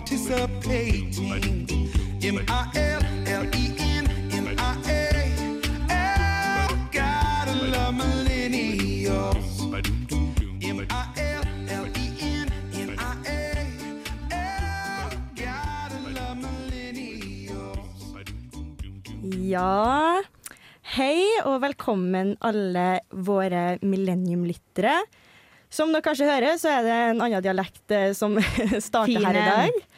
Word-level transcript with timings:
participating. 0.00 1.12
M 2.22 2.38
I 2.48 2.78
L 2.78 3.02
L 3.26 3.44
E 3.52 3.64
N 3.98 4.06
M 4.32 4.46
I 4.48 4.54
A. 4.56 4.70
L, 5.88 6.72
gotta 6.92 7.54
love 7.68 7.94
millennials. 8.00 9.60
M 10.62 10.80
I 10.80 11.02
L 11.20 11.44
L 11.68 11.86
E 12.00 12.06
N 12.40 12.48
M 12.72 12.90
I 12.90 13.14
A. 13.28 13.40
L, 14.32 15.10
gotta 15.36 15.98
love 16.16 16.36
millennials. 16.46 18.00
Ja, 19.52 20.22
hei 20.96 21.20
og 21.44 21.60
velkommen 21.66 22.38
alle 22.40 23.00
våre 23.10 23.76
millenniumlyttere. 23.82 24.96
Som 25.70 25.92
dere 25.94 26.02
kanskje 26.02 26.26
hører, 26.26 26.56
så 26.58 26.72
er 26.72 26.82
det 26.82 26.94
en 27.12 27.20
annen 27.22 27.44
dialekt 27.44 27.92
eh, 27.94 28.10
som 28.16 28.34
starter 28.88 29.22
her 29.28 29.36
i 29.38 29.44
dag. 29.52 29.89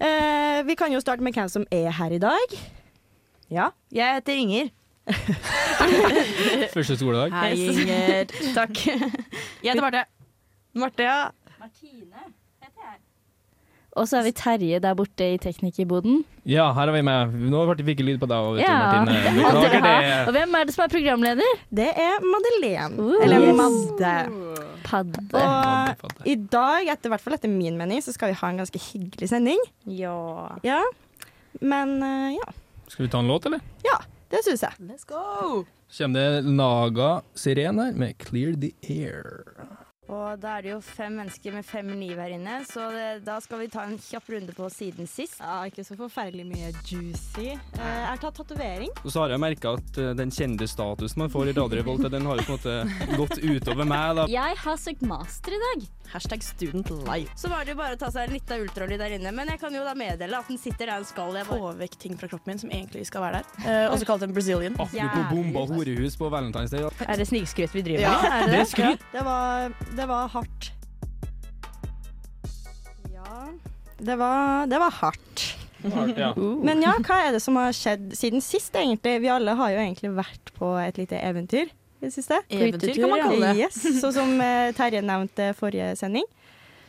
Eh, 0.00 0.66
vi 0.66 0.74
kan 0.76 0.92
jo 0.92 1.00
starte 1.00 1.22
med 1.24 1.32
hvem 1.32 1.48
som 1.48 1.64
er 1.72 1.90
her 1.90 2.12
i 2.12 2.18
dag. 2.18 2.56
Ja. 3.50 3.68
Jeg 3.92 4.14
heter 4.18 4.32
Inger. 4.32 4.68
Første 6.74 6.96
skoledag. 6.96 7.32
Hei, 7.32 7.52
Inger. 7.54 8.24
Takk. 8.58 8.86
Jeg 8.86 9.72
heter 9.72 9.80
Marte. 9.80 10.04
Marte, 10.74 11.02
ja. 11.02 11.30
Og 13.96 14.04
så 14.08 14.18
har 14.18 14.26
vi 14.26 14.32
Terje 14.36 14.78
der 14.84 14.96
borte 14.98 15.24
i 15.34 15.38
teknikerboden. 15.40 16.18
Ja, 16.44 16.66
her 16.76 16.90
er 16.90 16.94
vi 16.98 17.00
med. 17.06 17.32
Nå 17.48 17.62
ble 17.70 17.76
det 17.80 17.94
ikke 17.94 18.04
lyd 18.04 18.18
på 18.20 18.28
deg. 18.28 18.36
og 18.36 18.58
Ja. 18.60 18.74
Beklager 19.06 19.80
det. 19.80 19.94
Og 20.28 20.32
hvem 20.36 20.56
er 20.58 20.68
det 20.68 20.74
som 20.76 20.84
er 20.84 20.92
programleder? 20.92 21.62
Det 21.80 21.88
er 22.04 22.20
Madeleine. 22.24 23.00
Uh. 23.00 23.16
Eller 23.24 23.46
Yes. 23.46 23.56
Madde. 23.56 24.12
Padde. 24.86 25.22
Og 25.34 26.28
i 26.28 26.36
dag, 26.36 26.90
etter, 26.92 27.10
hvert 27.10 27.24
fall 27.24 27.34
etter 27.38 27.50
min 27.50 27.78
mening, 27.80 28.02
så 28.04 28.12
skal 28.14 28.30
vi 28.34 28.38
ha 28.38 28.50
en 28.52 28.60
ganske 28.60 28.78
hyggelig 28.92 29.30
sending. 29.32 29.58
Ja. 29.88 30.14
Ja. 30.62 30.82
Men 31.64 31.96
eh, 32.04 32.36
ja. 32.36 32.52
Skal 32.92 33.06
vi 33.06 33.10
ta 33.10 33.18
en 33.24 33.32
låt, 33.32 33.48
eller? 33.48 33.64
Ja, 33.82 33.96
det 34.30 34.44
syns 34.46 34.62
jeg. 34.62 34.76
Let's 34.86 35.08
go. 35.08 35.64
Kommer 35.96 36.20
det 36.20 36.52
Naga 36.52 37.10
Siren 37.34 37.78
her 37.80 37.92
med 37.96 38.18
'Clear 38.18 38.52
The 38.60 38.72
Air'. 38.82 39.85
Og 40.12 40.38
da 40.38 40.56
er 40.58 40.62
det 40.66 40.70
jo 40.70 40.80
fem 40.84 41.16
mennesker 41.18 41.54
med 41.56 41.66
fem 41.66 41.88
liv 41.98 42.18
her 42.20 42.34
inne, 42.36 42.60
så 42.68 42.86
det, 42.94 43.06
da 43.26 43.38
skal 43.42 43.58
vi 43.64 43.68
ta 43.72 43.82
en 43.88 43.96
kjapp 43.98 44.28
runde 44.36 44.54
på 44.54 44.68
siden 44.70 45.08
sist. 45.10 45.40
Ja, 45.42 45.58
ikke 45.66 45.82
så 45.86 45.96
forferdelig 45.98 46.44
mye 46.46 46.70
juicy. 46.86 47.48
Eh, 47.56 47.80
jeg 47.80 48.06
har 48.12 48.20
tatt 48.22 48.38
tatovering. 48.38 48.92
Og 49.02 49.10
så 49.10 49.24
har 49.24 49.34
jeg 49.34 49.42
merka 49.42 49.74
at 49.80 49.98
eh, 50.02 50.12
den 50.18 50.30
kjendisstatusen 50.34 51.24
man 51.24 51.32
får 51.32 51.50
i 51.50 51.56
Radiorevolt, 51.56 52.06
den 52.12 52.26
har 52.28 52.38
jo 52.42 52.46
på 52.46 52.54
en 52.54 52.60
måte 52.60 53.16
gått 53.18 53.38
utover 53.42 53.84
meg. 53.88 54.16
da. 54.20 54.26
Jeg 54.30 54.58
har 54.62 54.80
søkt 54.80 55.02
master 55.06 55.56
i 55.56 55.62
dag. 55.66 55.86
Hashtag 56.12 56.44
student 56.46 56.90
life. 57.08 57.32
Så 57.34 57.48
var 57.50 57.64
det 57.66 57.74
jo 57.74 57.80
bare 57.80 57.96
å 57.96 57.98
ta 57.98 58.12
seg 58.14 58.28
en 58.28 58.36
lita 58.36 58.54
ultralyd 58.62 59.00
der 59.02 59.16
inne, 59.16 59.32
men 59.34 59.48
jeg 59.50 59.58
kan 59.58 59.74
jo 59.74 59.82
da 59.82 59.90
meddele 59.98 60.38
at 60.38 60.46
den 60.46 60.60
sitter 60.62 60.86
der 60.86 61.00
den 61.02 61.08
skal. 61.08 61.34
Jeg 61.34 61.48
bare... 61.48 61.58
Få 61.66 61.72
vekk 61.80 61.96
ting 61.98 62.14
fra 62.20 62.28
kroppen 62.30 62.52
min 62.52 62.60
som 62.62 62.70
egentlig 62.70 63.02
skal 63.08 63.24
være 63.24 63.40
der. 63.42 63.64
Eh, 63.66 63.86
også 63.90 64.06
kalt 64.06 64.22
en 64.22 64.34
Brazilian. 64.36 64.76
Apropos 64.78 65.32
bomba 65.32 65.64
horehus 65.72 66.14
på 66.20 66.30
Valentine's 66.30 66.70
Day. 66.70 66.84
da. 66.86 67.08
Er 67.10 67.18
det 67.18 67.26
snikskryt 67.32 67.74
vi 67.74 67.82
driver 67.88 68.04
Ja, 68.06 68.12
med? 68.22 68.36
Er 68.36 68.52
det 68.52 68.60
er 68.60 68.68
skryt. 68.70 69.02
Ja, 69.10 69.16
det, 69.16 69.24
var, 69.26 69.74
det 69.96 70.06
var 70.06 70.28
hardt. 70.28 70.72
Ja, 73.14 73.48
det 73.98 74.16
var, 74.16 74.66
det 74.66 74.78
var 74.78 74.90
hardt. 74.90 75.44
Ja. 76.16 76.32
Men 76.36 76.82
ja, 76.82 76.96
hva 77.04 77.18
er 77.26 77.36
det 77.36 77.40
som 77.44 77.56
har 77.60 77.74
skjedd 77.76 78.10
siden 78.16 78.42
sist, 78.44 78.74
egentlig? 78.74 79.20
Vi 79.22 79.30
alle 79.30 79.54
har 79.58 79.72
jo 79.72 79.80
egentlig 79.82 80.10
vært 80.16 80.52
på 80.56 80.72
et 80.82 80.98
lite 80.98 81.20
eventyr 81.20 81.68
i 81.70 82.08
det 82.08 82.12
siste. 82.14 82.40
Eventyr 82.48 82.96
kan 82.96 83.12
man 83.12 83.22
kalle 83.24 83.52
det. 83.52 83.66
Yes, 83.66 83.78
sånn 84.02 84.14
som 84.16 84.32
eh, 84.42 84.72
Terje 84.76 85.04
nevnte 85.04 85.52
forrige 85.56 85.92
sending. 86.00 86.26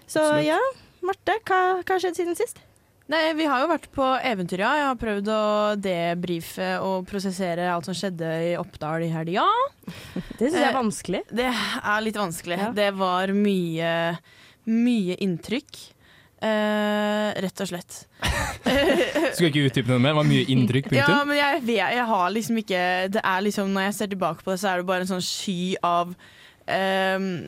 Så 0.07 0.23
Absolutt. 0.23 0.47
ja, 0.49 0.59
Marte, 1.05 1.37
hva, 1.47 1.59
hva 1.83 1.95
har 1.95 2.03
skjedd 2.03 2.19
siden 2.19 2.39
sist? 2.39 2.59
Nei, 3.07 3.33
Vi 3.39 3.45
har 3.47 3.61
jo 3.63 3.67
vært 3.71 3.87
på 3.95 4.05
eventyr, 4.27 4.59
ja. 4.65 4.71
Jeg 4.81 4.87
har 4.89 4.97
prøvd 4.99 5.29
å 5.31 5.41
debrife 5.79 6.71
og 6.83 7.05
prosessere 7.07 7.69
alt 7.71 7.87
som 7.87 7.95
skjedde 7.95 8.31
i 8.49 8.55
Oppdal 8.59 9.05
i 9.05 9.11
helga. 9.13 9.45
Det 9.85 10.49
syns 10.49 10.57
jeg 10.57 10.63
Eh, 10.65 10.69
er 10.71 10.75
vanskelig. 10.75 11.21
Det 11.31 11.45
er 11.47 12.01
litt 12.03 12.19
vanskelig. 12.19 12.57
Ja. 12.59 12.71
Det 12.75 12.89
var 12.99 13.31
mye, 13.31 13.93
mye 14.67 15.15
inntrykk. 15.23 15.79
Eh, 16.37 17.29
rett 17.41 17.63
og 17.63 17.69
slett. 17.71 17.95
Skal 19.33 19.47
ikke 19.47 19.63
utdype 19.69 19.89
noe 19.89 20.03
mer, 20.03 20.11
det 20.11 20.19
var 20.19 20.27
mye 20.27 20.43
inntrykk. 20.53 20.91
Ja, 20.99 21.23
men 21.25 21.39
jeg, 21.39 21.63
vet, 21.65 21.95
jeg 21.95 22.05
har 22.11 22.27
liksom 22.35 22.59
ikke 22.61 22.81
Det 23.15 23.21
er 23.23 23.41
liksom 23.45 23.71
Når 23.73 23.87
jeg 23.87 23.95
ser 23.97 24.11
tilbake 24.11 24.43
på 24.45 24.51
det, 24.51 24.59
så 24.61 24.69
er 24.69 24.81
det 24.83 24.89
bare 24.91 25.05
en 25.07 25.09
sånn 25.15 25.23
sky 25.25 25.77
av 25.87 26.11
ehm, 26.67 27.47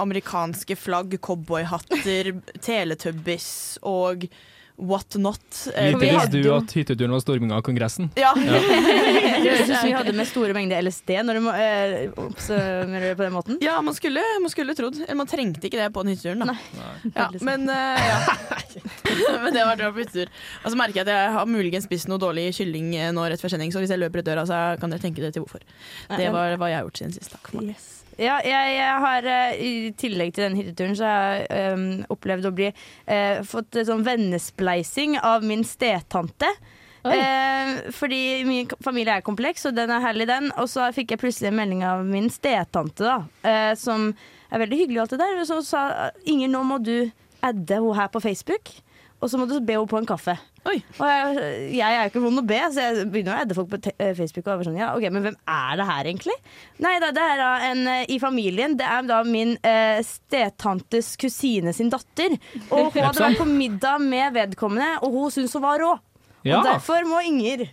amerikanske 0.00 0.76
flagg, 0.78 1.18
cowboyhatter, 1.20 2.32
teletubbies 2.64 3.50
og 3.82 4.24
what 4.76 5.14
not. 5.14 5.68
Eh, 5.74 5.96
visste 5.98 6.40
du 6.42 6.48
at 6.54 6.72
hytteturen 6.74 7.12
var 7.14 7.20
storming 7.22 7.52
av 7.52 7.62
Kongressen. 7.62 8.10
Ja. 8.18 8.32
Det 9.44 9.50
høres 9.50 9.68
ut 9.68 9.76
som 9.76 9.86
vi 9.86 9.94
hadde 9.94 10.14
med 10.16 10.28
store 10.28 10.54
mengder 10.56 10.82
LSD 10.82 11.10
når 11.26 11.38
du 11.38 11.42
må 11.44 11.52
eh, 11.58 11.94
oppsummerer 12.18 13.10
det 13.10 13.16
på 13.18 13.26
den 13.26 13.34
måten. 13.34 13.58
ja, 13.62 13.76
man 13.84 13.94
skulle, 13.94 14.22
man 14.42 14.50
skulle 14.50 14.74
trodd. 14.74 14.98
Eller 15.04 15.18
man 15.20 15.30
trengte 15.30 15.68
ikke 15.68 15.78
det 15.78 15.90
på 15.94 16.04
den 16.04 16.14
hytteturen, 16.14 16.42
da. 16.46 16.56
Ja, 17.14 17.28
men, 17.44 17.68
eh, 17.70 18.06
ja. 18.08 18.20
men 19.44 19.54
det 19.54 19.66
var 19.66 19.78
det 19.78 19.90
på 19.94 20.02
hyttetur. 20.02 20.32
Og 20.64 20.72
så 20.72 20.80
merker 20.80 21.02
jeg 21.02 21.08
at 21.08 21.14
jeg 21.14 21.34
har 21.38 21.50
muligens 21.50 21.88
spist 21.88 22.10
noe 22.10 22.22
dårlig 22.22 22.50
kylling 22.58 22.94
eh, 22.98 23.12
nå 23.14 23.28
rett 23.30 23.42
før 23.42 23.54
sending, 23.54 23.74
så 23.74 23.84
hvis 23.84 23.94
jeg 23.94 24.02
løper 24.02 24.24
ut 24.24 24.30
døra, 24.30 24.46
så 24.48 24.64
kan 24.80 24.94
dere 24.94 25.04
tenke 25.04 25.22
dere 25.22 25.34
til 25.34 25.46
hvorfor. 25.46 25.62
Det 26.16 26.32
var 26.34 26.58
hva 26.58 26.72
jeg 26.72 26.80
har 26.80 26.88
gjort 26.88 27.04
siden 27.04 27.18
sist. 27.18 27.36
Takk. 27.36 27.54
Marte. 27.54 28.03
Ja, 28.20 28.38
jeg, 28.46 28.76
jeg 28.76 29.00
har 29.06 29.26
eh, 29.26 29.58
i 29.58 29.72
tillegg 29.98 30.34
til 30.36 30.46
den 30.46 30.58
hytteturen 30.60 30.94
så 30.98 31.10
har 31.10 31.40
jeg 31.40 31.74
um, 31.74 31.86
opplevd 32.14 32.46
å 32.46 32.54
bli 32.54 32.70
uh, 32.70 33.42
fått 33.48 33.80
sånn 33.88 34.06
vennespleising 34.06 35.18
av 35.18 35.46
min 35.46 35.66
stetante. 35.66 36.50
Eh, 37.04 37.90
fordi 37.92 38.44
min 38.44 38.70
familie 38.84 39.18
er 39.18 39.24
kompleks, 39.24 39.66
og 39.68 39.76
den 39.76 39.92
er 39.92 40.00
herlig, 40.00 40.28
den. 40.28 40.48
Og 40.60 40.70
så 40.72 40.88
fikk 40.96 41.12
jeg 41.12 41.20
plutselig 41.20 41.50
en 41.50 41.58
melding 41.58 41.84
av 41.84 42.04
min 42.08 42.30
stetante, 42.32 43.04
da, 43.04 43.18
eh, 43.44 43.74
som 43.76 44.08
er 44.50 44.62
veldig 44.64 44.78
hyggelig 44.78 45.00
og 45.00 45.04
alt 45.04 45.16
det 45.16 45.20
der. 45.20 45.40
Og 45.40 45.46
så 45.50 45.60
sa 45.66 45.84
Inger, 46.24 46.52
nå 46.54 46.64
må 46.64 46.80
du 46.80 47.10
adde 47.44 47.76
henne 47.76 47.98
her 47.98 48.08
på 48.08 48.24
Facebook, 48.24 48.72
og 49.24 49.30
så 49.32 49.38
må 49.40 49.46
du 49.48 49.54
be 49.64 49.72
henne 49.78 49.88
på 49.88 49.96
en 49.96 50.06
kaffe. 50.08 50.34
Oi. 50.68 50.78
Og 51.00 51.04
jeg, 51.08 51.44
jeg 51.76 51.84
er 51.96 52.06
jo 52.06 52.10
ikke 52.12 52.22
vond 52.24 52.40
å 52.40 52.44
be, 52.48 52.58
så 52.72 52.84
jeg 52.86 53.06
begynner 53.12 53.34
å 53.34 53.42
edde 53.44 53.56
folk 53.56 53.70
på 53.72 53.78
eh, 53.92 54.12
Facebook. 54.16 54.46
Og 54.52 54.64
sånn, 54.64 54.76
ja, 54.80 54.90
ok, 54.96 55.06
Men 55.12 55.24
hvem 55.26 55.36
er 55.54 55.78
det 55.80 55.86
her, 55.88 56.08
egentlig? 56.08 56.36
Nei, 56.84 56.94
da, 57.02 57.10
det 57.16 57.24
er 57.34 57.40
da 57.40 57.50
en 57.70 57.82
eh, 57.94 58.04
i 58.12 58.18
familien. 58.22 58.76
Det 58.80 58.88
er 58.88 59.06
da 59.08 59.22
min 59.28 59.54
eh, 59.64 60.00
stetantes 60.04 61.14
kusine 61.20 61.72
sin 61.76 61.92
datter. 61.92 62.36
Og 62.70 62.90
hun 62.94 63.00
hadde 63.08 63.24
vært 63.24 63.40
på 63.40 63.48
middag 63.48 64.04
med 64.04 64.36
vedkommende, 64.36 64.90
og 65.04 65.16
hun 65.18 65.34
syntes 65.34 65.56
hun 65.56 65.64
var 65.64 65.80
rå. 65.84 65.94
Ja. 66.44 66.58
Og 66.60 66.68
derfor 66.68 67.06
må 67.08 67.22
Inger 67.24 67.66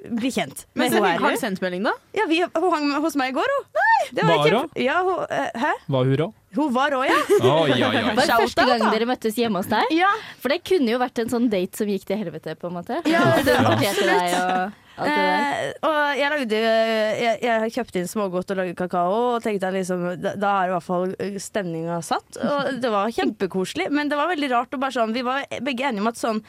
bli 0.00 0.30
kjent 0.32 0.64
Men 0.74 0.86
med 0.88 0.94
så, 0.94 1.00
hun 1.02 1.06
har 1.10 1.18
her. 1.20 1.34
du 1.36 1.42
sendt 1.42 1.60
melding, 1.62 1.84
da? 1.86 1.92
Ja, 2.16 2.24
vi, 2.30 2.40
hun 2.46 2.70
hang 2.72 2.90
hos 3.04 3.18
meg 3.20 3.34
i 3.34 3.36
går, 3.36 3.52
hun. 3.56 3.66
Nei, 3.76 3.98
det 4.16 4.24
var 4.24 4.38
Var 4.40 4.46
ikke, 4.46 4.62
hun? 4.64 4.70
ja, 4.82 5.00
hun, 5.06 5.26
uh, 5.28 5.64
hæ? 5.66 5.72
Var 5.94 6.08
hun 6.08 6.16
rå? 6.22 6.28
Hun 6.56 6.72
var 6.74 6.90
rå, 6.90 7.04
ja. 7.06 7.16
Oi, 7.46 7.70
oi, 7.76 7.82
oi. 7.86 8.02
Var 8.18 8.26
det 8.26 8.36
første 8.42 8.64
gang 8.66 8.82
dere 8.90 9.06
møttes 9.06 9.36
hjemme 9.38 9.60
hos 9.62 9.68
deg? 9.70 9.92
ja. 9.94 10.10
For 10.42 10.50
det 10.50 10.62
kunne 10.66 10.90
jo 10.90 10.98
vært 10.98 11.20
en 11.22 11.30
sånn 11.30 11.46
date 11.52 11.78
som 11.78 11.90
gikk 11.90 12.06
til 12.08 12.18
helvete, 12.18 12.56
på 12.58 12.70
en 12.70 12.74
måte. 12.80 12.98
Ja, 13.10 13.22
det 13.38 13.44
det- 13.46 13.58
parkerte 13.66 14.06
deg 14.08 14.38
og 14.40 14.48
det. 14.50 14.70
Eh, 15.00 15.68
og 15.88 16.18
jeg 16.18 16.28
lagde 16.28 16.58
jeg, 16.60 17.36
jeg 17.46 17.70
kjøpte 17.72 18.00
inn 18.02 18.08
smågodt 18.10 18.50
og 18.52 18.58
lagde 18.58 18.74
kakao, 18.76 19.14
og 19.36 19.44
tenkte 19.46 19.70
at 19.70 19.76
liksom, 19.78 20.02
da, 20.20 20.34
da 20.36 20.50
er 20.64 20.68
i 20.68 20.74
hvert 20.74 20.84
fall 20.84 21.14
stemninga 21.40 22.02
satt. 22.04 22.36
Og 22.36 22.82
det 22.82 22.90
var 22.92 23.14
kjempekoselig, 23.16 23.86
men 23.96 24.10
det 24.12 24.18
var 24.20 24.28
veldig 24.34 24.50
rart. 24.52 24.74
Og 24.76 24.82
bare 24.82 24.92
sånn, 24.98 25.14
vi 25.16 25.22
var 25.24 25.46
begge 25.64 25.86
enige 25.88 26.04
om 26.04 26.10
at 26.12 26.20
sånn 26.20 26.42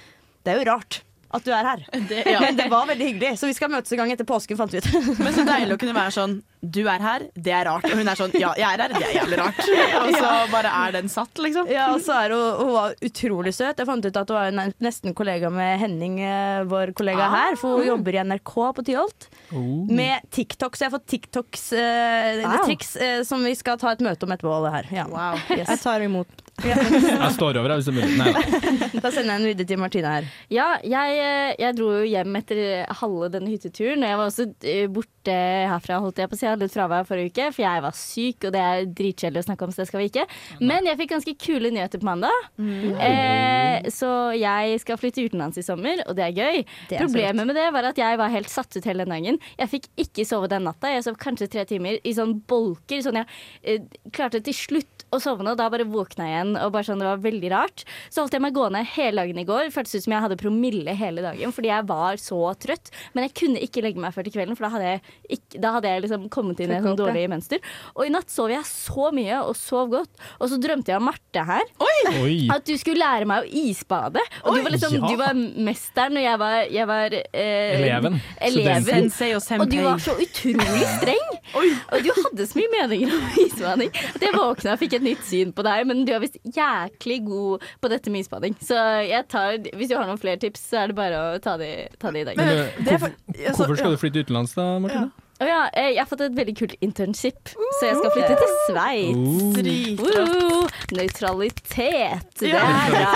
Det 0.43 0.51
er 0.55 0.59
jo 0.63 0.67
rart 0.73 0.99
at 1.31 1.45
du 1.47 1.51
er 1.55 1.63
her. 1.63 1.85
Men 2.43 2.57
det 2.57 2.65
var 2.67 2.89
veldig 2.89 3.05
hyggelig, 3.07 3.37
så 3.39 3.47
vi 3.47 3.53
skal 3.55 3.69
møtes 3.71 3.93
en 3.95 4.01
gang 4.01 4.09
etter 4.11 4.27
påsken, 4.27 4.57
fant 4.59 4.73
vi 4.75 4.81
ut. 4.83 4.87
Men 5.21 5.31
så 5.31 5.45
deilig 5.47 5.77
å 5.77 5.79
kunne 5.79 5.95
være 5.95 6.11
sånn 6.11 6.33
Du 6.61 6.81
er 6.85 7.01
her, 7.01 7.23
det 7.33 7.53
er 7.57 7.65
rart. 7.65 7.85
Og 7.89 7.97
hun 7.97 8.07
er 8.11 8.19
sånn 8.19 8.33
Ja, 8.37 8.51
jeg 8.59 8.67
er 8.77 8.83
her, 8.83 8.91
det 8.93 9.01
er 9.07 9.15
jævlig 9.17 9.37
rart. 9.39 9.61
Og 10.01 10.11
så 10.13 10.31
bare 10.51 10.69
er 10.83 10.91
den 10.99 11.09
satt, 11.09 11.41
liksom. 11.41 11.65
Ja, 11.71 11.87
og 11.95 12.01
så 12.05 12.13
er 12.25 12.35
hun, 12.35 12.59
hun 12.61 12.71
var 12.75 12.93
utrolig 13.07 13.53
søt. 13.57 13.79
Jeg 13.81 13.89
fant 13.89 14.05
ut 14.05 14.19
at 14.21 14.29
hun 14.33 14.59
var 14.59 14.73
nesten 14.83 15.15
kollega 15.17 15.49
med 15.53 15.79
Henning, 15.81 16.19
eh, 16.21 16.61
vår 16.69 16.93
kollega 16.97 17.25
Ah. 17.25 17.33
her. 17.35 17.57
For 17.59 17.79
hun 17.81 17.87
jobber 17.87 18.17
i 18.19 18.21
NRK 18.23 18.53
på 18.77 18.85
Tyholt. 18.91 19.27
Oh. 19.51 19.87
Med 19.89 20.21
TikTok, 20.31 20.77
så 20.77 20.85
jeg 20.85 20.91
har 20.91 20.97
fått 20.99 21.09
TikToks 21.15 21.65
eh, 21.73 22.45
Wow. 22.45 22.61
triks 22.67 22.95
eh, 22.95 23.23
som 23.27 23.43
vi 23.43 23.55
skal 23.57 23.77
ta 23.81 23.91
et 23.95 24.01
møte 24.05 24.23
om 24.27 24.31
etterpå. 24.37 24.53
Alle 24.61 24.71
her. 24.77 24.87
Ja. 24.93 25.07
Wow. 25.09 25.39
Yes. 25.57 25.81
tar 25.83 26.01
imot. 26.05 26.29
Jeg 26.61 27.31
står 27.37 27.57
over, 27.57 27.73
hvis 27.79 27.87
det 27.89 27.93
er 27.93 27.97
mulig. 27.97 28.17
Nei 28.19 28.31
da. 28.35 28.99
Da 29.01 29.09
sender 29.13 29.31
jeg 29.33 29.39
en 29.39 29.47
videre 29.49 29.67
til 29.71 29.79
Martine 29.81 30.11
her. 30.13 30.27
Ja, 30.53 30.67
jeg, 30.85 31.15
eh, 31.17 31.53
jeg 31.63 31.77
dro 31.79 31.87
jo 31.95 32.03
hjem 32.05 32.35
etter 32.37 32.61
halve 33.01 33.29
denne 33.33 33.49
hytteturen. 33.49 34.03
Og 34.03 34.11
jeg 34.11 34.19
var 34.19 34.29
også 34.29 34.45
eh, 34.69 34.85
borte 34.91 35.09
borte 35.21 35.35
herfra, 35.69 35.99
holdt 36.01 36.17
jeg 36.19 36.29
på 36.29 36.35
å 36.35 36.39
si. 36.39 36.45
Jeg 36.45 36.55
hadde 36.55 36.65
litt 36.65 36.73
fravær 36.75 37.05
forrige 37.07 37.31
uke, 37.31 37.47
for 37.53 37.63
jeg 37.63 37.83
var 37.85 37.95
syk, 37.97 38.45
og 38.47 38.53
det 38.55 38.61
er 38.61 38.85
dritkjedelig 38.97 39.41
å 39.43 39.47
snakke 39.47 39.65
om, 39.65 39.71
så 39.71 39.81
det 39.81 39.87
skal 39.89 40.01
vi 40.01 40.09
ikke. 40.09 40.25
Men 40.61 40.87
jeg 40.87 40.97
fikk 40.99 41.11
ganske 41.13 41.35
kule 41.41 41.71
nyheter 41.71 42.01
på 42.01 42.07
mandag. 42.07 42.47
Eh, 42.61 43.89
så 43.93 44.09
jeg 44.37 44.79
skal 44.81 44.99
flytte 44.99 45.25
utenlands 45.25 45.59
i 45.61 45.65
sommer, 45.65 46.01
og 46.07 46.17
det 46.17 46.25
er 46.27 46.37
gøy. 46.37 46.63
Det 46.89 46.97
er 46.97 47.05
Problemet 47.05 47.47
med 47.49 47.57
det 47.57 47.67
var 47.73 47.89
at 47.91 48.01
jeg 48.01 48.19
var 48.21 48.33
helt 48.33 48.51
satt 48.51 48.75
ut 48.75 48.87
hele 48.87 49.05
den 49.05 49.15
dagen. 49.15 49.39
Jeg 49.59 49.71
fikk 49.75 49.89
ikke 50.05 50.25
sove 50.27 50.49
den 50.51 50.65
natta. 50.67 50.91
Jeg 50.91 51.05
sov 51.05 51.19
kanskje 51.21 51.49
tre 51.51 51.65
timer 51.69 51.99
i 52.03 52.15
sånn 52.17 52.39
bolker. 52.49 53.03
Sånn 53.05 53.21
jeg 53.21 53.29
eh, 53.63 53.85
klarte 54.15 54.41
til 54.43 54.57
slutt 54.57 55.05
å 55.11 55.19
sovne, 55.21 55.53
og 55.53 55.59
da 55.59 55.67
bare 55.71 55.87
våkna 55.89 56.27
jeg 56.27 56.37
igjen. 56.37 56.53
Og 56.63 56.73
bare 56.73 56.87
sånn, 56.87 57.01
Det 57.01 57.09
var 57.09 57.23
veldig 57.23 57.49
rart. 57.51 57.85
Så 58.09 58.23
holdt 58.23 58.35
jeg 58.37 58.43
meg 58.43 58.55
gående 58.55 58.83
hele 58.95 59.23
dagen 59.23 59.41
i 59.41 59.47
går. 59.47 59.71
Føltes 59.73 59.97
ut 59.97 60.05
som 60.05 60.15
jeg 60.15 60.25
hadde 60.25 60.39
promille 60.39 60.95
hele 60.97 61.23
dagen 61.25 61.51
fordi 61.51 61.71
jeg 61.71 61.87
var 61.89 62.19
så 62.21 62.39
trøtt. 62.61 62.91
Men 63.15 63.27
jeg 63.27 63.35
kunne 63.41 63.61
ikke 63.63 63.83
legge 63.83 64.01
meg 64.01 64.13
før 64.15 64.27
til 64.27 64.35
kvelden, 64.35 64.57
for 64.57 64.67
da 64.67 64.73
hadde 64.75 64.91
jeg, 64.93 65.01
ikke, 65.31 65.59
da 65.63 65.71
hadde 65.77 65.87
jeg 65.91 66.03
liksom 66.05 66.25
kommet 66.33 66.59
inn 66.59 66.71
i 66.73 66.75
et 66.77 66.83
sånn 66.85 66.97
dårlig 66.99 67.23
mønster. 67.31 67.61
Og 67.95 68.03
i 68.07 68.11
natt 68.11 68.31
sov 68.31 68.51
jeg 68.51 68.65
så 68.67 69.11
mye 69.15 69.37
og 69.45 69.55
sov 69.55 69.91
godt. 69.93 70.11
Og 70.39 70.51
så 70.51 70.57
drømte 70.61 70.91
jeg 70.91 70.99
om 70.99 71.07
Marte 71.07 71.45
her. 71.47 71.69
Oi! 71.83 72.35
At 72.51 72.65
du 72.67 72.73
skulle 72.79 72.99
lære 72.99 73.27
meg 73.29 73.45
å 73.45 73.61
isbade. 73.61 74.23
Og 74.43 74.57
du 74.57 74.61
var, 74.65 74.73
liksom, 74.75 74.97
ja. 74.97 75.07
du 75.07 75.21
var 75.21 75.37
mesteren, 75.37 76.19
og 76.19 76.25
jeg 76.25 76.41
var, 76.41 76.57
jeg 76.75 76.89
var 76.89 77.15
eh, 77.15 77.77
Eleven. 77.77 78.19
eleven. 78.49 79.11
Og 79.11 79.61
Og 79.61 79.71
du 79.71 79.77
var 79.85 80.03
så 80.03 80.17
utrolig 80.19 80.89
streng. 80.97 81.27
Og 81.91 82.03
du 82.05 82.11
hadde 82.15 82.45
så 82.47 82.59
mye 82.59 82.69
meninger 82.71 83.11
om 83.11 83.39
isbading 83.41 83.89
at 83.91 84.23
jeg 84.23 84.31
våkna 84.35 84.75
og 84.75 84.79
fikk 84.79 84.93
et 84.95 85.03
nytt 85.03 85.23
syn 85.27 85.51
på 85.55 85.65
deg. 85.67 85.83
Men 85.89 86.03
du 86.07 86.13
er 86.15 86.21
visst 86.23 86.37
jæklig 86.55 87.17
god 87.27 87.65
på 87.83 87.91
dette 87.91 88.13
med 88.13 88.23
isbading. 88.23 88.55
Så 88.63 88.77
jeg 89.07 89.27
tar, 89.31 89.57
hvis 89.75 89.91
du 89.91 89.97
har 89.97 90.07
noen 90.07 90.21
flere 90.21 90.39
tips, 90.41 90.63
så 90.71 90.83
er 90.83 90.91
det 90.91 90.97
bare 90.99 91.19
å 91.19 91.41
ta 91.43 91.57
de, 91.59 91.71
ta 92.01 92.13
de 92.13 92.23
i 92.23 92.27
dag. 92.29 92.39
Men, 92.39 92.61
hvorfor, 92.87 93.07
for- 93.07 93.41
altså, 93.41 93.57
hvorfor 93.65 93.81
skal 93.81 93.95
du 93.97 94.01
flytte 94.01 94.23
utenlands 94.25 94.55
da, 94.57 94.67
Martine? 94.83 95.00
Å 95.41 95.45
ja, 95.49 95.61
eh, 95.73 95.87
jeg 95.95 95.97
har 96.03 96.05
fått 96.05 96.21
et 96.21 96.35
veldig 96.37 96.53
kult 96.59 96.73
internship, 96.85 97.49
så 97.79 97.87
jeg 97.87 97.95
skal 97.97 98.11
flytte 98.13 98.35
til 98.37 98.51
Sveits. 98.67 100.01
Uh, 100.05 100.19
uh, 100.21 100.81
Nøytralitet. 100.93 102.27
Det 102.39 102.51
Ja. 102.51 102.61
er 102.61 102.91
bra. 102.93 103.13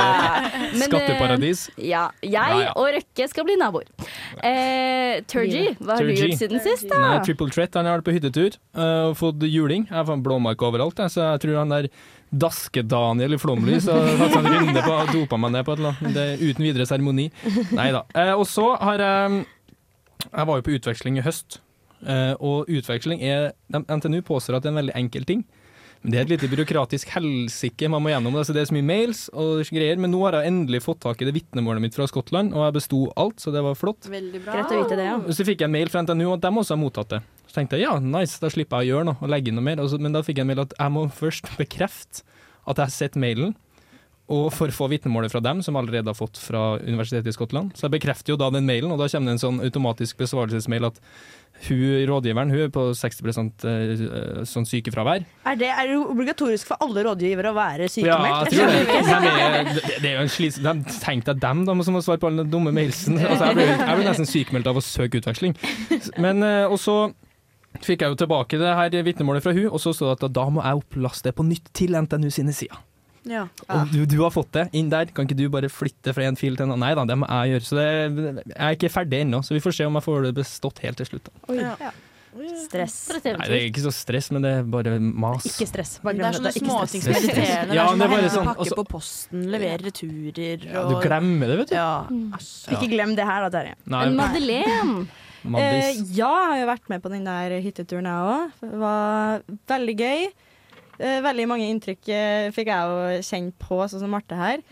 Men, 0.74 0.82
eh, 0.82 0.88
Skatteparadis. 0.88 1.70
Ja. 1.78 2.10
Jeg 2.24 2.32
Ja, 2.34 2.46
ja. 2.64 2.72
og 2.76 2.90
Røkke 2.96 3.28
skal 3.30 3.46
bli 3.46 3.56
naboer. 3.62 3.86
Eh, 4.42 5.22
Turgy, 5.30 5.76
hva 5.80 5.98
har 6.00 6.04
du 6.04 6.14
gjort 6.16 6.38
siden 6.40 6.60
sist, 6.66 6.90
da? 6.90 6.98
Nei, 6.98 7.20
Triple 7.26 7.50
Threat 7.54 7.74
han 7.76 7.86
har 7.86 8.00
vært 8.02 8.08
på 8.10 8.16
hyttetur 8.18 8.58
uh, 8.76 9.10
og 9.12 9.18
fått 9.18 9.40
juling. 9.46 9.86
Jeg 9.88 9.94
har 9.96 10.06
fått 10.06 10.24
blåmark 10.26 10.58
overalt, 10.66 10.98
jeg, 10.98 11.14
så 11.14 11.32
jeg 11.34 11.42
tror 11.46 11.58
han 11.62 11.70
der 11.70 11.90
Daske-Daniel 12.36 13.34
i 13.34 13.38
Flåmlys 13.40 13.86
har 13.88 14.18
tatt 14.18 14.34
seg 14.34 14.46
en 14.50 14.66
runde 14.66 14.82
på 14.84 14.92
og 14.98 15.14
dopa 15.14 15.38
meg 15.40 15.52
ned 15.56 15.66
på 15.68 15.72
et 15.76 15.80
eller 15.80 15.94
annet. 15.94 16.14
Det 16.18 16.24
er 16.26 16.42
uten 16.42 16.66
videre 16.66 16.88
seremoni. 16.90 17.30
Nei 17.78 17.92
da. 17.96 18.02
Eh, 18.18 18.34
og 18.34 18.46
så 18.50 18.74
har 18.82 18.98
jeg 18.98 19.46
Jeg 20.34 20.48
var 20.48 20.58
jo 20.58 20.64
på 20.66 20.74
utveksling 20.80 21.18
i 21.20 21.22
høst, 21.22 21.60
eh, 21.60 21.65
og 22.40 22.70
utveksling 22.70 23.22
er 23.26 23.54
NTNU 23.72 24.22
påstår 24.28 24.58
at 24.58 24.66
det 24.66 24.70
er 24.72 24.76
en 24.76 24.82
veldig 24.84 24.98
enkel 25.00 25.26
ting. 25.28 25.46
Men 26.06 26.12
det 26.14 26.18
er 26.20 26.26
et 26.28 26.32
lite 26.36 26.50
byråkratisk 26.52 27.10
helsike 27.16 27.88
man 27.90 28.04
må 28.06 28.12
gjennom. 28.12 28.36
Altså 28.38 28.54
det 28.54 28.62
er 28.62 28.68
så 28.70 28.76
mye 28.76 28.86
mails 28.86 29.24
og 29.34 29.64
greier, 29.74 29.98
men 29.98 30.12
nå 30.14 30.20
har 30.28 30.38
jeg 30.38 30.52
endelig 30.52 30.84
fått 30.86 31.00
tak 31.02 31.24
i 31.24 31.26
det 31.26 31.34
vitnemålet 31.34 31.82
mitt 31.82 31.98
fra 31.98 32.06
Skottland, 32.06 32.54
og 32.54 32.62
jeg 32.62 32.76
besto 32.76 33.00
alt, 33.18 33.42
så 33.42 33.50
det 33.56 33.64
var 33.66 33.74
flott. 33.80 34.06
Veldig 34.14 34.44
bra. 34.46 34.54
Greit 34.60 34.76
å 34.76 34.84
vite 34.84 35.00
det, 35.00 35.08
ja. 35.10 35.16
Så 35.34 35.48
fikk 35.48 35.64
jeg 35.64 35.72
en 35.72 35.74
mail 35.74 35.90
fra 35.90 36.04
NTNU 36.06 36.28
at 36.36 36.46
de 36.46 36.52
også 36.62 36.76
har 36.76 36.82
mottatt 36.84 37.16
det. 37.16 37.22
Så 37.50 37.58
tenkte 37.58 37.80
jeg 37.80 37.88
ja, 37.88 37.96
nice, 37.98 38.38
da 38.44 38.52
slipper 38.54 38.84
jeg 38.86 38.92
å 38.92 38.98
gjøre 39.00 39.10
noe 39.10 39.18
og 39.18 39.34
legge 39.34 39.50
inn 39.50 39.58
noe 39.58 39.66
mer. 39.66 39.82
Men 39.82 40.14
da 40.14 40.22
fikk 40.28 40.38
jeg 40.38 40.46
en 40.46 40.52
mail 40.52 40.62
at 40.68 40.78
jeg 40.78 40.94
må 40.94 41.08
først 41.10 41.50
bekrefte 41.58 42.22
at 42.70 42.78
jeg 42.78 42.84
har 42.84 42.94
sett 42.94 43.18
mailen, 43.18 43.58
og 44.26 44.48
for 44.56 44.74
få 44.74 44.88
vitnemålet 44.90 45.30
fra 45.30 45.42
dem, 45.44 45.62
som 45.62 45.76
allerede 45.78 46.10
har 46.10 46.18
fått 46.18 46.40
fra 46.42 46.80
Universitetet 46.82 47.30
i 47.30 47.34
Skottland. 47.36 47.76
Så 47.78 47.86
jeg 47.86 47.94
bekrefter 48.00 48.34
jo 48.34 48.40
da 48.42 48.50
den 48.54 48.66
mailen, 48.66 48.90
og 48.90 48.98
da 48.98 49.06
kommer 49.12 49.30
det 49.30 49.36
en 49.38 49.44
sånn 49.44 49.60
automatisk 49.62 50.18
besvarelsesmail 50.18 50.88
at 50.90 50.98
hun 51.68 52.02
rådgiveren 52.10 52.50
hun 52.52 52.64
er 52.66 52.72
på 52.74 52.88
60 52.98 53.22
eh, 53.70 54.42
sånn 54.50 54.66
sykefravær. 54.68 55.24
Er 55.48 55.60
det, 55.60 55.70
er 55.70 55.92
det 55.92 56.00
obligatorisk 56.02 56.72
for 56.72 56.82
alle 56.84 57.06
rådgivere 57.06 57.54
å 57.54 57.56
være 57.56 57.86
Ja, 57.86 57.92
sykemeldt? 57.94 58.50
jeg 58.50 58.58
tror 58.58 58.74
det. 58.74 59.06
De 59.06 59.30
er, 59.46 59.70
det, 60.02 60.10
er 60.10 60.18
jo 60.18 60.24
en 60.26 60.34
slits, 60.34 60.58
De, 60.66 60.74
tenk 61.06 61.30
deg 61.30 61.40
dem 61.46 61.62
da, 61.70 61.78
som 61.86 61.96
må 61.96 62.02
svare 62.06 62.22
på 62.22 62.32
alle 62.32 62.44
den 62.44 62.52
dumme 62.54 62.74
mailsen. 62.76 63.22
Altså, 63.22 63.52
jeg, 63.52 63.60
ble, 63.62 63.70
jeg 63.72 64.00
blir 64.02 64.10
nesten 64.10 64.30
sykemeldt 64.30 64.72
av 64.74 64.82
å 64.82 64.84
søke 64.84 65.22
utveksling. 65.22 65.56
Men, 66.18 66.42
eh, 66.44 66.66
og 66.66 66.82
så 66.82 66.98
fikk 67.86 68.04
jeg 68.04 68.14
jo 68.14 68.20
tilbake 68.26 68.60
det 68.60 68.74
her 68.82 69.00
vitnemålet 69.06 69.46
fra 69.46 69.54
hun, 69.56 69.70
og 69.70 69.80
så 69.84 69.94
sto 69.96 70.10
det 70.10 70.18
at 70.18 70.36
da 70.36 70.50
må 70.50 70.66
jeg 70.66 70.82
opplaste 70.82 71.30
det 71.30 71.38
på 71.38 71.46
nytt 71.46 71.72
til 71.78 71.96
NTNU 72.02 72.30
sine 72.34 72.56
sider. 72.56 72.82
Ja. 73.30 73.46
Og 73.68 73.92
du, 73.94 74.02
du 74.10 74.18
har 74.22 74.34
fått 74.34 74.52
det 74.56 74.68
inn 74.78 74.90
der, 74.92 75.10
kan 75.16 75.28
ikke 75.28 75.38
du 75.40 75.46
bare 75.54 75.70
flytte 75.72 76.14
fra 76.16 76.26
en 76.30 76.38
fil 76.40 76.58
til 76.58 76.68
en 76.68 76.76
annen? 76.76 76.86
Nei 76.86 76.96
da, 76.98 77.06
det 77.10 77.18
må 77.22 77.30
jeg 77.30 77.56
gjøre. 77.56 77.68
Så 77.68 77.78
det, 77.80 77.88
jeg 78.52 78.58
er 78.58 78.78
ikke 78.78 78.92
ferdig 78.94 79.24
ennå, 79.26 79.42
så 79.46 79.56
vi 79.58 79.64
får 79.64 79.80
se 79.80 79.88
om 79.90 79.98
jeg 80.00 80.06
får 80.06 80.28
det 80.28 80.36
bestått 80.38 80.84
helt 80.86 81.02
til 81.02 81.10
slutt. 81.14 81.32
Da. 81.32 81.58
Ja. 81.86 81.94
Stress. 82.36 82.96
Nei, 83.24 83.46
det 83.48 83.56
er 83.56 83.66
ikke 83.70 83.86
så 83.86 83.92
stress, 83.96 84.28
men 84.36 84.44
det 84.44 84.50
er 84.58 84.66
bare 84.68 84.98
mas. 85.00 85.46
Ikke 85.48 85.70
stress. 85.70 85.94
Bare 86.04 86.18
det 86.20 86.26
er 86.28 86.36
sånne 86.36 86.52
det. 86.52 86.60
Ikke 86.60 86.68
småting 86.68 87.04
stress. 87.06 87.22
som 87.22 87.30
er 87.30 87.38
irriterende. 87.38 87.76
Ja, 87.80 87.86
det 87.96 88.08
er 88.08 88.16
sånn, 88.16 88.34
sånn, 88.34 88.50
pakke 88.50 88.66
altså- 88.66 88.80
på 88.80 88.86
posten, 88.92 89.46
levere 89.54 89.86
returer 89.88 90.66
Ja, 90.68 90.84
du 90.90 90.98
glemmer 91.00 91.54
det, 91.54 91.60
vet 91.62 91.72
du. 91.72 91.78
Ja. 91.78 91.94
Ikke 92.76 92.90
glem 92.92 93.16
det 93.16 93.30
her, 93.30 93.48
da, 93.48 93.54
Terje. 93.56 93.78
En 93.88 94.20
Madeleine 94.20 95.06
Eh, 95.46 95.92
ja, 96.18 96.26
jeg 96.26 96.48
har 96.50 96.58
jo 96.58 96.68
vært 96.72 96.90
med 96.90 97.04
på 97.04 97.12
den 97.14 97.28
der 97.28 97.54
hytteturen, 97.62 98.08
jeg 98.10 98.30
òg. 98.34 98.54
Det 98.64 98.80
var 98.82 99.44
veldig 99.70 99.96
gøy. 100.00 100.24
Eh, 101.00 101.18
veldig 101.26 101.48
mange 101.50 101.68
inntrykk 101.72 102.12
eh, 102.14 102.52
fikk 102.56 102.70
jeg 102.72 102.92
å 102.92 103.00
kjenne 103.26 103.56
på, 103.60 103.80
sånn 103.92 104.04
som 104.06 104.14
Marte 104.16 104.38
her. 104.40 104.64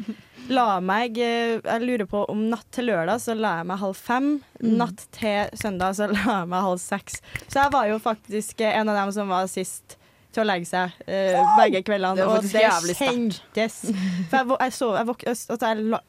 La 0.51 0.79
meg 0.83 1.17
eh, 1.23 1.57
Jeg 1.57 1.83
lurer 1.83 2.07
på 2.09 2.23
om 2.31 2.45
natt 2.51 2.67
til 2.75 2.89
lørdag 2.91 3.21
så 3.23 3.35
la 3.37 3.57
jeg 3.61 3.69
meg 3.71 3.81
halv 3.83 3.99
fem. 3.99 4.29
Natt 4.63 5.05
til 5.15 5.51
søndag 5.59 5.97
så 5.99 6.07
la 6.13 6.23
jeg 6.43 6.53
meg 6.53 6.67
halv 6.69 6.81
seks. 6.83 7.19
Så 7.47 7.59
jeg 7.59 7.75
var 7.75 7.89
jo 7.91 7.99
faktisk 8.03 8.63
en 8.69 8.91
av 8.93 9.01
dem 9.03 9.13
som 9.15 9.31
var 9.31 9.51
sist 9.51 9.97
til 10.33 10.41
å 10.41 10.47
legge 10.49 10.65
seg 10.65 10.95
eh, 11.05 11.37
begge 11.59 11.83
kveldene. 11.85 12.17
Det 12.17 12.25
var 12.29 12.39
og 12.41 12.47
det 12.47 12.97
kjentes. 12.97 13.81
For 14.31 14.39
jeg, 14.39 14.57
jeg, 14.65 14.75
så, 14.79 14.89
jeg, 14.97 15.09
våk, 15.11 15.25
jeg, 15.29 16.01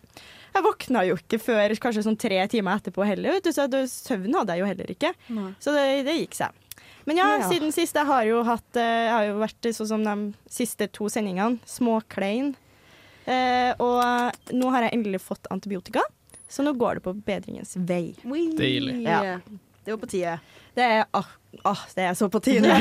jeg 0.55 0.65
våkna 0.65 1.05
jo 1.11 1.19
ikke 1.21 1.41
før 1.43 1.75
kanskje 1.83 2.07
sånn 2.07 2.19
tre 2.21 2.39
timer 2.51 2.81
etterpå 2.81 3.05
heller, 3.05 3.37
vet 3.37 3.49
du, 3.49 3.53
så 3.53 3.67
søvn 3.91 4.39
hadde 4.39 4.57
jeg 4.57 4.63
jo 4.65 4.71
heller 4.71 4.93
ikke. 4.95 5.11
Så 5.61 5.75
det, 5.77 5.85
det 6.09 6.17
gikk 6.23 6.39
seg. 6.39 6.61
Men 7.07 7.17
ja, 7.21 7.39
Ja. 7.39 7.49
siden 7.51 7.73
sist 7.73 7.95
jeg 7.97 8.07
har 8.09 8.25
jo 8.25 8.43
hatt 8.47 8.77
eh, 8.77 8.83
Jeg 9.05 9.13
har 9.13 9.25
jo 9.29 9.39
vært 9.43 9.69
sånn 9.77 9.89
som 9.89 10.05
de 10.05 10.35
siste 10.51 10.89
to 10.93 11.09
sendingene, 11.13 11.59
småklein. 11.69 12.55
Eh, 13.27 13.73
og 13.81 14.33
nå 14.53 14.71
har 14.73 14.87
jeg 14.87 14.95
endelig 14.99 15.21
fått 15.25 15.47
antibiotika, 15.53 16.03
så 16.49 16.65
nå 16.65 16.75
går 16.77 16.99
det 16.99 17.05
på 17.07 17.15
bedringens 17.25 17.77
vei. 17.77 18.15
Deilig. 18.25 19.03
Ja. 19.05 19.39
Det 19.85 19.93
var 19.93 20.01
på 20.01 20.09
tide. 20.09 20.39
Det 20.75 20.83
er, 20.83 21.05
ah, 21.13 21.29
ah, 21.65 21.83
det 21.95 22.05
er 22.09 22.15
så 22.17 22.29
på 22.33 22.41
tide. 22.41 22.73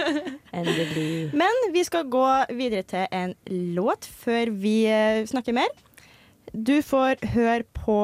Endelig. 0.52 1.30
Men 1.32 1.60
vi 1.72 1.84
skal 1.86 2.08
gå 2.10 2.26
videre 2.58 2.82
til 2.82 3.06
en 3.14 3.34
låt 3.76 4.08
før 4.24 4.50
vi 4.50 4.82
eh, 4.90 5.22
snakker 5.30 5.54
mer. 5.54 5.70
Du 6.50 6.80
får 6.82 7.22
høre 7.36 7.62
på 7.78 7.96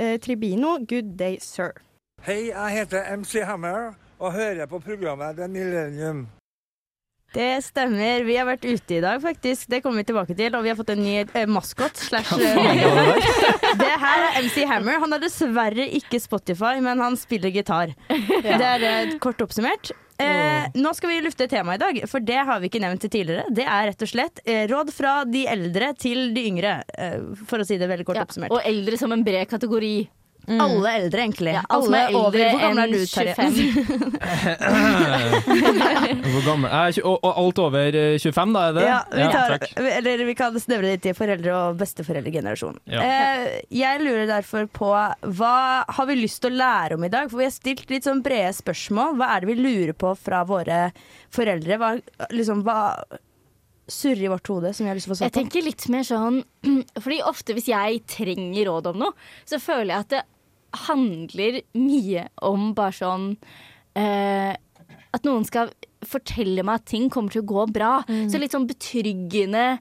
eh, 0.00 0.16
Tribino, 0.24 0.78
'Good 0.80 1.16
Day 1.20 1.36
Sir'. 1.44 1.76
Hei, 2.24 2.48
jeg 2.48 2.70
heter 2.78 3.04
MC 3.16 3.42
Hammer 3.44 3.92
og 4.22 4.32
hører 4.36 4.70
på 4.70 4.78
programmet 4.82 5.36
The 5.36 5.48
Millennium. 5.50 6.28
Det 7.32 7.62
stemmer. 7.64 8.26
Vi 8.28 8.34
har 8.36 8.44
vært 8.44 8.66
ute 8.68 8.98
i 8.98 9.00
dag, 9.00 9.16
faktisk. 9.22 9.64
Det 9.72 9.80
kommer 9.80 10.02
vi 10.02 10.10
tilbake 10.10 10.36
til. 10.36 10.52
Og 10.52 10.66
vi 10.66 10.68
har 10.68 10.76
fått 10.76 10.92
en 10.92 11.00
ny 11.00 11.14
eh, 11.24 11.48
maskot. 11.48 11.96
slash 11.96 12.34
eh. 12.36 13.24
Det 13.80 13.88
her 13.88 14.26
er 14.26 14.36
MC 14.44 14.66
Hammer. 14.68 15.00
Han 15.00 15.16
har 15.16 15.22
dessverre 15.22 15.88
ikke 15.96 16.20
Spotify, 16.20 16.76
men 16.84 17.00
han 17.00 17.16
spiller 17.16 17.48
gitar. 17.54 17.94
Det 18.12 18.52
er 18.52 18.84
eh, 18.84 19.16
kort 19.24 19.40
oppsummert. 19.40 19.94
Eh, 20.20 20.68
nå 20.76 20.92
skal 20.94 21.10
vi 21.10 21.20
lufte 21.24 21.48
temaet 21.50 21.80
i 21.80 21.82
dag, 21.82 22.00
for 22.10 22.22
det 22.22 22.40
har 22.46 22.60
vi 22.60 22.68
ikke 22.68 22.82
nevnt 22.84 23.06
tidligere. 23.08 23.48
Det 23.50 23.64
er 23.64 23.88
rett 23.90 24.04
og 24.04 24.10
slett 24.10 24.42
eh, 24.44 24.66
råd 24.70 24.92
fra 24.94 25.14
de 25.26 25.46
eldre 25.50 25.92
til 25.98 26.34
de 26.36 26.44
yngre, 26.50 26.74
eh, 26.94 27.16
for 27.48 27.62
å 27.62 27.66
si 27.66 27.80
det 27.80 27.88
veldig 27.90 28.06
kort 28.06 28.20
ja, 28.20 28.26
oppsummert. 28.28 28.52
og 28.52 28.60
eldre 28.68 29.00
som 29.00 29.14
en 29.16 29.24
bred 29.26 29.48
kategori. 29.50 29.96
Alle 30.50 30.92
eldre, 30.98 31.20
egentlig. 31.22 31.52
Ja, 31.54 31.62
alle 31.70 31.86
alle 31.86 31.98
er 32.08 32.16
over 32.18 32.38
Hvor 32.50 32.60
gammel 32.62 32.82
er 32.82 32.88
du, 32.90 32.98
Terje? 33.06 33.34
25. 33.38 34.72
Hvor 36.32 36.44
gammel? 36.46 36.68
Er 36.70 36.94
tjue- 36.96 37.06
og, 37.06 37.18
og 37.22 37.38
alt 37.42 37.60
over 37.62 37.98
eh, 38.02 38.16
25, 38.18 38.52
da? 38.56 38.62
er 38.68 38.72
det? 38.76 38.84
Ja, 38.88 38.98
vi, 39.12 39.26
tar, 39.32 39.54
takk. 39.54 39.66
eller 39.98 40.24
vi 40.28 40.34
kan 40.38 40.58
snevre 40.62 40.92
det 40.92 41.02
til 41.06 41.16
foreldre- 41.18 41.56
og 41.58 41.78
besteforeldregenerasjonen. 41.80 42.80
Ja. 42.90 43.00
Eh, 43.06 43.46
jeg 43.82 44.02
lurer 44.02 44.26
derfor 44.30 44.66
på 44.72 44.90
hva 44.92 45.54
har 45.88 46.08
vi 46.10 46.18
lyst 46.22 46.42
til 46.44 46.52
å 46.54 46.60
lære 46.62 46.98
om 46.98 47.04
i 47.06 47.12
dag? 47.12 47.30
For 47.30 47.42
vi 47.42 47.48
har 47.48 47.54
stilt 47.54 47.86
litt 47.92 48.08
sånn 48.08 48.22
brede 48.24 48.52
spørsmål. 48.58 49.18
Hva 49.20 49.26
er 49.36 49.44
det 49.46 49.52
vi 49.52 49.58
lurer 49.62 49.94
på 49.96 50.14
fra 50.18 50.42
våre 50.48 50.88
foreldre? 51.32 51.78
Hva, 51.80 51.94
liksom, 52.34 52.64
hva 52.66 52.78
surrer 53.92 54.24
i 54.26 54.30
vårt 54.32 54.48
hode 54.50 54.72
som 54.74 54.84
vi 54.86 54.90
har 54.90 54.96
lyst 54.98 55.06
til 55.08 55.12
å 55.12 55.16
få 55.16 55.22
Jeg 55.22 55.30
svar 55.30 55.36
på? 55.36 55.40
tenker 55.42 55.66
litt 55.68 55.86
mer 55.92 56.06
sånn 56.08 56.38
Fordi 57.04 57.18
ofte 57.28 57.54
hvis 57.56 57.68
jeg 57.70 58.02
trenger 58.08 58.66
råd 58.70 58.90
om 58.92 58.98
noe, 59.04 59.12
så 59.44 59.60
føler 59.62 59.92
jeg 59.94 60.06
at 60.06 60.14
det 60.16 60.22
handler 60.88 61.60
mye 61.76 62.26
om 62.48 62.70
bare 62.74 62.96
sånn 62.96 63.26
eh, 63.94 64.54
At 65.12 65.26
noen 65.28 65.44
skal 65.44 65.72
fortelle 66.02 66.64
meg 66.66 66.80
at 66.80 66.86
ting 66.90 67.10
kommer 67.12 67.30
til 67.30 67.44
å 67.44 67.46
gå 67.46 67.66
bra. 67.70 67.90
Så 68.26 68.40
litt 68.40 68.50
sånn 68.56 68.64
betryggende 68.66 69.76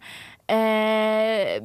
eh, 0.51 1.61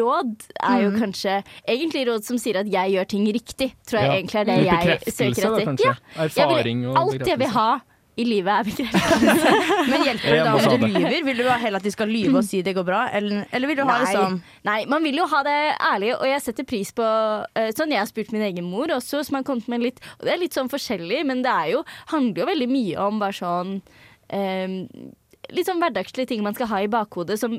råd 0.00 0.32
er 0.60 0.82
jo 0.82 0.90
Mm. 0.90 0.98
kanskje 1.00 1.36
egentlig 1.68 2.02
råd 2.08 2.24
som 2.26 2.36
sier 2.40 2.58
at 2.60 2.66
jeg 2.72 2.92
gjør 2.96 3.06
ting 3.08 3.24
riktig. 3.32 3.70
Tror 3.86 4.00
jeg 4.00 4.08
Ja. 4.10 4.16
egentlig 4.18 4.40
er 4.40 4.44
det 4.44 4.56
jeg 4.64 4.74
bekreftelse, 4.74 5.34
søker 5.34 5.42
da, 5.42 5.56
etter. 5.56 5.66
kanskje. 5.70 5.94
Ja, 6.16 6.24
Erfaring 6.24 6.86
og 6.86 6.94
bekreftelse 6.96 7.20
alt 7.20 7.26
jeg 7.28 7.38
vil 7.38 7.48
ha 7.54 7.80
i 8.20 8.24
livet 8.28 8.52
er 8.52 8.66
bekreftelse. 8.68 9.52
Men 9.90 10.04
hjelper 10.06 10.34
det 10.34 10.40
da 10.46 10.54
om 10.56 10.82
du 10.82 10.86
lyver? 10.86 11.16
Vil 11.26 11.42
du 11.42 11.46
ha 11.48 11.56
heller 11.62 11.80
at 11.80 11.86
de 11.86 11.92
skal 11.94 12.10
lyve 12.12 12.40
og 12.40 12.46
si 12.46 12.60
det 12.66 12.74
går 12.76 12.86
bra, 12.86 13.02
eller, 13.16 13.46
eller 13.50 13.70
vil 13.70 13.80
du 13.80 13.84
ha 13.86 13.96
det 14.02 14.10
Nei. 14.10 14.14
sånn 14.18 14.38
Nei, 14.68 14.78
man 14.90 15.06
vil 15.06 15.20
jo 15.22 15.26
ha 15.30 15.42
det 15.46 15.56
ærlig, 15.90 16.12
og 16.18 16.26
jeg 16.28 16.44
setter 16.44 16.68
pris 16.68 16.92
på 16.96 17.06
eh, 17.56 17.70
Sånn 17.76 17.94
jeg 17.94 18.02
har 18.02 18.10
spurt 18.10 18.32
min 18.34 18.44
egen 18.46 18.68
mor 18.68 18.92
også, 18.96 19.22
som 19.26 19.38
har 19.38 19.46
kommet 19.48 19.68
med 19.72 19.86
litt 19.86 20.00
Og 20.18 20.26
det 20.28 20.34
er 20.34 20.42
litt 20.42 20.56
sånn 20.56 20.70
forskjellig, 20.72 21.22
men 21.28 21.44
det 21.46 21.52
er 21.52 21.74
jo, 21.74 21.82
handler 22.12 22.44
jo 22.44 22.50
veldig 22.52 22.70
mye 22.70 23.08
om 23.08 23.20
bare 23.22 23.38
sånn 23.40 23.76
um, 23.80 24.78
Litt 25.50 25.66
sånn 25.66 25.82
hverdagslige 25.82 26.30
ting 26.30 26.44
man 26.46 26.56
skal 26.56 26.70
ha 26.70 26.82
i 26.84 26.90
bakhodet, 26.90 27.40
som 27.40 27.56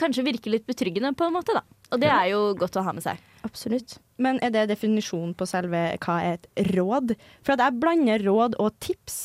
kanskje 0.00 0.24
virker 0.26 0.52
litt 0.52 0.66
betryggende, 0.68 1.12
på 1.16 1.28
en 1.28 1.34
måte, 1.34 1.54
da. 1.56 1.62
Og 1.90 2.00
det 2.02 2.10
er 2.12 2.30
jo 2.32 2.40
godt 2.58 2.78
å 2.78 2.84
ha 2.86 2.92
med 2.94 3.04
seg. 3.04 3.20
Absolutt. 3.46 3.96
Men 4.20 4.38
er 4.44 4.52
det 4.54 4.68
definisjonen 4.70 5.32
på 5.38 5.48
selve 5.48 5.82
hva 6.04 6.16
er 6.22 6.38
et 6.38 6.74
råd? 6.74 7.14
For 7.46 7.56
at 7.56 7.64
jeg 7.64 7.80
blander 7.82 8.22
råd 8.26 8.58
og 8.62 8.76
tips. 8.84 9.20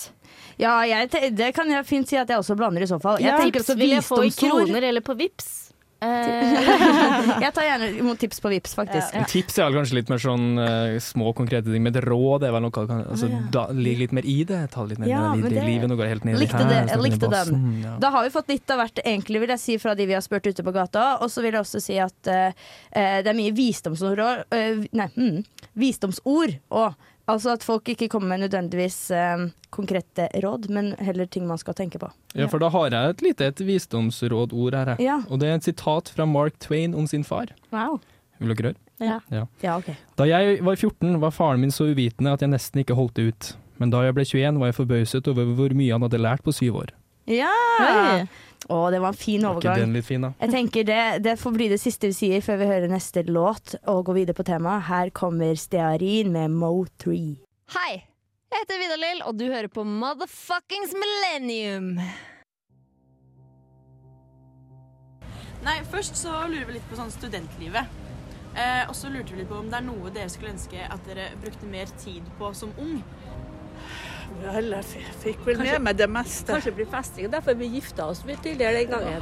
Ja, 0.61 0.77
jeg, 0.87 1.09
det 1.35 1.51
kan 1.55 1.69
jeg 1.69 1.85
fint 1.85 2.07
si 2.07 2.15
at 2.17 2.29
jeg 2.31 2.37
også 2.39 2.55
blander 2.55 2.81
i 2.81 2.87
så 2.89 2.99
fall. 3.01 3.19
Jeg 3.19 3.27
Ja, 3.33 3.37
tenker 3.41 3.59
Tips 3.59 3.69
også 3.69 3.77
vil 3.81 3.89
jeg 3.97 4.03
få 4.07 4.23
i 4.23 4.31
kroner 4.31 4.83
eller 4.91 5.01
på 5.05 5.17
Vips. 5.19 5.53
Eh, 6.05 7.39
Jeg 7.41 7.53
tar 7.55 7.63
gjerne 7.65 7.87
imot 7.97 8.19
tips 8.19 8.41
på 8.43 8.49
Vips, 8.51 8.73
faktisk. 8.77 9.13
Ja. 9.15 9.23
Tips 9.31 9.55
er 9.57 9.69
vel 9.69 9.77
kanskje 9.79 9.95
litt 9.97 10.09
mer 10.11 10.19
sånn 10.21 10.59
uh, 10.59 10.97
små, 11.01 11.31
konkrete 11.37 11.71
ting, 11.71 11.81
men 11.81 11.95
et 11.95 12.03
råd 12.03 12.43
er 12.45 12.51
vel 12.53 12.61
noe 12.65 12.73
kan, 12.75 12.91
altså, 13.09 13.29
da, 13.49 13.63
Ligg 13.73 14.01
litt 14.03 14.13
mer 14.13 14.27
i 14.27 14.35
det. 14.45 14.59
Ta 14.75 14.83
litt 14.85 14.99
mer 15.01 15.09
Ja, 15.09 15.21
med 15.33 15.49
det- 15.55 15.63
livet. 15.65 15.87
Nå 15.89 15.95
går 15.97 16.05
jeg 16.05 16.13
helt 16.17 16.27
ned 16.27 16.35
i 16.37 16.41
Likte 16.43 16.61
det, 16.67 16.81
her, 16.91 17.01
likte 17.01 17.31
den. 17.31 17.63
ja. 17.85 17.95
Da 18.03 18.11
har 18.13 18.27
vi 18.27 18.33
fått 18.35 18.51
litt 18.51 18.69
av 18.75 18.83
hvert, 18.83 19.01
egentlig, 19.05 19.41
vil 19.45 19.55
jeg 19.55 19.63
si, 19.63 19.77
fra 19.81 19.95
de 19.97 20.05
vi 20.11 20.13
har 20.19 20.21
spurt 20.27 20.45
ute 20.51 20.67
på 20.67 20.75
gata. 20.75 21.07
Og 21.23 21.31
så 21.33 21.41
vil 21.41 21.55
jeg 21.55 21.63
også 21.63 21.81
si 21.87 21.97
at 22.03 22.27
eh, 22.27 22.51
det 23.23 23.31
er 23.31 23.39
mye 23.39 23.55
visdomsord 23.55 24.21
og, 24.27 24.45
Uh, 24.53 24.85
Nei, 24.93 25.07
mm, 25.15 25.41
visdomsord 25.79 26.59
òg. 26.69 26.93
Altså 27.31 27.55
at 27.55 27.63
folk 27.65 27.89
ikke 27.89 28.07
kommer 28.13 28.35
med 28.35 28.45
nødvendigvis 28.45 28.97
eh, 29.15 29.47
konkrete 29.73 30.27
råd, 30.43 30.69
men 30.69 30.91
heller 31.01 31.25
ting 31.25 31.47
man 31.49 31.57
skal 31.57 31.73
tenke 31.77 31.99
på. 32.01 32.09
Ja, 32.37 32.45
for 32.51 32.61
da 32.61 32.69
har 32.69 32.91
jeg 32.93 33.15
et 33.15 33.23
lite 33.25 33.47
et 33.49 33.63
visdomsrådord 33.65 34.77
her. 34.77 34.95
Ja. 35.01 35.21
Og 35.29 35.41
det 35.41 35.49
er 35.49 35.57
et 35.57 35.67
sitat 35.67 36.11
fra 36.13 36.27
Mark 36.29 36.59
Twain 36.61 36.93
om 36.93 37.07
sin 37.09 37.23
far. 37.25 37.53
wow. 37.73 37.97
Vil 38.39 38.51
dere 38.51 38.73
høre? 38.73 38.81
Ja, 38.99 39.75
ok. 39.75 39.89
Da 40.19 40.25
jeg 40.27 40.59
var 40.63 40.75
14 40.75 41.19
var 41.21 41.31
faren 41.35 41.61
min 41.63 41.71
så 41.71 41.87
uvitende 41.91 42.33
at 42.35 42.43
jeg 42.43 42.51
nesten 42.51 42.81
ikke 42.83 42.95
holdt 42.95 43.15
det 43.15 43.29
ut. 43.31 43.49
Men 43.79 43.91
da 43.91 44.03
jeg 44.05 44.15
ble 44.15 44.25
21 44.27 44.59
var 44.59 44.71
jeg 44.71 44.77
forbauset 44.77 45.27
over 45.31 45.51
hvor 45.57 45.75
mye 45.75 45.91
han 45.95 46.05
hadde 46.05 46.21
lært 46.21 46.43
på 46.45 46.53
syv 46.55 46.81
år. 46.83 46.93
Ja! 47.31 47.51
Oi. 47.81 48.25
Å, 48.65 48.77
det 48.89 48.97
var 48.97 49.13
en 49.13 49.17
fin 49.17 49.43
overgang 49.45 49.77
ikke 49.77 49.85
den 49.85 49.93
litt 49.93 50.07
fin, 50.07 50.23
da? 50.25 50.31
Jeg 50.41 50.53
tenker 50.55 50.85
det, 50.87 51.01
det 51.25 51.35
får 51.37 51.53
bli 51.53 51.67
det 51.69 51.77
siste 51.81 52.09
vi 52.09 52.17
sier 52.17 52.45
før 52.45 52.57
vi 52.63 52.69
hører 52.71 52.89
neste 52.89 53.21
låt 53.29 53.75
og 53.83 54.07
går 54.07 54.17
videre 54.17 54.37
på 54.37 54.45
temaet. 54.47 54.87
Her 54.87 55.11
kommer 55.13 55.53
Stearin 55.59 56.31
med 56.33 56.55
Mo3. 56.55 57.19
Hei, 57.75 57.91
jeg 58.49 58.63
heter 58.63 58.81
Vidar-Lill, 58.81 59.21
og 59.29 59.37
du 59.37 59.45
hører 59.51 59.69
på 59.69 59.85
Motherfuckings 59.85 60.95
Millennium. 60.97 61.93
Nei, 65.65 65.77
først 65.89 66.17
så 66.17 66.33
lurer 66.49 66.65
vi 66.69 66.79
litt 66.79 66.89
på 66.89 66.97
sånn 66.97 67.13
studentlivet. 67.13 68.01
Eh, 68.55 68.83
og 68.87 68.95
så 68.97 69.09
lurte 69.11 69.33
vi 69.33 69.41
litt 69.41 69.49
på 69.51 69.57
om 69.59 69.69
det 69.69 69.77
er 69.81 69.85
noe 69.85 70.11
dere 70.15 70.31
skulle 70.31 70.53
ønske 70.55 70.79
at 70.87 71.05
dere 71.09 71.31
brukte 71.41 71.69
mer 71.69 71.89
tid 72.01 72.25
på 72.39 72.49
som 72.57 72.73
ung. 72.81 73.01
Vel, 74.41 74.71
jeg 74.75 75.05
fikk 75.23 75.45
vel 75.45 75.61
med 75.63 75.81
meg 75.87 75.97
det 75.97 76.07
meste. 76.09 76.51
Kanskje 76.53 76.73
blir 76.75 76.89
festing. 76.91 77.29
Derfor 77.33 77.57
vi 77.59 77.69
gifta 77.77 78.09
oss 78.11 78.23
litt 78.27 78.41
tidligere 78.45 78.83
den 78.83 78.91
gangen. 78.93 79.19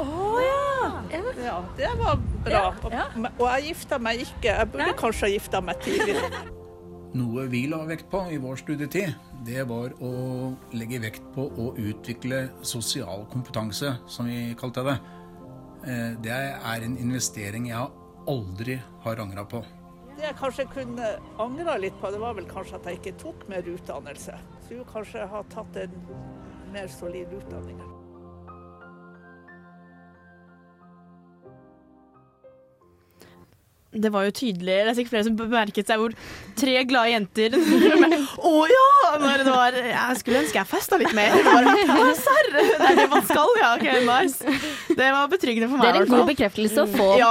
Ja, 1.44 1.58
det 1.78 1.92
var 2.00 2.18
bra. 2.46 2.64
Og, 2.84 3.30
og 3.40 3.48
jeg 3.54 3.70
gifta 3.70 4.00
meg 4.02 4.24
ikke. 4.26 4.50
Jeg 4.50 4.72
burde 4.74 4.94
kanskje 5.00 5.28
ha 5.28 5.32
gifta 5.36 5.62
meg 5.64 5.80
tidligere. 5.86 6.44
Noe 7.20 7.44
vi 7.46 7.68
la 7.70 7.84
vekt 7.86 8.08
på 8.10 8.24
i 8.34 8.40
vår 8.42 8.58
studietid, 8.64 9.12
det 9.46 9.68
var 9.70 9.92
å 10.02 10.10
legge 10.74 10.98
vekt 11.04 11.28
på 11.36 11.46
å 11.62 11.68
utvikle 11.78 12.48
sosial 12.66 13.28
kompetanse, 13.30 13.92
som 14.10 14.26
vi 14.26 14.56
kalte 14.58 14.82
det. 14.88 14.96
Eh, 15.86 16.16
Det 16.26 16.34
er 16.34 16.88
en 16.88 16.98
investering 16.98 17.70
jeg 17.70 17.86
aldri 18.26 18.80
har 19.06 19.22
angra 19.22 19.46
på. 19.46 19.62
Det 20.18 20.26
jeg 20.26 20.40
kanskje 20.40 20.66
kunne 20.74 21.12
angra 21.42 21.78
litt 21.78 21.94
på, 22.02 22.10
det 22.14 22.22
var 22.22 22.34
vel 22.34 22.50
kanskje 22.50 22.80
at 22.80 22.90
jeg 22.90 23.00
ikke 23.02 23.16
tok 23.22 23.46
mer 23.52 23.62
utdannelse. 23.62 24.40
Skulle 24.64 24.86
kanskje 24.94 25.26
ha 25.28 25.44
tatt 25.54 25.76
en 25.76 25.92
mer 26.74 26.88
solid 26.88 27.34
utdanning. 27.40 27.80
Det 33.94 34.10
var 34.10 34.24
jo 34.26 34.32
tydelig, 34.34 34.74
det 34.74 34.90
er 34.90 34.96
sikkert 34.98 35.12
flere 35.14 35.26
som 35.28 35.36
bemerket 35.38 35.86
seg 35.86 36.00
hvor 36.02 36.14
tre 36.58 36.72
glade 36.90 37.12
jenter 37.12 37.54
Å 37.54 38.54
ja! 38.72 38.86
Når 39.22 39.44
det 39.46 39.52
var 39.54 39.76
Jeg 39.78 40.16
skulle 40.18 40.40
ønske 40.42 40.58
jeg 40.58 40.66
festa 40.72 40.98
litt 40.98 41.14
mer. 41.14 41.36
Det 41.38 41.84
var, 41.92 42.10
serr! 42.18 42.50
Det 42.56 42.64
er 42.88 42.98
det 42.98 43.06
man 43.12 43.22
skal, 43.30 43.52
ja. 43.62 43.70
Ok, 43.78 43.86
nice. 44.08 44.56
Det 44.98 45.12
var 45.14 45.30
betryggende 45.30 45.70
for 45.70 45.78
meg. 45.78 45.86
Det 45.86 46.02
er 46.02 46.08
en 46.08 46.16
god 46.16 46.32
bekreftelse 46.32 46.88
å 46.88 46.90
få. 46.90 47.08
Ja. 47.22 47.30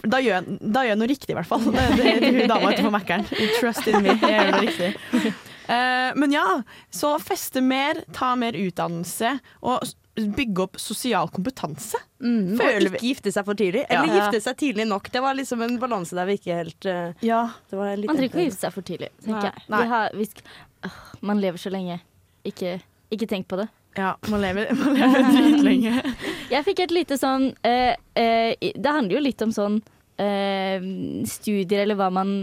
Da 0.00 0.22
gjør, 0.24 0.38
jeg- 0.40 0.72
da 0.72 0.86
gjør 0.86 0.94
jeg 0.94 1.00
noe 1.02 1.10
riktig, 1.12 1.34
i 1.34 1.36
hvert 1.36 1.50
fall. 1.52 1.68
Det, 1.68 1.84
det, 2.00 2.16
det, 2.24 2.32
hun 2.38 2.48
dama 2.54 2.72
ute 2.72 2.86
på 2.88 2.94
Mækkern. 2.96 3.28
Trust 3.60 3.92
in 3.92 4.00
me. 4.06 4.16
Jeg 4.16 4.32
gjør 4.38 4.50
noe 4.54 4.64
riktig. 4.64 5.34
Eh, 5.70 6.10
men 6.18 6.32
ja, 6.34 6.44
så 6.90 7.14
feste 7.22 7.62
mer, 7.62 8.02
ta 8.16 8.32
mer 8.38 8.56
utdannelse 8.58 9.36
og 9.62 9.86
bygge 10.20 10.64
opp 10.66 10.76
sosial 10.82 11.30
kompetanse. 11.32 11.96
Mm, 12.20 12.56
Føler 12.58 12.88
og 12.90 12.96
ikke 12.98 13.06
gifte 13.06 13.30
seg 13.32 13.46
for 13.46 13.56
tidlig. 13.56 13.84
Eller 13.88 14.10
Ja. 14.10 14.16
gifte 14.18 14.40
seg 14.44 14.56
tidlig 14.60 14.86
nok. 14.90 15.06
Det 15.14 15.22
var 15.22 15.34
liksom 15.38 15.62
en 15.64 15.78
balanse 15.80 16.16
der 16.18 16.26
vi 16.28 16.34
ikke 16.40 16.56
helt 16.58 16.86
eh, 16.90 17.12
Ja. 17.24 17.44
det 17.70 17.78
var 17.78 17.94
litt 17.96 18.10
Man 18.10 18.16
trenger 18.18 18.28
ikke 18.32 18.42
å 18.42 18.46
gifte 18.48 18.60
seg 18.66 18.72
for 18.74 18.82
tidlig, 18.82 19.08
tenker 19.24 19.52
Nei. 19.54 19.68
Nei. 19.70 19.82
Vi 19.84 19.88
har, 19.94 20.10
vi 20.18 20.28
Åh, 20.84 20.98
man 21.22 21.40
lever 21.40 21.58
så 21.60 21.70
lenge. 21.70 22.00
Ikke, 22.44 22.80
ikke 23.12 23.26
tenk 23.28 23.46
på 23.48 23.56
det. 23.60 23.68
Ja, 23.96 24.14
man 24.28 24.40
lever, 24.40 24.70
man 24.80 24.94
lever 24.96 25.32
dritlenge. 25.34 26.14
Jeg 26.50 26.64
fikk 26.64 26.80
et 26.86 26.90
lite 26.94 27.16
sånn 27.20 27.50
eh, 27.62 27.94
eh, 28.16 28.54
Det 28.58 28.92
handler 28.92 29.16
jo 29.18 29.22
litt 29.24 29.42
om 29.42 29.52
sånn 29.52 29.80
eh, 30.20 30.80
studier, 31.28 31.82
eller 31.84 31.96
hva 32.00 32.10
man 32.12 32.34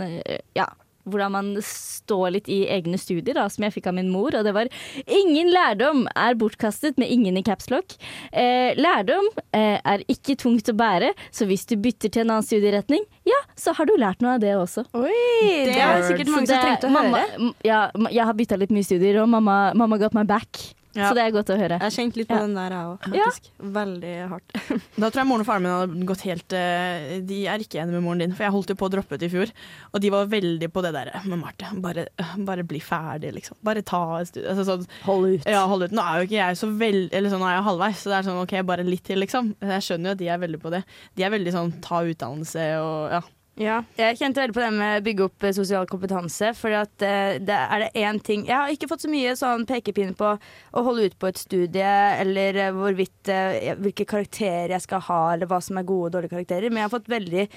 Ja. 0.56 0.68
Hvordan 1.08 1.34
man 1.34 1.52
står 1.64 2.36
litt 2.38 2.50
i 2.52 2.66
egne 2.74 3.00
studier, 3.02 3.36
da, 3.38 3.48
som 3.52 3.66
jeg 3.66 3.76
fikk 3.78 3.90
av 3.92 3.98
min 3.98 4.12
mor. 4.14 4.36
Og 4.36 4.44
det 4.46 4.54
var 4.54 4.68
'Ingen 5.08 5.52
lærdom 5.52 6.08
er 6.16 6.36
bortkastet 6.36 6.98
med 6.98 7.10
ingen 7.10 7.38
i 7.38 7.44
capslock'. 7.44 7.98
Eh, 8.32 8.76
lærdom 8.76 9.28
eh, 9.54 9.80
er 9.84 10.04
ikke 10.08 10.38
tungt 10.38 10.70
å 10.70 10.76
bære, 10.76 11.14
så 11.32 11.46
hvis 11.46 11.66
du 11.66 11.76
bytter 11.76 12.10
til 12.10 12.22
en 12.22 12.32
annen 12.32 12.44
studieretning, 12.44 13.04
ja, 13.26 13.40
så 13.56 13.74
har 13.74 13.86
du 13.86 13.96
lært 13.98 14.22
noe 14.22 14.36
av 14.36 14.40
det 14.40 14.56
også. 14.56 14.86
Oi, 14.94 15.66
det 15.66 15.78
er 15.78 16.04
sikkert 16.04 16.32
mange 16.32 16.48
som 16.48 16.62
trengte 16.62 16.88
å 16.88 16.92
høre. 16.92 17.54
Ja, 17.64 17.92
jeg 18.12 18.26
har 18.26 18.34
bytta 18.34 18.58
litt 18.58 18.72
mye 18.72 18.84
studier, 18.84 19.22
og 19.22 19.30
mamma, 19.30 19.74
mamma 19.74 19.98
got 19.98 20.14
my 20.14 20.24
back. 20.24 20.77
Ja. 20.98 21.12
Så 21.12 21.16
det 21.18 21.24
er 21.28 21.32
godt 21.36 21.52
å 21.54 21.58
høre. 21.60 21.78
Jeg 21.84 21.94
kjente 21.94 22.18
litt 22.18 22.28
på 22.32 22.36
Ja. 22.36 22.42
den 22.48 22.56
der, 22.58 22.74
jeg 22.74 22.86
òg, 22.90 23.08
Ja. 23.16 23.26
faktisk. 23.30 23.50
Veldig 23.78 24.14
hardt. 24.32 24.56
Da 24.98 25.10
tror 25.14 25.22
jeg 25.22 25.28
moren 25.30 25.44
og 25.44 25.48
faren 25.48 25.62
min 25.62 25.72
hadde 25.72 26.06
gått 26.10 26.24
helt 26.26 26.54
eh, 26.58 27.20
De 27.22 27.38
er 27.48 27.60
ikke 27.62 27.78
enige 27.84 27.94
med 27.94 28.04
moren 28.04 28.24
din, 28.24 28.34
for 28.34 28.44
jeg 28.48 28.52
holdt 28.56 28.74
jo 28.74 28.78
på 28.80 28.88
å 28.90 28.92
droppe 28.96 29.14
ut 29.20 29.24
i 29.24 29.30
fjor. 29.30 29.52
Og 29.94 30.02
de 30.02 30.10
var 30.10 30.26
veldig 30.32 30.72
på 30.74 30.82
det 30.84 30.92
derre 30.98 31.22
Men 31.30 31.40
Marte, 31.44 31.70
bare, 31.84 32.08
bare 32.50 32.66
bli 32.68 32.80
ferdig, 32.82 33.32
liksom. 33.38 33.58
Bare 33.64 33.84
ta 33.86 34.02
et 34.24 34.28
studie. 34.32 34.50
Altså, 34.50 34.66
sånn, 34.72 34.88
Hold 35.06 35.30
ut. 35.38 35.46
ja, 35.46 35.64
hold 35.70 35.84
ut. 35.88 35.92
Nå 35.94 36.02
er 36.02 36.20
jo 36.24 36.28
ikke 36.28 36.42
jeg 36.42 36.58
så 36.58 36.72
veldig 36.78 37.14
Eller 37.14 37.30
sånn, 37.30 37.40
nå 37.46 37.48
er 37.52 37.58
jeg 37.60 37.68
halvveis, 37.70 38.02
så 38.02 38.10
det 38.10 38.18
er 38.20 38.28
sånn 38.32 38.42
OK, 38.42 38.58
bare 38.66 38.84
litt 38.88 39.04
til, 39.08 39.20
liksom. 39.22 39.54
Jeg 39.62 39.86
skjønner 39.86 40.10
jo 40.10 40.18
at 40.18 40.24
de 40.26 40.28
er 40.34 40.42
veldig 40.48 40.62
på 40.66 40.72
det. 40.74 40.84
De 41.16 41.24
er 41.24 41.30
veldig 41.38 41.54
sånn 41.54 41.74
ta 41.86 42.02
utdannelse 42.02 42.68
og 42.82 43.12
ja. 43.14 43.22
Ja, 43.58 43.80
jeg 43.98 44.20
kjente 44.20 44.44
veldig 44.44 44.54
på 44.54 44.62
det 44.62 44.74
med 44.76 45.00
å 45.00 45.04
bygge 45.06 45.26
opp 45.26 45.46
eh, 45.48 45.54
sosial 45.56 45.88
kompetanse. 45.90 46.52
For 46.58 46.74
at 46.78 46.94
uh, 47.02 47.38
det 47.42 47.56
er 47.58 47.84
det 47.84 48.04
én 48.04 48.20
ting 48.22 48.44
Jeg 48.46 48.54
har 48.54 48.74
ikke 48.74 48.90
fått 48.92 49.08
så 49.08 49.10
mye 49.10 49.34
sånn 49.40 49.66
pekepinn 49.70 50.14
på 50.18 50.36
å 50.38 50.84
holde 50.86 51.08
ut 51.10 51.18
på 51.18 51.32
et 51.32 51.42
studie, 51.42 51.94
eller 52.22 52.60
eh, 52.62 52.76
hvorvidt 52.76 53.32
uh, 53.34 53.74
hvilke 53.82 54.06
karakterer 54.10 54.76
jeg 54.76 54.86
skal 54.86 55.02
ha, 55.10 55.22
eller 55.34 55.50
hva 55.50 55.58
som 55.64 55.80
er 55.82 55.88
gode 55.90 56.12
og 56.12 56.20
dårlige 56.20 56.36
karakterer. 56.36 56.70
Men 56.70 56.84
jeg 56.84 56.90
har 56.90 56.94
fått 57.00 57.10
veldig, 57.10 57.48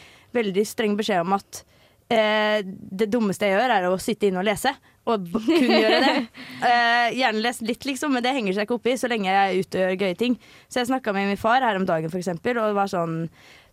veldig 0.40 0.66
streng 0.72 0.96
beskjed 0.96 1.20
om 1.26 1.36
at 1.36 1.60
uh, 1.60 2.58
det 2.64 3.12
dummeste 3.12 3.50
jeg 3.50 3.60
gjør, 3.60 3.76
er 3.76 3.90
å 3.90 4.00
sitte 4.00 4.30
inne 4.30 4.40
og 4.40 4.48
lese. 4.48 4.72
Og 5.10 5.28
kun 5.32 5.68
gjøre 5.68 6.00
det. 6.04 6.16
Gjerne 7.18 7.40
lese 7.42 7.64
litt, 7.66 7.84
liksom, 7.88 8.12
men 8.14 8.24
det 8.24 8.34
henger 8.36 8.54
seg 8.56 8.66
ikke 8.66 8.76
oppi 8.76 8.92
så 9.00 9.08
lenge 9.10 9.28
jeg 9.28 9.38
er 9.40 9.64
ute 9.64 9.78
og 9.80 9.82
gjør 9.82 10.02
gøye 10.04 10.18
ting. 10.20 10.36
Så 10.68 10.80
jeg 10.80 10.90
snakka 10.92 11.12
med 11.16 11.28
min 11.28 11.40
far 11.40 11.64
her 11.64 11.76
om 11.76 11.88
dagen, 11.88 12.12
eksempel, 12.14 12.60
og 12.60 12.70
det 12.70 12.76
var 12.76 12.92
sånn 12.92 13.24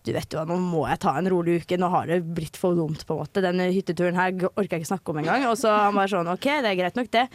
du 0.07 0.13
vet 0.15 0.33
jo 0.33 0.45
nå 0.47 0.57
må 0.61 0.85
jeg 0.87 1.01
ta 1.03 1.13
en 1.19 1.29
rolig 1.31 1.59
uke, 1.61 1.79
nå 1.79 1.89
har 1.93 2.07
det 2.09 2.21
blitt 2.37 2.57
for 2.59 2.77
dumt, 2.77 3.03
på 3.05 3.15
en 3.15 3.21
måte. 3.25 3.43
Denne 3.43 3.69
hytteturen 3.73 4.17
her 4.19 4.33
orker 4.49 4.77
jeg 4.77 4.85
ikke 4.85 4.93
snakke 4.93 5.13
om 5.13 5.21
engang. 5.21 5.45
Og 5.51 5.57
så 5.59 5.73
han 5.75 5.97
bare 5.97 6.11
sånn, 6.13 6.31
OK, 6.31 6.47
det 6.63 6.71
er 6.71 6.79
greit 6.79 6.99
nok, 6.99 7.11
det. 7.13 7.27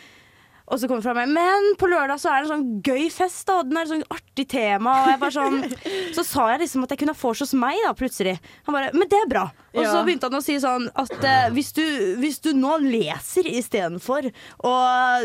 Og 0.70 0.78
så 0.78 0.88
kommer 0.88 1.02
det 1.02 1.08
fra 1.08 1.14
meg 1.16 1.32
Men 1.34 1.72
på 1.80 1.88
lørdag 1.90 2.20
så 2.22 2.30
er 2.32 2.42
det 2.42 2.48
en 2.48 2.52
sånn 2.52 2.82
gøy 2.86 3.08
fest, 3.12 3.44
da. 3.48 3.58
og 3.60 3.68
Den 3.70 3.80
er 3.80 3.86
et 3.86 3.92
sånn 3.92 4.06
artig 4.14 4.46
tema. 4.52 4.94
Og 5.02 5.10
jeg 5.12 5.22
bare 5.22 5.36
sånn 5.36 5.58
Så 6.16 6.26
sa 6.28 6.48
jeg 6.52 6.62
liksom 6.64 6.86
at 6.86 6.94
jeg 6.94 7.02
kunne 7.02 7.16
ha 7.16 7.22
vors 7.22 7.42
hos 7.44 7.54
meg, 7.58 7.80
da, 7.86 7.92
plutselig. 7.98 8.36
Han 8.68 8.76
bare 8.76 8.92
Men 8.96 9.10
det 9.10 9.20
er 9.22 9.30
bra. 9.30 9.46
Og 9.72 9.86
så 9.88 10.02
begynte 10.04 10.28
han 10.28 10.36
å 10.36 10.42
si 10.44 10.58
sånn 10.60 10.88
at 11.00 11.24
eh, 11.24 11.46
hvis, 11.54 11.70
du, 11.76 11.82
hvis 12.20 12.38
du 12.44 12.50
nå 12.56 12.74
leser 12.82 13.46
istedenfor 13.48 14.28
å 14.68 14.72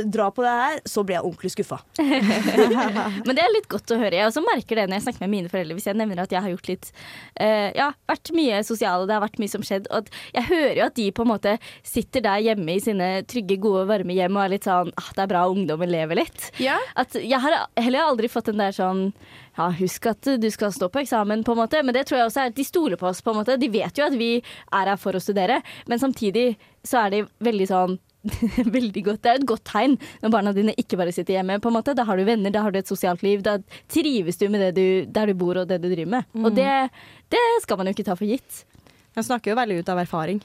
dra 0.08 0.30
på 0.32 0.46
det 0.46 0.54
her, 0.62 0.80
så 0.88 1.04
blir 1.04 1.18
jeg 1.18 1.28
ordentlig 1.28 1.52
skuffa. 1.52 1.82
Men 3.28 3.34
det 3.36 3.44
er 3.44 3.52
litt 3.52 3.68
godt 3.72 3.92
å 3.92 4.00
høre. 4.00 4.16
Jeg 4.16 4.30
også 4.30 4.44
merker 4.46 4.80
det 4.80 4.88
når 4.88 5.00
jeg 5.00 5.06
snakker 5.08 5.26
med 5.26 5.34
mine 5.34 5.52
foreldre. 5.52 5.76
Hvis 5.78 5.90
jeg 5.90 6.00
nevner 6.00 6.24
at 6.24 6.32
jeg 6.32 6.44
har 6.46 6.54
gjort 6.54 6.72
litt 6.72 6.92
eh, 7.44 7.76
Ja, 7.76 7.90
vært 8.08 8.32
mye 8.38 8.62
sosial, 8.68 9.04
og 9.04 9.12
det 9.12 9.18
har 9.18 9.26
vært 9.26 9.42
mye 9.44 9.52
som 9.52 9.66
skjedd. 9.68 9.92
Og 9.92 10.06
at 10.06 10.14
jeg 10.38 10.48
hører 10.54 10.80
jo 10.80 10.88
at 10.88 10.98
de 11.02 11.10
på 11.12 11.28
en 11.28 11.32
måte 11.34 11.58
sitter 11.84 12.24
der 12.30 12.46
hjemme 12.48 12.78
i 12.78 12.84
sine 12.84 13.12
trygge, 13.28 13.60
gode, 13.62 13.84
varme 13.92 14.16
hjem 14.16 14.40
og 14.40 14.46
er 14.46 14.56
litt 14.56 14.68
sånn 14.70 14.94
ah, 14.96 15.12
Det 15.12 15.26
er 15.26 15.27
bra 15.30 15.44
ungdommen 15.52 15.90
lever 15.92 16.20
litt. 16.22 16.48
At 16.96 17.14
jeg 17.20 17.40
har 17.44 17.56
heller 17.78 18.08
aldri 18.08 18.30
fått 18.32 18.50
den 18.52 18.58
der 18.64 18.72
sånn 18.76 19.12
ja, 19.58 19.70
husk 19.80 20.06
at 20.12 20.28
du 20.42 20.50
skal 20.54 20.72
stå 20.76 20.90
på 20.94 21.02
eksamen, 21.02 21.44
på 21.48 21.54
en 21.56 21.62
måte. 21.64 21.84
Men 21.84 21.96
det 21.98 22.06
tror 22.08 22.20
jeg 22.22 22.28
også 22.30 22.42
er 22.44 22.52
at 22.52 22.58
de 22.58 22.66
stoler 22.68 22.98
på 23.02 23.08
oss, 23.10 23.22
på 23.26 23.34
en 23.34 23.40
måte. 23.42 23.56
De 23.58 23.70
vet 23.74 23.98
jo 23.98 24.06
at 24.06 24.14
vi 24.18 24.36
er 24.38 24.92
her 24.92 25.00
for 25.02 25.18
å 25.18 25.22
studere, 25.24 25.62
men 25.90 26.00
samtidig 26.02 26.52
så 26.86 27.06
er 27.08 27.16
de 27.16 27.24
veldig 27.44 27.68
sånn 27.72 27.98
Veldig 28.78 29.02
godt. 29.06 29.22
Det 29.24 29.30
er 29.32 29.38
et 29.40 29.46
godt 29.48 29.64
tegn 29.70 29.94
når 30.20 30.32
barna 30.34 30.52
dine 30.52 30.74
ikke 30.82 30.98
bare 31.00 31.14
sitter 31.16 31.38
hjemme. 31.38 31.60
på 31.64 31.70
en 31.70 31.76
måte. 31.78 31.94
Da 31.96 32.04
har 32.04 32.18
du 32.20 32.26
venner, 32.28 32.52
da 32.52 32.64
har 32.66 32.74
du 32.76 32.80
et 32.82 32.90
sosialt 32.90 33.22
liv. 33.24 33.40
Da 33.46 33.54
trives 33.94 34.36
du 34.42 34.48
med 34.52 34.60
det 34.66 34.72
du, 34.76 34.88
der 35.16 35.30
du 35.32 35.34
bor 35.38 35.62
og 35.62 35.70
det 35.70 35.78
du 35.84 35.88
driver 35.88 36.10
med. 36.18 36.26
Og 36.44 36.52
det, 36.58 36.68
det 37.32 37.44
skal 37.64 37.80
man 37.80 37.88
jo 37.88 37.94
ikke 37.96 38.08
ta 38.10 38.18
for 38.20 38.28
gitt. 38.28 38.64
De 39.16 39.24
snakker 39.24 39.54
jo 39.54 39.58
veldig 39.62 39.80
ut 39.80 39.90
av 39.94 40.02
erfaring. 40.04 40.42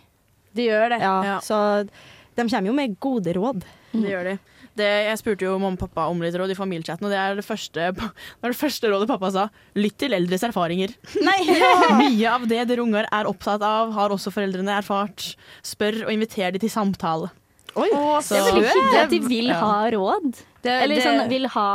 De 0.54 0.68
gjør 0.68 0.94
det. 0.94 1.00
Ja, 1.02 1.14
Ja. 1.26 1.36
Så 1.42 1.58
de 1.88 2.46
kommer 2.46 2.70
jo 2.70 2.76
med 2.76 2.94
gode 3.02 3.34
råd. 3.36 3.64
Det 3.92 4.08
gjør 4.14 4.30
de. 4.30 4.36
Det, 4.78 4.86
jeg 5.04 5.18
spurte 5.20 5.44
jo 5.44 5.58
mamma 5.60 5.76
og 5.76 5.82
pappa 5.82 6.06
om 6.08 6.22
litt 6.24 6.32
råd 6.40 6.54
i 6.54 6.56
familiechatten, 6.56 7.04
og 7.04 7.12
det 7.12 7.18
er 7.20 7.34
det 7.36 7.44
første, 7.44 7.90
det 7.92 8.46
er 8.48 8.54
det 8.54 8.56
første 8.56 8.88
rådet 8.88 9.08
pappa 9.10 9.28
sa. 9.34 9.48
Lytt 9.76 9.98
til 10.00 10.16
eldres 10.16 10.44
erfaringer. 10.48 10.94
Mye 12.00 12.30
av 12.32 12.46
det 12.48 12.62
dere 12.70 12.82
unger 12.84 13.08
er 13.12 13.28
opptatt 13.28 13.62
av, 13.66 13.92
har 13.96 14.14
også 14.14 14.32
foreldrene 14.32 14.78
erfart. 14.80 15.34
Spør 15.66 16.06
og 16.06 16.12
inviter 16.14 16.54
de 16.56 16.62
til 16.64 16.72
samtale. 16.72 17.28
Oi, 17.72 17.88
det 17.88 18.36
er 18.36 18.48
veldig 18.50 18.64
hyggelig 18.68 18.98
at 19.00 19.12
de 19.12 19.18
vil 19.28 19.46
Ja. 19.48 19.60
ha 19.60 19.76
råd. 19.94 20.32
Det- 20.62 20.72
Eller 20.84 20.94
det- 20.96 21.04
sånn 21.06 21.28
vil 21.30 21.46
ha 21.48 21.68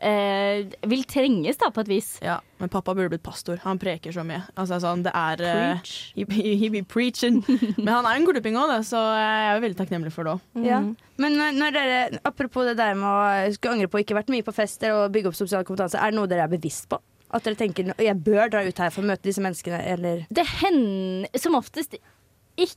eh, 0.00 0.64
Vil 0.90 1.04
trenges, 1.08 1.58
da, 1.60 1.68
på 1.74 1.82
et 1.84 1.88
vis. 1.90 2.08
Ja, 2.24 2.38
men 2.60 2.68
pappa 2.72 2.94
burde 2.96 3.10
blitt 3.12 3.22
pastor. 3.26 3.60
Han 3.64 3.78
preker 3.80 4.12
så 4.16 4.24
mye. 4.26 4.42
Altså, 4.56 4.78
sånn, 4.82 5.02
det 5.06 5.12
er 5.14 5.42
eh, 5.44 5.60
Preach. 5.80 5.92
he, 6.16 6.24
he, 6.36 6.54
he 6.64 6.70
be 6.72 6.82
preaching. 6.82 7.42
Men 7.78 7.92
han 7.94 8.06
er 8.08 8.16
en 8.20 8.26
glupping 8.28 8.56
òg, 8.60 8.72
så 8.88 9.00
jeg 9.16 9.54
er 9.54 9.62
veldig 9.64 9.78
takknemlig 9.80 10.12
for 10.16 10.24
det 10.28 10.34
òg. 10.36 10.64
Ja. 10.66 10.80
Men 11.20 11.36
når- 11.38 11.56
når 11.60 11.76
dere, 11.76 12.00
apropos 12.24 12.64
det 12.70 12.76
der 12.80 12.94
med 12.98 13.06
å 13.08 13.54
skulle 13.54 13.76
angre 13.78 13.88
på 13.92 14.00
å 14.00 14.04
ikke 14.04 14.16
vært 14.18 14.32
mye 14.32 14.46
på 14.46 14.54
fester 14.56 14.92
og 14.96 15.12
bygge 15.12 15.32
opp 15.32 15.38
sosial 15.38 15.64
kompetanse, 15.68 16.00
er 16.00 16.10
det 16.12 16.18
noe 16.20 16.26
dere 16.30 16.44
er 16.48 16.52
bevisst 16.56 16.88
på? 16.90 16.98
At 17.30 17.44
dere 17.46 17.54
tenker 17.60 17.92
jeg 18.02 18.16
bør 18.26 18.48
dra 18.50 18.64
ut 18.66 18.78
her 18.82 18.90
for 18.90 19.04
å 19.04 19.10
møte 19.12 19.22
disse 19.28 19.38
menneskene, 19.44 19.78
eller 19.92 20.24
Det 20.34 20.42
hender 20.64 21.28
som 21.38 21.54
oftest 21.54 21.94
ikke 22.58 22.76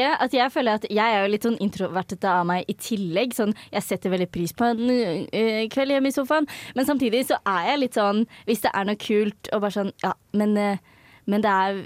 at 0.00 0.32
jeg 0.32 0.52
føler 0.52 0.78
at 0.78 0.86
jeg 0.88 1.02
er 1.02 1.24
jo 1.24 1.32
litt 1.32 1.46
sånn 1.46 1.58
introvertete 1.60 2.28
av 2.30 2.46
meg 2.48 2.64
i 2.70 2.76
tillegg. 2.80 3.34
Sånn, 3.36 3.52
jeg 3.72 3.84
setter 3.84 4.12
veldig 4.12 4.30
pris 4.32 4.54
på 4.56 4.70
en 4.70 4.80
uh, 4.88 5.66
kveld 5.72 5.94
hjemme 5.94 6.08
i 6.08 6.14
sofaen, 6.14 6.48
men 6.76 6.88
samtidig 6.88 7.26
så 7.28 7.38
er 7.48 7.72
jeg 7.72 7.82
litt 7.82 7.98
sånn 7.98 8.24
Hvis 8.48 8.64
det 8.64 8.72
er 8.72 8.88
noe 8.88 9.00
kult 9.00 9.50
og 9.52 9.64
bare 9.64 9.76
sånn 9.76 9.92
Ja, 10.02 10.14
men, 10.38 10.56
uh, 10.56 11.02
men 11.30 11.44
det 11.44 11.52
er 11.52 11.82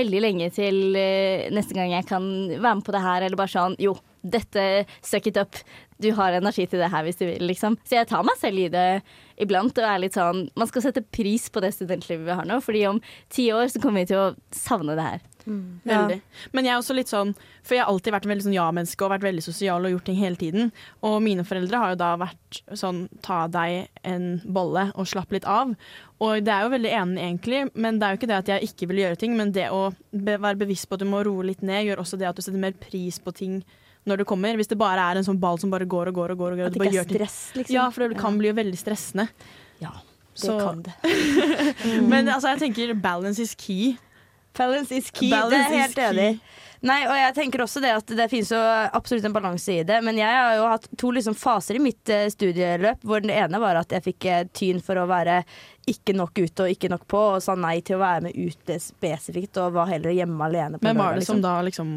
veldig 0.00 0.22
lenge 0.24 0.50
til 0.56 0.96
uh, 0.96 1.50
neste 1.52 1.76
gang 1.76 1.92
jeg 1.92 2.08
kan 2.08 2.24
være 2.56 2.78
med 2.80 2.86
på 2.86 2.96
det 2.96 3.04
her, 3.04 3.26
eller 3.26 3.40
bare 3.40 3.52
sånn 3.52 3.76
Jo, 3.82 3.96
dette 4.20 4.86
suck 5.04 5.28
it 5.30 5.40
up. 5.40 5.60
Du 6.00 6.10
har 6.16 6.36
energi 6.36 6.66
til 6.68 6.80
det 6.80 6.90
her 6.92 7.04
hvis 7.04 7.20
du 7.20 7.26
vil, 7.26 7.44
liksom. 7.48 7.76
Så 7.84 7.98
jeg 7.98 8.08
tar 8.08 8.24
meg 8.24 8.40
selv 8.40 8.60
i 8.60 8.70
det 8.72 8.88
iblant 9.40 9.76
og 9.80 9.88
er 9.88 10.00
litt 10.02 10.16
sånn 10.16 10.46
Man 10.56 10.68
skal 10.68 10.88
sette 10.88 11.04
pris 11.04 11.48
på 11.52 11.62
det 11.64 11.74
studentlivet 11.76 12.26
vi 12.28 12.38
har 12.40 12.48
nå, 12.48 12.60
fordi 12.64 12.86
om 12.88 13.02
ti 13.32 13.50
år 13.52 13.68
så 13.72 13.82
kommer 13.82 14.04
vi 14.04 14.12
til 14.12 14.22
å 14.22 14.32
savne 14.56 14.96
det 14.96 15.10
her. 15.10 15.29
Veldig. 15.46 16.20
Men 16.52 16.64
jeg 16.64 16.72
er 16.74 16.78
også 16.80 16.94
litt 16.94 17.08
sånn 17.08 17.34
For 17.62 17.74
jeg 17.76 17.84
har 17.84 17.90
alltid 17.92 18.12
vært 18.12 18.24
en 18.26 18.30
veldig 18.32 18.44
sånn 18.46 18.54
ja-menneske 18.56 19.04
og 19.04 19.10
vært 19.12 19.22
veldig 19.26 19.42
sosial 19.44 19.84
og 19.84 19.90
gjort 19.94 20.04
ting 20.10 20.16
hele 20.20 20.36
tiden. 20.36 20.72
Og 21.02 21.20
mine 21.22 21.44
foreldre 21.44 21.78
har 21.82 21.90
jo 21.94 21.98
da 22.00 22.10
vært 22.16 22.60
sånn 22.76 23.08
ta 23.22 23.46
deg 23.48 23.88
en 24.04 24.40
bolle 24.44 24.88
og 24.94 25.06
slapp 25.06 25.32
litt 25.32 25.44
av. 25.44 25.74
Og 26.20 26.44
det 26.44 26.52
er 26.52 26.62
jo 26.66 26.72
veldig 26.74 26.90
enig 27.02 27.22
egentlig, 27.24 27.60
men 27.74 27.98
det 27.98 28.06
er 28.06 28.10
jo 28.16 28.20
ikke 28.20 28.30
det 28.32 28.38
at 28.42 28.48
jeg 28.54 28.68
ikke 28.70 28.88
vil 28.90 29.02
gjøre 29.04 29.16
ting, 29.20 29.36
men 29.36 29.52
det 29.52 29.68
å 29.72 29.86
be 30.12 30.36
være 30.36 30.58
bevisst 30.60 30.88
på 30.88 30.94
at 30.98 31.00
du 31.04 31.08
må 31.08 31.22
roe 31.24 31.44
litt 31.48 31.62
ned, 31.62 31.86
gjør 31.88 32.02
også 32.02 32.18
det 32.20 32.28
at 32.28 32.36
du 32.36 32.42
setter 32.42 32.60
mer 32.60 32.72
pris 32.72 33.18
på 33.18 33.32
ting 33.32 33.62
når 34.08 34.22
det 34.22 34.26
kommer. 34.28 34.56
Hvis 34.56 34.68
det 34.68 34.78
bare 34.80 35.00
er 35.12 35.16
en 35.20 35.24
sånn 35.26 35.40
ball 35.40 35.58
som 35.60 35.70
bare 35.72 35.84
går 35.88 36.08
og 36.08 36.14
går 36.16 36.30
og 36.32 36.38
går. 36.38 36.52
og 36.52 36.58
går 36.58 36.66
At 36.70 36.72
det 36.76 36.86
ikke 36.92 37.00
er 37.04 37.08
stress, 37.08 37.38
liksom? 37.56 37.74
Ja, 37.74 37.88
for 37.90 38.04
det 38.08 38.16
Ja. 38.16 38.20
kan 38.22 38.38
bli 38.38 38.48
jo 38.48 38.54
veldig 38.54 38.78
stressende. 38.80 39.28
Ja, 39.80 39.90
det 40.34 40.40
Så- 40.40 40.58
kan 40.60 40.82
det. 40.82 40.94
Men 42.08 42.28
altså, 42.28 42.48
jeg 42.56 42.60
tenker 42.60 42.94
balance 43.00 43.38
is 43.40 43.54
key. 43.54 43.96
Balance 44.56 44.94
is 44.94 45.10
key. 45.10 45.30
Balance 45.30 45.54
det 45.54 45.60
er 45.60 45.76
jeg 45.76 45.86
helt 45.88 46.02
enig. 46.10 46.30
Nei, 46.80 47.02
og 47.04 47.12
jeg 47.12 47.34
tenker 47.36 47.60
også 47.60 47.80
det 47.84 47.90
at 47.92 48.12
det 48.16 48.26
finnes 48.32 48.50
jo 48.54 48.58
absolutt 48.96 49.26
en 49.28 49.34
balanse 49.34 49.74
i 49.74 49.82
det. 49.84 49.98
Men 50.04 50.16
jeg 50.16 50.32
har 50.32 50.54
jo 50.56 50.68
hatt 50.70 50.86
to 51.00 51.10
liksom 51.12 51.36
faser 51.36 51.76
i 51.76 51.82
mitt 51.82 52.08
eh, 52.12 52.28
studieløp, 52.32 53.02
hvor 53.04 53.20
den 53.20 53.34
ene 53.34 53.60
var 53.60 53.76
at 53.82 53.92
jeg 53.92 54.06
fikk 54.06 54.28
eh, 54.30 54.46
tyn 54.56 54.80
for 54.84 54.96
å 54.96 55.04
være 55.10 55.42
ikke 55.90 56.14
nok 56.16 56.40
ute 56.40 56.64
og 56.64 56.72
ikke 56.72 56.88
nok 56.92 57.04
på, 57.10 57.20
og 57.34 57.44
sa 57.44 57.56
nei 57.58 57.78
til 57.84 57.98
å 57.98 58.04
være 58.04 58.28
med 58.28 58.38
ute 58.38 58.78
spesifikt, 58.80 59.60
og 59.60 59.76
var 59.76 59.90
heller 59.92 60.14
hjemme 60.16 60.48
alene. 60.48 60.80
på 60.80 60.88
Hvem 60.88 61.02
var 61.02 61.18
det 61.18 61.26
som 61.26 61.42
liksom. 61.42 61.44
da 61.44 61.54
liksom 61.68 61.92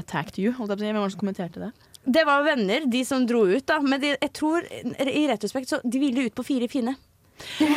attacked 0.00 0.40
you? 0.40 0.54
Holdt 0.56 0.72
jeg 0.72 0.78
på 0.78 0.80
å 0.80 0.86
si. 0.86 0.88
Hvem 0.88 1.02
var 1.02 1.10
det 1.10 1.16
som 1.16 1.24
kommenterte 1.26 1.66
det? 1.66 1.70
Det 2.08 2.24
var 2.24 2.46
venner, 2.46 2.88
de 2.88 3.04
som 3.04 3.26
dro 3.28 3.42
ut, 3.44 3.66
da. 3.68 3.82
Men 3.84 4.00
de, 4.00 4.14
jeg 4.16 4.32
tror 4.32 4.64
i 4.64 5.26
retrospekt 5.28 5.74
så 5.74 5.82
de 5.84 6.00
ville 6.00 6.24
ut 6.30 6.36
på 6.36 6.46
Fire 6.46 6.70
fine. 6.72 6.96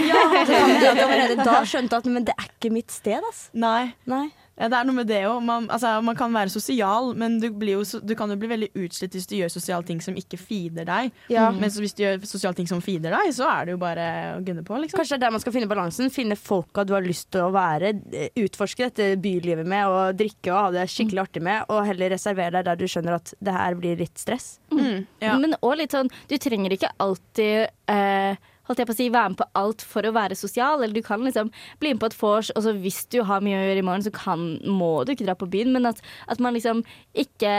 Ja, 0.07 0.21
allerede 1.05 1.39
da 1.45 1.61
skjønte 1.67 2.01
at 2.01 2.11
men 2.11 2.27
det 2.27 2.35
er 2.37 2.49
ikke 2.51 2.71
mitt 2.73 2.91
sted, 2.93 3.21
ass. 3.31 3.49
Nei. 3.53 3.91
Nei. 4.09 4.27
Ja, 4.61 4.67
det 4.69 4.77
er 4.77 4.85
noe 4.85 4.93
med 4.93 5.07
det 5.09 5.21
òg. 5.25 5.39
Man, 5.41 5.65
altså, 5.73 5.95
man 6.05 6.13
kan 6.19 6.33
være 6.35 6.51
sosial, 6.53 7.15
men 7.17 7.39
du, 7.41 7.47
blir 7.57 7.79
jo, 7.79 8.01
du 8.05 8.11
kan 8.19 8.29
jo 8.29 8.35
bli 8.37 8.49
veldig 8.51 8.67
utslitt 8.77 9.15
hvis 9.15 9.25
du 9.31 9.33
gjør 9.39 9.49
sosiale 9.49 9.87
ting 9.87 10.01
som 10.03 10.13
ikke 10.19 10.37
feeder 10.37 10.85
deg. 10.85 11.09
Ja. 11.33 11.47
Men 11.55 11.71
hvis 11.71 11.95
du 11.97 12.03
gjør 12.03 12.19
sosiale 12.29 12.53
ting 12.59 12.69
som 12.69 12.83
feeder 12.83 13.15
deg, 13.15 13.31
så 13.33 13.47
er 13.49 13.65
det 13.69 13.73
jo 13.73 13.79
bare 13.81 14.05
å 14.35 14.43
gunne 14.45 14.61
på. 14.67 14.77
Liksom. 14.83 14.99
Kanskje 14.99 15.15
det 15.15 15.21
er 15.21 15.23
der 15.25 15.33
man 15.37 15.41
skal 15.41 15.55
finne 15.55 15.71
balansen. 15.71 16.11
Finne 16.13 16.37
folka 16.37 16.85
du 16.85 16.93
har 16.93 17.07
lyst 17.07 17.31
til 17.33 17.47
å 17.47 17.49
være. 17.55 17.93
eh, 18.13 18.29
Utforske 18.43 18.91
dette 18.91 19.09
bylivet 19.23 19.65
med 19.71 19.87
og 19.89 20.19
drikke 20.19 20.53
og 20.53 20.59
ha 20.59 20.69
det 20.77 20.85
skikkelig 20.93 21.23
artig 21.25 21.45
med. 21.47 21.65
Og 21.71 21.81
heller 21.87 22.13
reservere 22.13 22.59
deg 22.59 22.69
der 22.69 22.83
du 22.83 22.85
skjønner 22.91 23.17
at 23.17 23.33
det 23.41 23.57
her 23.57 23.79
blir 23.81 23.97
litt 24.03 24.21
stress. 24.21 24.59
Mm, 24.69 25.07
ja. 25.23 25.39
Men 25.41 25.57
òg 25.63 25.79
litt 25.81 25.95
sånn 25.95 26.07
Du 26.29 26.37
trenger 26.39 26.71
ikke 26.75 26.91
alltid 27.01 27.71
eh, 27.91 28.37
Holdt 28.69 28.79
jeg 28.79 28.87
på 28.87 28.93
å 28.93 28.99
si, 28.99 29.09
være 29.09 29.33
med 29.33 29.39
på 29.41 29.49
alt 29.57 29.81
for 29.81 30.05
å 30.05 30.13
være 30.15 30.37
sosial. 30.37 30.83
Eller 30.83 30.93
du 30.93 31.01
kan 31.05 31.23
liksom 31.25 31.51
bli 31.81 31.93
med 31.93 32.01
på 32.03 32.11
et 32.11 32.17
vors, 32.21 32.51
og 32.55 32.63
så 32.65 32.73
hvis 32.77 33.03
du 33.13 33.21
har 33.27 33.43
mye 33.43 33.57
å 33.57 33.65
gjøre 33.65 33.81
i 33.83 33.85
morgen, 33.87 34.05
så 34.05 34.13
kan, 34.15 34.47
må 34.65 35.03
du 35.05 35.13
ikke 35.15 35.27
dra 35.27 35.35
på 35.35 35.49
byen. 35.51 35.73
Men 35.75 35.89
at, 35.89 36.01
at 36.31 36.39
man 36.43 36.53
liksom 36.57 36.83
ikke 37.17 37.53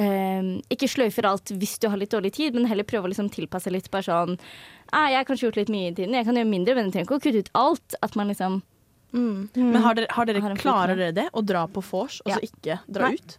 eh, 0.00 0.50
ikke 0.72 0.90
sløyfer 0.90 1.28
alt 1.28 1.52
hvis 1.56 1.78
du 1.82 1.88
har 1.92 2.00
litt 2.00 2.12
dårlig 2.14 2.32
tid, 2.38 2.56
men 2.56 2.68
heller 2.70 2.86
prøver 2.88 3.10
å 3.10 3.12
liksom 3.14 3.30
tilpasse 3.32 3.72
litt. 3.72 3.90
Bare 3.92 4.06
sånn 4.06 4.38
ah, 4.92 5.08
'Jeg 5.08 5.18
har 5.20 5.28
kanskje 5.28 5.48
gjort 5.48 5.60
litt 5.62 5.72
mye 5.72 5.90
i 5.90 5.94
tiden, 5.96 6.14
jeg 6.14 6.28
kan 6.28 6.38
gjøre 6.38 6.52
mindre, 6.52 6.74
men 6.76 6.88
jeg 6.88 6.92
trenger 6.96 7.08
ikke 7.08 7.18
å 7.18 7.24
kutte 7.26 7.42
ut 7.42 7.54
alt.' 7.54 7.94
At 8.02 8.16
man 8.16 8.28
liksom 8.32 8.62
Men 9.12 9.82
har 9.84 9.94
dere, 9.94 10.06
har 10.08 10.24
dere, 10.24 10.40
Har 10.40 10.56
klarer 10.56 10.96
dere 10.96 11.12
det? 11.12 11.28
Å 11.36 11.42
dra 11.44 11.66
på 11.68 11.82
vors, 11.84 12.22
og 12.24 12.30
Ja. 12.32 12.38
så 12.38 12.46
ikke 12.48 12.80
dra 12.88 13.10
Nei. 13.10 13.14
ut? 13.20 13.38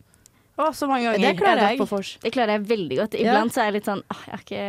Å, 0.54 0.68
så 0.78 0.86
mange 0.86 1.08
ganger. 1.08 1.24
Det 1.24 1.32
klarer 1.40 1.72
jeg. 1.72 1.80
jeg. 1.82 2.10
Det 2.22 2.32
klarer 2.36 2.54
jeg 2.54 2.64
veldig 2.70 2.98
godt. 3.00 3.16
Ja. 3.18 3.32
Iblant 3.32 3.56
så 3.56 3.64
er 3.64 3.72
jeg 3.72 3.76
litt 3.80 3.88
sånn 3.90 4.04
«Åh, 4.06 4.20
jeg, 4.28 4.34
har 4.34 4.44
ikke, 4.44 4.66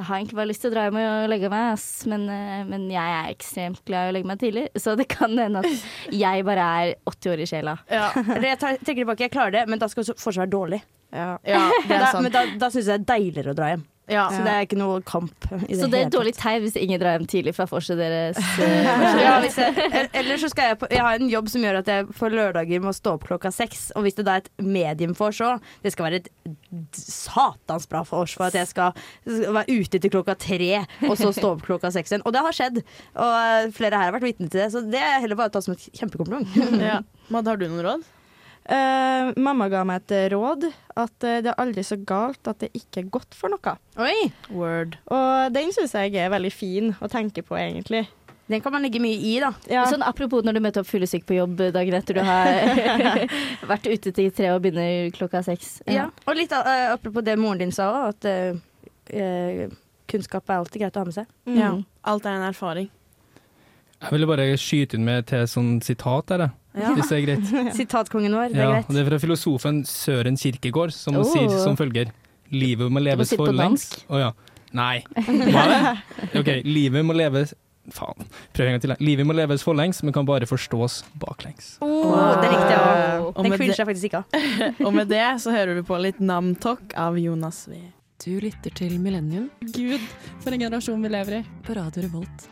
jeg 0.00 0.06
har 0.08 0.14
egentlig 0.16 0.38
bare 0.40 0.50
lyst 0.50 0.64
til 0.64 0.72
å 0.72 0.74
dra 0.74 0.86
hjem 0.88 0.98
og 1.02 1.26
legge 1.30 1.50
meg, 1.52 1.66
ass. 1.76 1.86
Men, 2.10 2.24
eh, 2.34 2.64
men 2.66 2.88
jeg 2.90 3.14
er 3.18 3.30
ekstremt 3.30 3.84
glad 3.86 4.08
i 4.08 4.10
å 4.10 4.16
legge 4.16 4.30
meg 4.32 4.40
tidlig, 4.42 4.64
så 4.82 4.96
det 4.98 5.06
kan 5.12 5.38
hende 5.38 5.62
at 5.62 6.16
jeg 6.24 6.46
bare 6.48 6.66
er 6.80 6.94
80 7.12 7.34
år 7.34 7.44
i 7.44 7.46
sjela. 7.52 7.76
Ja. 7.92 8.08
jeg 8.50 8.58
tenker 8.58 9.04
tilbake, 9.04 9.28
jeg 9.28 9.34
klarer 9.36 9.60
det, 9.60 9.64
men 9.70 9.82
da 9.82 9.86
skal 9.92 10.02
det 10.02 10.16
fortsatt 10.16 10.42
være 10.42 10.54
dårlig. 10.56 10.82
Ja, 11.14 11.36
det 11.46 11.54
er 11.54 12.02
da. 12.08 12.10
Men 12.22 12.34
da, 12.34 12.44
da 12.58 12.72
syns 12.74 12.90
jeg 12.90 12.90
det 12.90 12.98
er 12.98 13.08
deiligere 13.14 13.54
å 13.54 13.58
dra 13.62 13.70
hjem. 13.74 13.86
Ja. 14.10 14.26
Så 14.34 14.42
det 14.46 14.54
er 14.54 14.66
ikke 14.66 14.80
noe 14.80 14.98
kamp. 15.06 15.46
I 15.68 15.78
Så 15.78 15.86
det 15.90 16.00
er 16.00 16.08
et 16.08 16.14
dårlig 16.14 16.34
tegn 16.38 16.64
hvis 16.64 16.76
ingen 16.80 17.00
drar 17.00 17.18
hjem 17.18 17.28
tidlig 17.30 17.54
fra 17.56 17.68
vorset 17.70 18.00
deres. 18.00 18.40
eh, 18.64 18.90
ja, 19.22 19.36
hvis 19.44 19.58
jeg, 19.60 20.08
eller 20.18 20.40
så 20.42 20.50
skal 20.52 20.72
jeg 20.72 20.80
på 20.82 20.90
Jeg 20.90 21.04
har 21.06 21.20
en 21.20 21.30
jobb 21.30 21.50
som 21.52 21.64
gjør 21.64 21.80
at 21.84 21.90
jeg 21.94 22.08
på 22.18 22.32
lørdager 22.32 22.82
må 22.82 22.94
stå 22.96 23.16
opp 23.18 23.28
klokka 23.30 23.52
seks. 23.54 23.90
Og 23.94 24.06
hvis 24.06 24.18
det 24.18 24.26
da 24.26 24.38
er 24.38 24.44
et 24.44 24.52
mediumvors 24.58 25.40
òg, 25.46 25.70
det 25.84 25.94
skal 25.94 26.08
være 26.08 26.22
et 26.24 26.30
satans 26.96 27.86
bra 27.90 28.02
vors 28.08 28.34
for 28.34 28.50
at 28.50 28.58
jeg 28.58 28.66
skal 28.70 28.80
skal 28.80 29.56
være 29.56 29.80
ute 29.80 30.00
til 30.00 30.12
klokka 30.12 30.36
tre, 30.40 30.70
og 31.08 31.16
så 31.18 31.32
stå 31.36 31.54
opp 31.56 31.64
klokka 31.66 31.92
seks 31.94 32.12
igjen. 32.12 32.24
Og 32.26 32.34
det 32.34 32.44
har 32.46 32.56
skjedd. 32.56 32.80
Og 33.16 33.34
eh, 33.40 33.72
flere 33.76 34.00
her 34.00 34.10
har 34.10 34.16
vært 34.16 34.28
vitne 34.30 34.48
til 34.50 34.62
det, 34.62 34.70
så 34.74 34.84
det 34.86 35.02
er 35.02 35.20
heller 35.22 35.38
bare 35.38 35.52
å 35.52 35.56
ta 35.56 35.64
som 35.64 35.76
et 35.76 35.90
kjempekompliment. 35.92 36.48
Ja. 36.90 37.00
Madd, 37.30 37.46
har 37.50 37.58
du 37.60 37.66
noen 37.68 37.84
råd? 37.84 38.06
Eh, 38.70 39.30
mamma 39.40 39.66
ga 39.72 39.82
meg 39.88 40.04
et 40.04 40.32
råd 40.34 40.66
at 40.68 41.24
uh, 41.24 41.38
det 41.42 41.48
er 41.48 41.58
aldri 41.58 41.82
så 41.86 41.96
galt 42.06 42.46
at 42.50 42.60
det 42.60 42.68
ikke 42.76 43.02
er 43.02 43.08
godt 43.12 43.34
for 43.36 43.52
noe. 43.52 43.74
Oi! 43.98 44.30
Word. 44.52 44.98
Og 45.10 45.54
den 45.54 45.72
syns 45.74 45.96
jeg 45.96 46.14
er 46.20 46.32
veldig 46.32 46.52
fin 46.54 46.92
å 47.00 47.08
tenke 47.10 47.42
på, 47.46 47.56
egentlig. 47.58 48.04
Den 48.50 48.62
kan 48.62 48.74
man 48.74 48.84
legge 48.84 49.00
mye 49.02 49.16
i, 49.16 49.36
da. 49.42 49.52
Ja. 49.70 49.84
Sånn 49.88 50.02
Apropos 50.02 50.44
når 50.44 50.58
du 50.58 50.62
møter 50.64 50.82
opp 50.82 50.90
fyllesyk 50.90 51.24
på 51.26 51.38
jobb 51.38 51.60
dagen 51.74 51.96
etter 51.96 52.18
du 52.18 52.22
har 52.26 53.20
vært 53.72 53.86
ute 53.86 54.12
til 54.12 54.30
tre 54.34 54.50
og 54.52 54.62
begynner 54.64 55.10
klokka 55.14 55.42
seks. 55.46 55.78
Ja. 55.90 56.08
Og 56.26 56.38
litt 56.38 56.54
uh, 56.54 56.90
apropos 56.92 57.24
det 57.26 57.38
moren 57.40 57.62
din 57.62 57.74
sa 57.74 57.90
òg, 57.94 58.14
at 58.14 59.78
kunnskap 60.10 60.50
er 60.50 60.60
alltid 60.60 60.84
greit 60.84 60.98
å 60.98 61.02
ha 61.02 61.08
med 61.08 61.16
seg. 61.16 61.30
Ja. 61.56 61.74
Alt 62.10 62.26
er 62.26 62.38
en 62.38 62.48
erfaring. 62.50 62.90
Jeg 64.00 64.14
ville 64.14 64.28
bare 64.30 64.46
skyte 64.58 64.96
inn 64.96 65.04
med 65.06 65.26
til 65.28 65.44
sånn 65.50 65.78
sitat 65.84 66.30
der, 66.30 66.46
jeg. 66.46 66.59
Ja. 66.74 66.92
hvis 66.94 67.08
det 67.10 67.16
er 67.18 67.24
greit. 67.26 67.74
Sitatkongen 67.78 68.34
vår, 68.36 68.52
det 68.52 68.60
er 68.60 68.62
Ja, 68.62 68.70
greit. 68.76 68.88
det 68.94 69.00
er 69.02 69.08
fra 69.10 69.18
filosofen 69.22 69.82
Søren 69.88 70.36
Kirkegård, 70.38 70.92
som 70.94 71.16
Oh. 71.16 71.24
sier 71.26 71.50
som 71.62 71.76
følger 71.76 72.12
Livet 72.50 72.90
må 72.90 72.98
leves 73.02 73.30
for 73.34 73.46
lengst 73.54 73.94
forlengs. 74.00 74.10
Å 74.10 74.18
ja. 74.18 74.30
Nei. 74.74 75.02
Hva 75.14 75.64
er 75.64 75.72
det? 75.72 76.38
OK, 76.40 76.48
livet 76.66 77.04
må 77.06 77.14
leves 77.14 77.54
Faen. 77.90 78.26
Prøv 78.54 78.66
en 78.68 78.74
gang 78.76 78.82
til. 78.84 78.92
Livet 79.02 79.26
må 79.26 79.34
leves 79.34 79.62
forlengs, 79.66 80.02
men 80.04 80.12
kan 80.14 80.26
bare 80.28 80.46
forstås 80.46 81.00
baklengs. 81.18 81.72
Oh, 81.82 82.36
det 82.38 82.50
likte 82.52 82.68
jeg 82.70 83.22
òg. 83.24 83.40
Den 83.40 83.50
med 83.50 83.64
jeg 83.72 83.88
faktisk 83.88 84.10
ikke 84.10 84.20
av. 84.20 84.36
Og 84.86 84.94
med 84.94 85.08
det 85.10 85.24
så 85.42 85.50
hører 85.54 85.80
du 85.80 85.82
på 85.88 85.98
litt 85.98 86.20
Namtok 86.22 86.94
av 86.94 87.18
Jonas 87.18 87.64
V. 87.70 87.80
Du 88.22 88.36
lytter 88.44 88.70
til 88.76 88.98
Millennium. 89.00 89.48
Gud, 89.72 90.00
for 90.44 90.52
en 90.54 90.60
generasjon 90.68 91.02
vi 91.02 91.08
lever 91.16 91.40
i. 91.40 91.44
På 91.66 91.74
Radio 91.80 92.04
Revolt. 92.06 92.50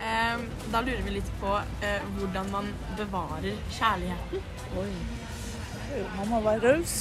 Ehm, 0.00 0.46
da 0.72 0.80
lurer 0.80 1.02
vi 1.04 1.18
litt 1.18 1.28
på 1.42 1.56
eh, 1.84 2.04
hvordan 2.16 2.46
man 2.54 2.68
bevarer 2.96 3.56
kjærligheten. 3.76 4.44
Man 6.16 6.30
må 6.30 6.40
være 6.44 6.70
raus, 6.76 6.94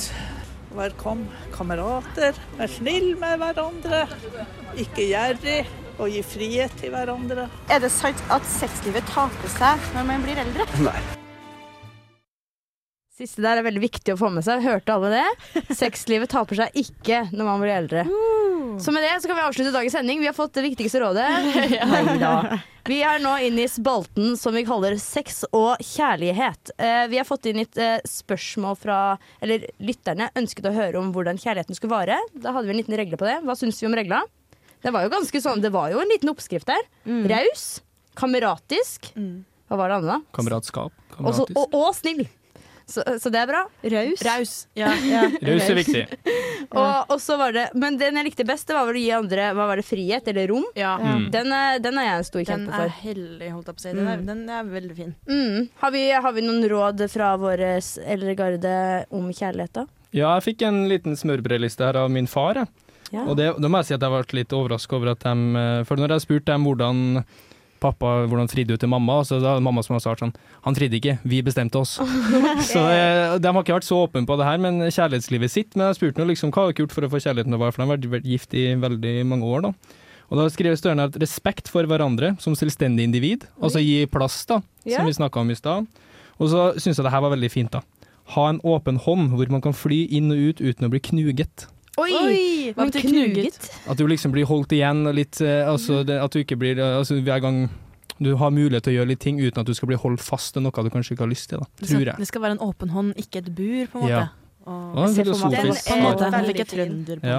være 0.75 0.97
kom 0.99 1.21
kamerater, 1.53 2.35
være 2.57 2.73
snill 2.73 3.13
med 3.21 3.37
hverandre, 3.39 4.01
ikke 4.83 5.05
gjerrig 5.13 5.61
og 5.99 6.11
gi 6.11 6.25
frihet 6.25 6.75
til 6.81 6.91
hverandre. 6.95 7.47
Er 7.71 7.79
det 7.83 7.91
sant 7.93 8.19
at 8.33 8.43
sexlivet 8.51 9.07
taper 9.13 9.55
seg 9.55 9.87
når 9.95 10.11
man 10.11 10.27
blir 10.27 10.43
eldre? 10.43 10.67
Nei. 10.89 10.99
Siste 13.19 13.43
der 13.43 13.59
er 13.59 13.67
veldig 13.67 13.83
viktig 13.83 14.15
å 14.15 14.19
få 14.19 14.29
med 14.31 14.45
seg. 14.47 14.63
Hørte 14.63 14.95
alle 14.95 15.11
det? 15.11 15.25
Sexlivet 15.81 16.31
taper 16.31 16.65
seg 16.65 16.83
ikke 16.83 17.25
når 17.31 17.47
man 17.47 17.63
blir 17.63 17.75
eldre. 17.75 18.05
Så 18.81 18.91
med 18.93 19.03
det 19.03 19.15
så 19.21 19.29
kan 19.29 19.37
vi 19.39 19.43
avslutte 19.47 19.71
dagens 19.73 19.95
sending. 19.95 20.19
Vi 20.21 20.27
har 20.29 20.35
fått 20.37 20.53
det 20.57 20.63
viktigste 20.67 21.01
rådet. 21.01 21.25
Neida. 21.91 22.59
Vi 22.89 23.01
er 23.05 23.21
nå 23.21 23.35
inne 23.45 23.65
i 23.65 23.69
spalten 23.69 24.37
som 24.39 24.55
vi 24.55 24.63
kaller 24.65 24.95
Sex 25.01 25.43
og 25.53 25.81
kjærlighet. 25.83 26.71
Eh, 26.77 27.03
vi 27.11 27.19
har 27.19 27.27
fått 27.27 27.49
inn 27.51 27.61
et 27.61 27.77
eh, 27.81 27.99
spørsmål 28.07 28.77
fra 28.79 28.99
Eller 29.43 29.67
lytterne 29.83 30.29
ønsket 30.39 30.69
å 30.69 30.73
høre 30.73 31.01
om 31.01 31.11
hvordan 31.15 31.37
kjærligheten 31.41 31.77
skulle 31.77 31.93
vare. 31.97 32.17
Da 32.33 32.53
hadde 32.55 32.69
vi 32.69 32.75
en 32.77 32.81
liten 32.81 32.97
regle 32.97 33.19
på 33.19 33.27
det. 33.29 33.37
Hva 33.45 33.57
syns 33.59 33.81
vi 33.83 33.89
om 33.89 33.97
regla? 33.97 34.23
Det 34.81 34.93
var 34.95 35.03
jo 35.05 35.11
ganske 35.11 35.41
sånn 35.43 35.61
Det 35.61 35.73
var 35.75 35.91
jo 35.91 35.99
en 36.01 36.11
liten 36.13 36.31
oppskrift 36.31 36.69
der. 36.69 36.85
Raus. 37.05 37.67
Kameratisk. 38.19 39.11
Hva 39.69 39.77
var 39.77 39.91
det 39.91 39.99
andre, 39.99 40.17
da? 40.17 40.33
Kameratskap. 40.35 40.93
Også, 41.19 41.45
Kameratisk. 41.45 41.57
og, 41.61 41.75
og 41.77 41.89
snill. 41.97 42.25
Så, 42.89 43.03
så 43.21 43.29
det 43.31 43.39
er 43.43 43.49
bra. 43.49 43.63
Raus. 43.95 44.23
Raus. 44.25 44.53
Ja. 44.77 44.89
Raus 45.47 45.69
er 45.69 45.77
viktig. 45.77 46.03
Og, 46.69 47.13
og 47.15 47.21
så 47.23 47.33
var 47.39 47.53
det 47.55 47.63
Men 47.79 47.95
den 47.97 48.17
jeg 48.19 48.27
likte 48.27 48.43
best, 48.45 48.67
det 48.69 48.75
var 48.77 48.85
vel 48.85 48.97
å 48.99 49.01
gi 49.01 49.07
andre 49.15 49.45
Hva 49.57 49.65
var 49.71 49.79
det, 49.79 49.85
frihet 49.87 50.27
eller 50.29 50.49
rom. 50.51 50.67
Ja. 50.77 50.91
Mm. 51.01 51.23
Den, 51.33 51.53
er, 51.55 51.79
den 51.81 51.97
er 51.97 52.05
jeg 52.09 52.19
en 52.19 52.27
stor 52.27 52.43
kjempe 52.45 52.69
for. 52.75 52.83
Den 52.83 52.91
er 52.91 52.99
heldig 52.99 53.29
hellig, 53.39 53.49
holdt 53.53 53.69
jeg 53.71 53.75
på 53.77 53.79
å 53.79 53.85
si. 53.85 53.93
Den 53.95 54.07
er, 54.07 54.17
Mm. 54.19 54.25
den 54.27 54.49
er 54.49 54.63
veldig 54.69 54.95
fin. 54.97 55.15
Mm. 55.29 55.69
Har, 55.79 55.91
vi, 55.91 56.03
har 56.11 56.33
vi 56.35 56.41
noen 56.45 56.65
råd 56.69 57.03
fra 57.11 57.31
vår 57.39 57.63
eldre 57.65 58.35
garde 58.35 58.75
om 59.15 59.29
kjærlighet, 59.31 59.73
da? 59.73 59.85
Ja, 60.11 60.31
jeg 60.37 60.45
fikk 60.47 60.63
en 60.67 60.79
liten 60.89 61.17
smørbrødliste 61.19 61.85
her 61.85 61.99
av 62.03 62.09
min 62.11 62.27
far. 62.27 62.63
Ja. 63.13 63.23
Og 63.25 63.37
det, 63.37 63.51
da 63.61 63.69
må 63.71 63.81
jeg 63.81 63.89
si 63.89 63.95
at 63.97 64.01
jeg 64.05 64.13
ble 64.13 64.39
litt 64.41 64.53
overraska 64.53 64.97
over 64.97 65.13
at 65.15 65.23
de 65.25 65.31
eh, 65.57 65.83
For 65.89 65.97
når 65.97 66.13
jeg 66.13 66.25
spurte 66.27 66.51
dem 66.51 66.65
hvordan 66.67 66.99
pappa 67.79 68.25
hvordan 68.29 68.49
fridde 68.51 68.75
ut 68.75 68.81
til 68.83 68.91
mamma, 68.91 69.21
så 69.27 69.39
da 69.41 69.55
det 69.57 69.63
mamma 69.65 69.83
som 69.85 69.95
har 69.95 70.03
svart 70.03 70.21
sånn 70.23 70.33
Han 70.65 70.75
fridde 70.75 70.97
ikke, 70.99 71.17
vi 71.23 71.41
bestemte 71.45 71.79
oss. 71.79 71.95
så 72.71 72.83
eh, 72.89 73.37
De 73.39 73.51
har 73.53 73.63
ikke 73.63 73.77
vært 73.79 73.87
så 73.87 74.01
åpne 74.05 74.25
på 74.27 74.37
det 74.39 74.47
her, 74.47 74.59
men 74.61 74.81
kjærlighetslivet 74.87 75.53
sitt. 75.53 75.75
Men 75.75 75.89
jeg 75.89 75.99
spurte 75.99 76.21
nå 76.21 76.27
liksom 76.31 76.51
hva 76.51 76.65
har 76.67 76.73
dere 76.73 76.83
gjort 76.85 76.95
for 76.97 77.07
å 77.07 77.11
få 77.13 77.21
kjærligheten 77.23 77.51
til 77.53 77.59
å 77.59 77.63
vare, 77.63 77.75
for 77.75 77.83
de 77.83 77.89
har 77.89 78.03
vært- 78.17 78.29
gift 78.29 78.53
i 78.53 78.65
veldig 78.75 79.15
mange 79.25 79.47
år. 79.47 79.61
da. 79.69 79.73
Og 80.29 80.37
da 80.37 80.45
skrev 80.53 80.75
Størne 80.77 81.07
at 81.09 81.15
respekt 81.17 81.71
for 81.73 81.83
hverandre 81.89 82.35
som 82.41 82.53
selvstendig 82.53 83.07
individ, 83.07 83.47
altså 83.61 83.81
gi 83.81 84.05
plass, 84.05 84.43
da, 84.45 84.59
som 84.85 85.07
vi 85.07 85.15
snakka 85.17 85.41
om 85.41 85.49
i 85.49 85.57
stad. 85.57 85.87
Og 86.39 86.49
så 86.51 86.67
syns 86.77 86.99
jeg 86.99 87.03
det 87.07 87.11
her 87.15 87.23
var 87.25 87.33
veldig 87.33 87.49
fint, 87.51 87.71
da. 87.73 87.81
Ha 88.35 88.43
en 88.51 88.59
åpen 88.61 88.99
hånd 89.01 89.31
hvor 89.33 89.49
man 89.49 89.61
kan 89.65 89.73
fly 89.73 90.03
inn 90.13 90.29
og 90.31 90.37
ut 90.37 90.61
uten 90.61 90.85
å 90.85 90.91
bli 90.93 90.99
knuget. 91.01 91.65
Oi! 91.99 92.71
Hva 92.73 92.85
men 92.85 92.91
betyr 92.93 93.05
knuget? 93.09 93.69
At 93.89 93.99
du 93.99 94.05
liksom 94.09 94.33
blir 94.35 94.47
holdt 94.49 94.73
igjen, 94.75 95.05
og 95.09 95.15
litt, 95.17 95.41
eh, 95.43 95.67
altså 95.67 96.01
det, 96.07 96.19
at 96.23 96.33
du 96.33 96.41
ikke 96.43 96.57
blir 96.59 96.79
eh, 96.79 96.97
altså 96.99 97.19
Hver 97.19 97.43
gang 97.45 97.63
du 98.19 98.33
har 98.35 98.51
mulighet 98.51 98.83
til 98.83 98.93
å 98.93 98.97
gjøre 98.99 99.13
litt 99.13 99.21
ting 99.23 99.37
uten 99.39 99.61
at 99.61 99.67
du 99.69 99.71
skal 99.77 99.87
bli 99.93 99.97
holdt 99.99 100.19
fast 100.19 100.51
til 100.55 100.65
noe 100.65 100.83
du 100.83 100.89
kanskje 100.91 101.15
ikke 101.15 101.23
har 101.23 101.31
lyst 101.31 101.53
til, 101.53 101.61
da, 101.63 101.87
tror 101.87 102.03
jeg. 102.03 102.15
det 102.19 102.27
skal 102.27 102.43
være 102.43 102.57
en 102.57 102.63
åpen 102.65 102.91
hånd, 102.91 103.13
ikke 103.15 103.39
et 103.39 103.47
bur, 103.55 103.85
på 103.93 104.01
en 104.01 104.03
måte. 104.03 104.11
Ja. 104.11 104.25
Og, 104.69 104.97
Jeg 105.07 105.13
ser 105.15 105.29
for 105.31 105.49
meg 105.49 105.55
filosofisk 105.55 105.87
på 105.87 105.95
en 105.95 106.03
måte. 106.03 106.19
svar. 106.19 106.33
veldig 106.35 106.49
Fikk 106.49 106.59
jeg 106.59 106.67
fin. 106.67 106.79
trønder 106.79 107.21
på 107.21 107.29
Ja. 107.31 107.37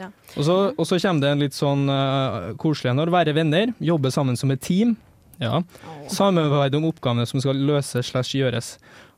Ja. 0.00 0.08
Og 0.36 0.46
så, 0.48 0.56
og 0.72 0.86
så 0.88 0.98
kommer 1.04 1.20
det 1.20 1.32
en 1.34 1.44
litt 1.44 1.54
sånn 1.54 1.84
uh, 1.92 2.54
koselig 2.56 2.90
en. 2.90 3.02
Å 3.04 3.10
være 3.12 3.34
venner, 3.36 3.74
jobbe 3.78 4.10
sammen 4.14 4.40
som 4.40 4.50
et 4.50 4.64
team. 4.64 4.96
Ja. 5.38 5.60
Samarbeide 6.08 6.80
om 6.80 6.88
oppgavene 6.88 7.26
som 7.28 7.42
skal 7.44 7.60
løses 7.68 8.08
slash 8.08 8.32
gjøres. 8.38 8.76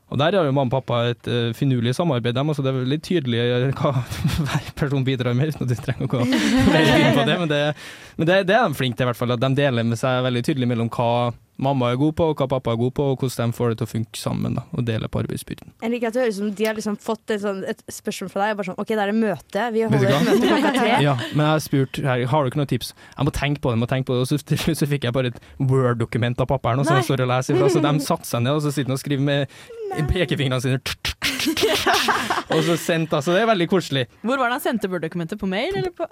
Og 0.09 0.17
der 0.17 0.35
har 0.35 0.47
jo 0.47 0.53
mamma 0.55 0.73
og 0.73 0.73
pappa 0.79 1.11
et 1.11 1.29
uh, 1.29 1.51
finurlig 1.57 1.93
samarbeid. 1.97 2.33
Dem, 2.37 2.49
altså 2.49 2.65
det 2.65 2.71
er 2.71 2.79
veldig 2.79 2.99
tydelig 3.05 3.41
eh, 3.43 3.67
hva 3.79 3.91
hver 3.93 4.71
person 4.79 5.05
bidrar 5.05 5.37
med, 5.37 5.53
uten 5.53 5.67
at 5.67 5.73
du 5.73 5.83
trenger 5.85 6.07
å 6.07 6.13
gå 6.15 6.23
mer 6.73 6.89
inn 6.95 7.19
på 7.19 7.27
det. 7.27 7.37
Men, 7.43 7.51
det, 7.51 7.61
men 8.17 8.31
det, 8.31 8.39
det 8.49 8.57
er 8.57 8.65
de 8.65 8.79
flinke 8.79 8.97
til, 8.97 9.05
i 9.05 9.11
hvert 9.11 9.19
fall. 9.21 9.35
At 9.37 9.43
de 9.45 9.51
deler 9.59 9.85
med 9.85 10.01
seg 10.01 10.23
veldig 10.25 10.43
tydelig 10.49 10.71
mellom 10.71 10.89
hva 10.95 11.11
mamma 11.59 11.91
er 11.91 11.99
god 11.99 12.13
på, 12.17 12.27
og 12.31 12.39
hva 12.39 12.47
pappa 12.55 12.73
er 12.73 12.79
god 12.79 12.93
på, 12.97 13.05
og 13.11 13.19
hvordan 13.23 13.51
de 13.51 13.57
får 13.57 13.73
det 13.73 13.77
til 13.81 13.87
å 13.87 13.91
funke 13.91 14.19
sammen. 14.19 14.55
Da, 14.57 14.63
og 14.73 14.85
dele 14.87 15.09
på 15.11 15.21
arbeidsbyrden. 15.21 15.73
Jeg 15.83 15.93
liker 15.93 16.09
at 16.09 16.15
det 16.17 16.23
høres 16.23 16.37
ut 16.37 16.41
som 16.41 16.53
de 16.59 16.67
har 16.69 16.77
liksom 16.77 16.97
fått 17.03 17.33
et, 17.35 17.41
sånn, 17.43 17.61
et 17.69 17.83
spørsmål 17.91 18.31
fra 18.33 18.45
deg. 18.45 18.53
og 18.53 18.61
Bare 18.61 18.69
sånn, 18.69 18.79
OK, 18.79 18.93
det 18.93 19.03
er 19.03 19.13
et 19.13 19.19
møte. 19.19 19.65
Vi 19.75 19.83
holder 19.85 20.07
et 20.09 20.27
møte 20.29 20.51
klokka 20.53 20.73
tre. 20.79 20.87
Ja, 21.09 21.15
men 21.33 21.43
jeg 21.45 21.51
har 21.51 21.63
spurt 21.63 22.01
her, 22.03 22.25
har 22.33 22.43
du 22.43 22.51
ikke 22.51 22.61
noen 22.61 22.71
tips. 22.73 22.93
Jeg 23.17 23.27
må 23.29 23.35
tenke 23.35 23.63
på 23.63 23.73
det, 23.73 23.81
må 23.83 23.89
tenke 23.91 24.09
på 24.09 24.17
det. 24.17 24.25
Og 24.25 24.31
så 24.31 24.39
til 24.41 24.61
slutt 24.63 24.81
så 24.81 24.89
fikk 24.89 25.07
jeg 25.09 25.15
bare 25.15 25.33
et 25.33 25.41
Word-dokument 25.59 26.41
av 26.43 26.49
pappa 26.51 26.73
her 26.73 26.79
nå, 26.79 26.87
som 26.87 26.99
jeg 26.99 27.09
står 27.09 27.25
og 27.25 27.31
leser 27.33 27.57
ifra. 27.57 27.71
Så 27.75 27.83
de 27.85 27.93
satte 28.07 28.29
seg 28.29 28.45
ned 28.45 28.57
og 28.57 28.63
så 28.65 28.73
sitter 28.75 28.93
de 28.93 28.97
og 28.97 29.03
skriver 29.03 29.25
med 29.29 29.39
pekefingrene 30.11 30.61
sine. 30.63 30.79
Og 32.49 32.63
så 32.65 32.75
sendt, 32.81 33.13
altså. 33.13 33.33
Det 33.35 33.43
er 33.43 33.49
veldig 33.49 33.67
koselig. 33.69 34.05
Hvor 34.25 34.39
var 34.41 34.49
det 34.49 34.57
han 34.57 34.63
sendte 34.63 34.89
Word-dokumentet? 34.89 35.39
På 35.41 35.49
mail, 35.49 35.75
eller 35.77 35.93
på 35.93 36.07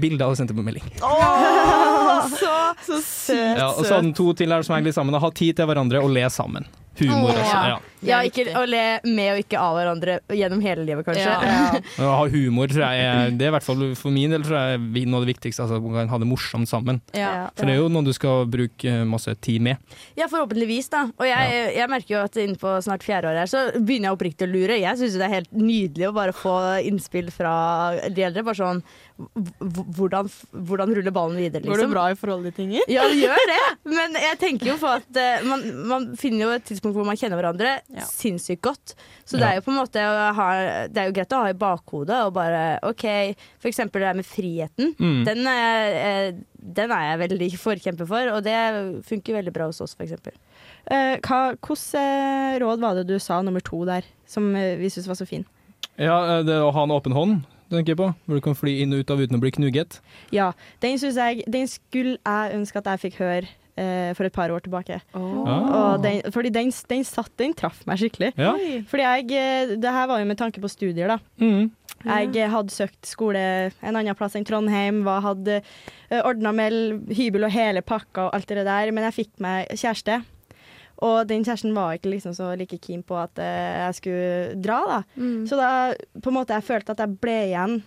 Bilder 0.00 0.30
og 0.30 0.38
sendte 0.38 0.54
på 0.54 0.62
melding. 0.66 0.86
så, 1.00 2.52
så 2.88 3.00
søt! 3.02 3.58
Ja, 3.58 3.72
og 3.72 3.82
så 3.82 3.96
hadde 3.96 4.04
han 4.04 4.14
to 4.16 4.30
til 4.38 4.54
her 4.54 4.66
som 4.66 4.76
henger 4.76 4.92
litt 4.92 4.98
sammen. 4.98 5.18
Ha 5.18 5.32
tid 5.34 5.58
til 5.58 5.70
hverandre 5.70 6.02
og 6.04 6.12
le 6.14 6.26
sammen. 6.30 6.68
Humor 7.08 7.32
også. 7.32 7.46
Ja. 7.54 7.62
Ja. 7.70 7.78
Ja, 8.00 8.20
ikke 8.24 8.46
å 8.56 8.62
le 8.68 8.82
med 9.04 9.34
og 9.34 9.42
ikke 9.42 9.60
av 9.60 9.74
hverandre 9.76 10.14
gjennom 10.32 10.62
hele 10.64 10.86
livet, 10.88 11.04
kanskje. 11.04 11.26
Ja. 11.28 11.80
Å 12.00 12.12
ha 12.16 12.28
humor 12.32 12.70
tror 12.72 12.86
jeg 12.86 13.34
det 13.36 13.44
er 13.44 13.50
i 13.50 13.54
hvert 13.54 13.66
fall 13.66 13.82
for 13.98 14.14
min 14.14 14.32
del 14.32 14.44
tror 14.46 14.56
jeg 14.56 15.04
noe 15.04 15.20
av 15.20 15.26
det 15.26 15.34
viktigste. 15.34 15.66
Altså, 15.66 15.80
man 15.84 15.98
kan 15.98 16.12
ha 16.14 16.20
det 16.22 16.28
morsomt 16.30 16.70
sammen. 16.70 17.02
Ja. 17.16 17.50
For 17.58 17.68
det 17.68 17.76
er 17.76 17.82
jo 17.82 17.90
noe 17.92 18.06
du 18.06 18.12
skal 18.16 18.46
bruke 18.50 18.94
masse 19.08 19.34
tid 19.44 19.66
med. 19.66 19.76
Ja, 20.16 20.30
forhåpentligvis, 20.32 20.88
da. 20.92 21.02
Og 21.12 21.28
jeg, 21.28 21.60
jeg 21.76 21.92
merker 21.92 22.16
jo 22.16 22.22
at 22.24 22.40
innpå 22.40 22.78
snart 22.86 23.04
fjerde 23.04 23.32
år 23.32 23.42
her, 23.42 23.52
så 23.52 23.66
begynner 23.76 24.10
jeg 24.10 24.16
oppriktig 24.18 24.48
å 24.48 24.52
lure. 24.54 24.80
Jeg 24.80 25.00
syns 25.02 25.20
det 25.20 25.28
er 25.28 25.36
helt 25.36 25.52
nydelig 25.52 26.08
å 26.08 26.16
bare 26.16 26.36
få 26.36 26.56
innspill 26.88 27.28
fra 27.34 27.54
de 28.08 28.28
eldre. 28.30 28.46
Bare 28.48 28.62
sånn 28.62 28.84
hvordan, 29.96 30.28
hvordan 30.52 30.92
ruller 30.96 31.14
ballen 31.14 31.38
videre, 31.40 31.62
liksom. 31.62 31.74
Går 31.74 31.82
det 31.84 31.90
bra 31.92 32.04
i 32.10 32.16
forholdet 32.18 32.56
til 32.56 32.66
Inger? 32.68 32.90
Ja, 32.92 33.06
det 33.10 33.18
gjør 33.20 33.44
det. 33.50 33.58
Men 33.98 34.16
jeg 34.18 34.38
tenker 34.40 34.70
jo 34.72 34.76
på 34.80 34.90
at 34.92 35.20
uh, 35.20 35.46
man, 35.48 35.64
man 35.90 36.06
finner 36.20 36.46
jo 36.46 36.50
et 36.56 36.66
tidspunkt 36.68 36.98
hvor 36.98 37.08
man 37.08 37.18
kjenner 37.20 37.40
hverandre 37.40 37.76
Ja. 37.94 38.06
sinnssykt 38.08 38.62
godt. 38.64 38.94
Så 39.28 39.38
det 39.38 39.46
er 39.46 39.58
jo 39.58 39.64
på 39.66 39.72
en 39.74 39.78
måte 39.78 40.02
å 40.02 40.30
ha, 40.36 40.48
Det 40.90 41.02
er 41.02 41.10
jo 41.10 41.14
greit 41.14 41.34
å 41.36 41.42
ha 41.44 41.52
i 41.52 41.58
bakhodet 41.58 42.18
og 42.26 42.34
bare 42.38 42.62
OK, 42.88 43.06
for 43.62 43.70
eksempel 43.70 44.02
det 44.02 44.08
der 44.10 44.18
med 44.18 44.26
friheten. 44.28 44.94
Mm. 44.98 45.20
Den, 45.28 45.44
er, 45.50 45.94
eh, 46.00 46.40
den 46.80 46.94
er 46.96 47.06
jeg 47.10 47.22
veldig 47.26 47.50
forkjemper 47.60 48.08
for, 48.10 48.32
og 48.34 48.42
det 48.46 48.56
funker 49.06 49.38
veldig 49.38 49.54
bra 49.54 49.68
hos 49.70 49.80
oss, 49.84 49.94
for 49.94 50.06
eksempel. 50.06 50.34
Uh, 50.90 51.16
hva, 51.22 51.40
Hvilke 51.60 52.04
råd 52.62 52.82
var 52.82 52.98
det 52.98 53.06
du 53.10 53.18
sa 53.22 53.40
nummer 53.44 53.62
to 53.64 53.84
der, 53.88 54.06
som 54.28 54.50
vi 54.54 54.90
syntes 54.90 55.08
var 55.10 55.18
så 55.20 55.28
fin? 55.28 55.46
Ja, 56.00 56.40
det 56.46 56.56
å 56.56 56.70
ha 56.74 56.84
en 56.86 56.94
åpen 56.94 57.12
hånd, 57.14 57.42
tenker 57.78 57.94
jeg 57.94 58.00
på. 58.00 58.10
Hvor 58.26 58.40
du 58.40 58.44
kan 58.44 58.58
fly 58.58 58.76
inn 58.82 58.94
og 58.96 59.04
ut 59.04 59.14
av 59.14 59.22
uten 59.22 59.38
å 59.38 59.42
bli 59.42 59.54
knuget. 59.56 60.00
Ja, 60.34 60.52
den 60.82 60.98
jeg 60.98 61.44
Den 61.46 61.66
skulle 61.70 62.18
jeg 62.18 62.54
ønske 62.58 62.78
at 62.78 62.86
jeg 62.86 63.04
fikk 63.06 63.20
høre 63.20 63.48
eh, 63.80 64.12
for 64.16 64.26
et 64.26 64.34
par 64.34 64.50
år 64.50 64.64
tilbake. 64.64 65.00
Oh. 65.14 65.44
Og 65.48 66.02
den, 66.02 66.22
fordi 66.32 66.52
den, 66.54 66.72
den 66.90 67.04
satt, 67.04 67.32
den 67.38 67.54
traff 67.54 67.82
meg 67.86 68.00
skikkelig. 68.02 68.32
Ja. 68.36 68.54
Fordi 68.90 69.06
jeg 69.06 69.30
eh, 69.36 69.76
Det 69.76 69.92
her 69.96 70.08
var 70.10 70.20
jo 70.20 70.28
med 70.28 70.38
tanke 70.38 70.62
på 70.62 70.70
studier, 70.70 71.14
da. 71.14 71.18
Mm. 71.40 71.70
Jeg 72.00 72.36
eh, 72.36 72.50
hadde 72.50 72.72
søkt 72.72 73.08
skole 73.08 73.40
en 73.70 73.96
annen 73.96 74.16
plass 74.16 74.36
enn 74.38 74.46
Trondheim, 74.48 75.02
var, 75.04 75.20
hadde 75.24 75.60
uh, 75.60 76.20
ordna 76.22 76.52
med 76.56 77.12
hybel 77.12 77.44
og 77.44 77.52
hele 77.52 77.84
pakka 77.84 78.28
og 78.28 78.36
alt 78.36 78.48
det 78.48 78.64
der, 78.64 78.92
men 78.94 79.04
jeg 79.08 79.18
fikk 79.18 79.34
meg 79.44 79.68
kjæreste. 79.74 80.22
Og 81.06 81.26
den 81.30 81.44
kjæresten 81.46 81.72
var 81.74 81.94
ikke 81.96 82.10
liksom 82.12 82.34
så 82.36 82.50
like 82.60 82.76
keen 82.82 83.02
på 83.06 83.16
at 83.16 83.38
eh, 83.40 83.86
jeg 83.86 83.94
skulle 84.00 84.62
dra, 84.62 84.80
da. 84.86 84.98
Så 85.48 85.56
da 85.56 85.70
på 86.20 86.28
en 86.28 86.36
måte 86.36 86.52
jeg 86.56 86.66
følte 86.66 86.92
at 86.92 87.00
jeg 87.04 87.16
ble 87.22 87.38
igjen 87.48 87.78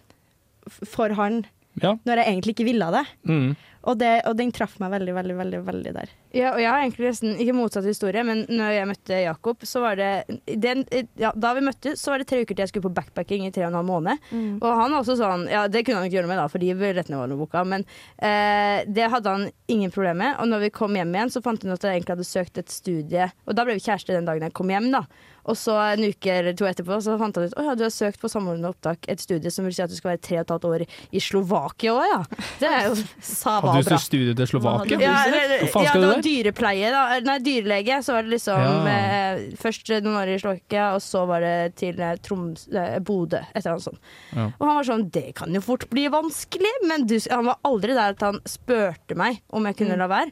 for 0.87 1.13
han 1.19 1.43
Ja. 1.81 1.95
når 2.05 2.19
jeg 2.21 2.27
egentlig 2.31 2.53
ikke 2.55 2.65
ville 2.69 2.87
det. 2.93 3.05
Mm. 3.29 3.55
Og, 3.83 3.97
det, 3.99 4.11
og 4.29 4.37
den 4.37 4.51
traff 4.55 4.79
meg 4.79 4.91
veldig, 4.93 5.13
veldig, 5.17 5.35
veldig, 5.37 5.61
veldig 5.65 5.93
der. 5.95 6.11
Ja, 6.33 6.55
og 6.55 6.61
jeg 6.63 6.69
har 6.71 6.81
egentlig 6.81 7.11
nesten 7.11 7.35
ikke 7.37 7.53
motsatt 7.53 7.85
historie, 7.85 8.23
men 8.25 8.39
når 8.49 8.71
jeg 8.73 8.89
møtte 8.89 9.19
Jakob, 9.21 9.65
så 9.69 9.83
var 9.83 9.99
det 9.99 10.39
den, 10.49 10.81
ja, 11.21 11.29
Da 11.37 11.51
vi 11.53 11.61
møttes, 11.61 12.01
så 12.01 12.13
var 12.13 12.23
det 12.23 12.27
tre 12.31 12.41
uker 12.41 12.55
til 12.55 12.63
jeg 12.63 12.71
skulle 12.71 12.87
på 12.87 12.95
backpacking 12.97 13.45
i 13.45 13.51
tre 13.53 13.67
og 13.67 13.69
en 13.69 13.77
halv 13.77 13.89
måned. 13.91 14.23
Mm. 14.31 14.55
Og 14.57 14.65
han 14.67 14.95
var 14.95 15.03
også 15.03 15.17
sånn 15.19 15.45
Ja, 15.51 15.67
det 15.69 15.83
kunne 15.85 16.01
han 16.01 16.09
ikke 16.09 16.17
gjøre 16.17 16.31
med, 16.31 16.41
da, 16.41 16.47
fordi 16.49 16.71
billettene 16.79 17.19
var 17.21 17.29
noe 17.29 17.43
boka, 17.43 17.61
men 17.69 17.85
eh, 18.17 18.81
det 18.89 19.11
hadde 19.13 19.35
han 19.35 19.45
ingen 19.69 19.93
problem 19.93 20.23
med. 20.23 20.39
Og 20.41 20.49
når 20.49 20.65
vi 20.65 20.71
kom 20.79 20.97
hjem 20.97 21.13
igjen, 21.13 21.35
så 21.35 21.43
fant 21.45 21.61
han 21.61 21.75
at 21.75 21.85
jeg 21.85 21.99
egentlig 21.99 22.17
hadde 22.17 22.31
søkt 22.31 22.57
et 22.63 22.73
studie, 22.73 23.29
og 23.45 23.53
da 23.53 23.67
ble 23.67 23.77
vi 23.77 23.85
kjærester 23.85 24.17
den 24.17 24.29
dagen 24.29 24.49
jeg 24.49 24.57
kom 24.57 24.73
hjem, 24.73 24.89
da. 24.95 25.05
Og 25.43 25.57
så 25.59 25.75
en 25.75 26.05
uke 26.07 26.31
eller 26.31 26.55
to 26.55 26.67
etterpå 26.69 26.97
så 27.03 27.17
fant 27.19 27.35
han 27.35 27.49
ut 27.49 27.55
at 27.59 27.65
ja, 27.67 27.73
du 27.75 27.83
har 27.83 27.91
søkt 27.91 28.21
på 28.21 28.29
samordnende 28.31 28.69
opptak 28.71 29.03
et 29.11 29.19
studie 29.19 29.51
som 29.51 29.67
vil 29.67 29.75
si 29.75 29.83
at 29.83 29.91
du 29.91 29.97
skal 29.97 30.13
være 30.13 30.21
tre 30.23 30.37
og 30.39 30.45
et 30.45 30.53
halvt 30.53 30.67
år 30.69 30.85
i 30.87 31.21
Slovakia 31.23 31.95
òg, 31.97 32.05
ja. 32.07 32.19
Det 32.61 32.69
er 32.69 32.87
jo 32.87 32.95
sababra. 33.33 33.75
Hadde 33.77 33.97
du 33.97 34.05
studie 34.05 34.35
til 34.39 34.51
Slovakia? 34.53 34.99
Ja, 35.03 35.17
eller, 35.27 35.55
Hva 35.65 35.71
faen 35.73 35.89
skal 35.89 36.05
ja, 36.05 36.13
du 36.13 36.13
der? 36.13 36.22
Dyrepleie, 36.23 36.89
da. 36.93 37.03
Nei, 37.27 37.37
dyrelege. 37.43 37.99
Så 38.05 38.15
var 38.15 38.23
det 38.27 38.33
liksom 38.37 38.63
Ja. 38.63 38.73
eh, 38.87 39.43
Først 39.59 39.89
noen 40.03 40.15
år 40.21 40.31
i 40.33 40.39
Slovakia, 40.41 40.87
og 40.95 41.01
så 41.03 41.25
var 41.29 41.41
det 41.43 41.75
til 41.79 41.99
eh, 41.99 42.15
Troms, 42.23 42.67
eh, 42.73 42.99
Bodø, 42.99 43.41
et 43.53 43.61
eller 43.65 43.75
annet 43.75 43.87
sånt. 43.89 43.99
Ja. 44.35 44.47
Og 44.59 44.67
han 44.67 44.75
var 44.79 44.83
sånn 44.89 45.09
Det 45.11 45.27
kan 45.35 45.53
jo 45.53 45.61
fort 45.61 45.87
bli 45.91 46.07
vanskelig, 46.13 46.73
men 46.87 47.05
du, 47.09 47.17
han 47.29 47.45
var 47.51 47.59
aldri 47.63 47.93
der 47.97 48.15
at 48.15 48.21
han 48.25 48.39
spurte 48.49 49.15
meg 49.19 49.41
om 49.53 49.65
jeg 49.69 49.75
kunne 49.83 49.97
la 49.99 50.07
være. 50.07 50.31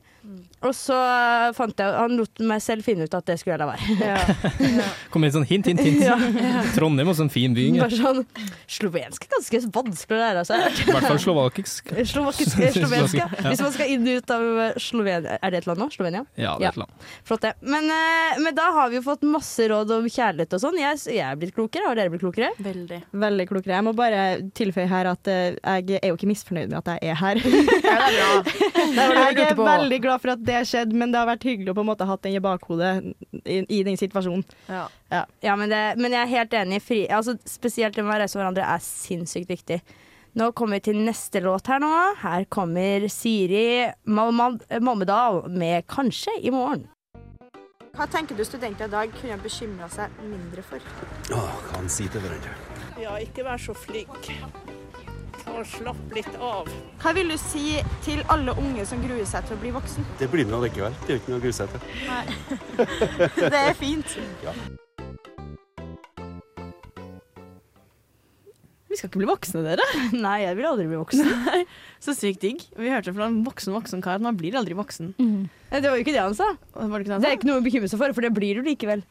Og 0.61 0.75
så 0.77 0.93
fant 1.57 1.79
jeg 1.81 1.93
Han 1.97 2.13
lot 2.19 2.37
meg 2.45 2.59
selv 2.61 2.85
finne 2.85 3.07
ut 3.09 3.13
at 3.17 3.25
det 3.25 3.39
skulle 3.41 3.55
jeg 3.55 3.61
la 3.63 3.71
være. 3.73 4.83
Kom 5.11 5.23
med 5.23 5.31
et 5.31 5.35
sånn 5.39 5.47
hint, 5.49 5.65
hint, 5.65 5.81
hint. 5.81 6.03
Ja. 6.05 6.13
Trondheim 6.75 7.09
også 7.09 7.25
en 7.25 7.31
fin 7.33 7.55
by. 7.57 7.63
Bare 7.81 7.97
sånn 7.97 8.21
Slovensk 8.69 9.25
er 9.25 9.33
ganske 9.33 9.61
vanskelig 9.73 10.19
å 10.19 10.21
lære 10.21 10.43
seg. 10.45 10.67
I 10.85 10.91
hvert 10.93 11.07
fall 11.09 11.19
slovakisk. 11.25 11.89
Slovakisk, 12.13 12.61
slovensk, 12.77 13.17
ja. 13.23 13.27
Ja. 13.33 13.47
Hvis 13.49 13.63
man 13.65 13.73
skal 13.73 13.95
inn 13.95 14.05
og 14.05 14.21
ut 14.21 14.35
av 14.37 14.45
Slovenia 14.85 15.39
Er 15.41 15.55
det 15.55 15.63
et 15.63 15.69
land 15.71 15.80
nå? 15.81 15.87
Slovenia? 15.93 16.21
Ja, 16.39 16.53
det 16.61 16.69
er 16.69 16.75
et 16.75 16.79
land. 16.79 17.07
Flott, 17.27 17.41
det. 17.43 17.51
Men, 17.65 17.89
eh, 17.91 18.39
men 18.45 18.55
da 18.57 18.69
har 18.77 18.91
vi 18.93 18.99
jo 18.99 19.03
fått 19.05 19.25
masse 19.27 19.65
råd 19.71 19.91
om 19.97 20.07
kjærlighet 20.07 20.53
og 20.57 20.61
sånn. 20.63 20.77
Jeg, 20.79 21.01
jeg 21.11 21.25
er 21.25 21.39
blitt 21.41 21.55
klokere. 21.57 21.89
Har 21.89 21.97
dere 21.99 22.13
blitt 22.13 22.23
klokere? 22.23 22.51
Veldig. 22.61 23.01
Veldig 23.25 23.47
klokere. 23.49 23.75
Jeg 23.79 23.87
må 23.89 23.93
bare 23.97 24.21
tilføye 24.57 24.87
her 24.91 25.09
at 25.11 25.31
eh, 25.31 25.57
jeg 25.57 25.99
er 26.01 26.13
jo 26.13 26.19
ikke 26.19 26.29
misfornøyd 26.31 26.71
med 26.71 26.79
at 26.83 26.93
jeg 26.93 27.11
er 27.11 27.19
her. 27.21 27.41
ja, 27.91 27.97
det 28.45 28.55
jeg 28.61 28.95
jeg 28.95 29.15
lurte 29.17 29.47
er 29.49 29.57
på. 29.57 29.65
veldig 29.67 29.99
glad 30.05 30.23
for 30.23 30.35
at 30.35 30.45
det 30.47 30.61
skjedde, 30.69 30.97
men 30.97 31.13
det 31.13 31.19
har 31.21 31.29
vært 31.29 31.47
hyggelig 31.49 31.73
å 31.73 31.77
på 31.77 31.85
en 31.85 31.91
måte 31.91 32.07
ha 32.07 32.15
hatt 32.15 32.23
den 32.25 32.37
i 32.37 32.43
bakhodet 32.43 32.93
i, 33.45 33.61
i 33.67 33.81
den 33.87 33.97
situasjonen. 33.99 34.45
Ja. 34.69 34.85
Ja, 35.43 35.57
men, 35.59 35.67
det, 35.71 35.81
men 35.99 36.13
jeg 36.15 36.21
er 36.23 36.31
helt 36.37 36.53
enig. 36.61 36.79
Fri, 36.85 37.01
altså, 37.11 37.35
spesielt 37.49 37.97
det 37.97 38.05
med 38.05 38.15
å 38.15 38.21
reise 38.23 38.39
hverandre 38.39 38.63
er 38.63 38.83
sinnssykt 38.85 39.49
viktig. 39.51 39.81
Nå 40.33 40.51
kommer 40.55 40.79
vi 40.79 40.85
til 40.85 40.99
neste 41.03 41.41
låt 41.43 41.67
her 41.67 41.81
nå. 41.83 41.89
Her 42.21 42.45
kommer 42.47 43.07
Siri 43.11 43.91
Malmad- 44.07 44.63
Malmedal 44.79 45.49
med 45.49 45.83
'Kanskje 45.87 46.31
i 46.41 46.49
morgen'. 46.49 46.87
Hva 47.91 48.07
tenker 48.07 48.37
du 48.37 48.43
studenter 48.45 48.85
i 48.85 48.89
dag 48.89 49.11
kunne 49.21 49.37
bekymra 49.43 49.89
seg 49.89 50.09
mindre 50.23 50.61
for? 50.63 50.79
Åh, 51.31 51.51
hva 51.67 51.75
han 51.75 51.89
sier 51.89 52.07
til 52.09 52.21
hverandre. 52.21 52.53
Ja, 53.01 53.17
ikke 53.17 53.43
vær 53.43 53.57
så 53.57 53.73
flink. 53.75 54.31
Og 55.47 55.65
slapp 55.65 56.13
litt 56.15 56.35
av. 56.39 56.67
Hva 57.01 57.13
vil 57.13 57.29
du 57.29 57.37
si 57.37 57.83
til 58.01 58.23
alle 58.29 58.51
unge 58.51 58.85
som 58.85 59.01
gruer 59.03 59.25
seg 59.25 59.43
til 59.47 59.57
å 59.57 59.59
bli 59.59 59.71
voksen? 59.71 60.05
Det 60.19 60.29
blir 60.31 60.45
med 60.45 60.53
allikevel. 60.53 60.93
Det 61.01 61.09
er 61.09 61.13
jo 61.13 61.19
ikke 61.19 61.29
noe 61.29 61.39
å 61.39 61.43
grue 61.43 61.51
seg 61.53 61.69
til. 61.69 61.79
Nei. 62.07 62.25
Det 63.51 63.59
er 63.69 63.73
fint. 63.73 64.17
Ja. 64.43 64.53
Vi 68.91 68.99
skal 68.99 69.07
ikke 69.09 69.21
bli 69.21 69.29
voksne, 69.29 69.63
dere. 69.63 69.85
Nei, 70.25 70.41
jeg 70.43 70.57
vil 70.59 70.67
aldri 70.67 70.89
bli 70.91 70.99
voksen. 70.99 71.31
Nei, 71.47 71.61
Så 72.03 72.15
sykt 72.17 72.43
digg. 72.43 72.65
Vi 72.75 72.91
hørte 72.91 73.13
fra 73.15 73.29
en 73.31 73.39
voksen 73.45 73.73
voksen 73.77 74.03
kar 74.03 74.19
at 74.19 74.25
man 74.25 74.35
blir 74.39 74.57
aldri 74.59 74.75
voksen. 74.77 75.13
Mm. 75.21 75.47
Det 75.71 75.87
var 75.87 75.95
jo 75.95 76.03
ikke 76.03 76.15
det 76.17 76.25
han 76.25 76.35
sa. 76.37 76.51
Det, 76.75 76.89
det, 76.91 77.13
han 77.15 77.23
Det 77.23 77.31
er 77.31 77.39
ikke 77.39 77.49
noe 77.49 77.61
å 77.63 77.65
bekymre 77.65 77.89
seg 77.91 78.01
for, 78.01 78.13
for 78.17 78.27
det 78.27 78.33
blir 78.35 78.59
du 78.59 78.67
likevel. 78.67 79.03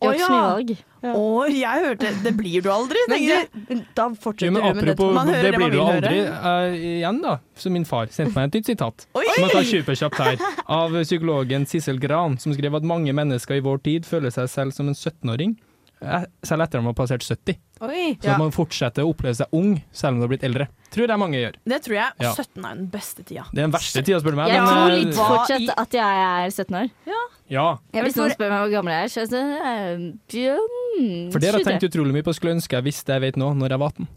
Å, 0.00 0.08
mye 0.08 0.16
ja. 0.16 0.76
Ja. 1.04 1.10
Jeg 1.52 1.82
hørte 1.84 2.10
Det 2.24 2.30
blir 2.38 2.62
du 2.64 2.70
aldri, 2.72 3.00
Men 3.04 3.18
tenker 3.18 3.34
jeg. 3.34 3.80
da 3.98 4.06
fortsetter 4.16 4.54
men 4.54 4.62
du 4.64 4.78
med 4.80 4.88
det. 4.88 5.08
Man 5.12 5.28
hører 5.28 5.42
det 5.44 5.50
det 5.50 5.58
blir 5.58 5.66
man 5.66 5.74
du 5.74 5.80
aldri. 5.84 6.20
høre. 6.24 6.52
Eh, 6.72 6.76
igjen, 7.00 7.18
da, 7.20 7.34
så 7.60 7.72
min 7.72 7.84
far 7.88 8.08
sendte 8.14 8.32
meg 8.38 8.48
et 8.48 8.56
nytt 8.60 8.70
sitat. 8.72 9.04
Oi! 9.12 9.26
Som 9.28 9.44
jeg 9.44 9.52
tar 9.58 9.66
superkjapt 9.74 10.22
her. 10.24 10.44
Av 10.80 10.96
psykologen 11.04 11.68
Sissel 11.68 12.00
Gran, 12.00 12.38
som 12.40 12.56
skrev 12.56 12.80
at 12.80 12.86
mange 12.88 13.12
mennesker 13.16 13.60
i 13.60 13.64
vår 13.64 13.82
tid 13.84 14.08
føler 14.08 14.32
seg 14.32 14.48
selv 14.48 14.76
som 14.76 14.88
en 14.88 14.96
17-åring. 14.96 15.58
Eh, 16.02 16.26
Selv 16.46 16.64
etter 16.64 16.80
at 16.80 16.84
de 16.84 16.88
har 16.88 16.96
passert 16.96 17.24
70. 17.26 17.58
Oi. 17.86 18.04
Så 18.20 18.30
at 18.32 18.40
man 18.40 18.52
fortsetter 18.54 19.06
å 19.06 19.12
oppleve 19.12 19.38
seg 19.38 19.56
ung 19.56 19.74
selv 19.92 20.16
om 20.16 20.20
du 20.20 20.26
har 20.26 20.32
blitt 20.32 20.46
eldre. 20.46 20.68
Tror 20.94 21.12
jeg 21.12 21.22
mange 21.22 21.40
gjør. 21.40 21.58
Det 21.72 21.80
tror 21.86 21.96
jeg. 21.96 22.16
Ja. 22.26 22.32
17 22.34 22.64
er 22.64 22.78
den 22.80 22.88
beste 22.92 23.24
tida. 23.24 23.44
Det 23.50 23.62
er 23.62 23.68
den 23.68 23.74
verste 23.74 24.04
tida, 24.04 24.20
spør 24.22 24.36
du 24.36 24.40
meg. 24.40 24.52
Jeg 24.52 24.64
men, 24.64 24.70
tror 24.70 24.94
eh, 24.94 24.96
litt 24.98 25.20
fortsatt 25.20 25.74
at 25.84 25.98
jeg 26.00 26.24
er 26.28 26.54
17 26.54 26.80
år. 26.82 26.90
Ja. 27.50 27.66
Hvis 27.96 28.18
noen 28.18 28.34
spør 28.34 28.52
meg 28.52 28.64
hvor 28.64 28.72
gammel 28.76 28.96
jeg 28.96 29.08
er, 29.08 29.12
så 29.12 29.24
er 29.26 29.52
jeg 30.30 30.56
mm, 30.60 31.30
For 31.34 31.42
dere 31.42 31.58
har 31.58 31.66
tenkt 31.66 31.88
utrolig 31.88 32.14
mye 32.14 32.26
på 32.26 32.34
skulle 32.36 32.56
ønske 32.58 32.78
jeg 32.78 32.86
visste 32.86 33.16
jeg 33.16 33.24
vet 33.26 33.40
nå, 33.40 33.52
når 33.58 33.74
jeg 33.74 33.82
var 33.82 33.94
18. 33.96 34.10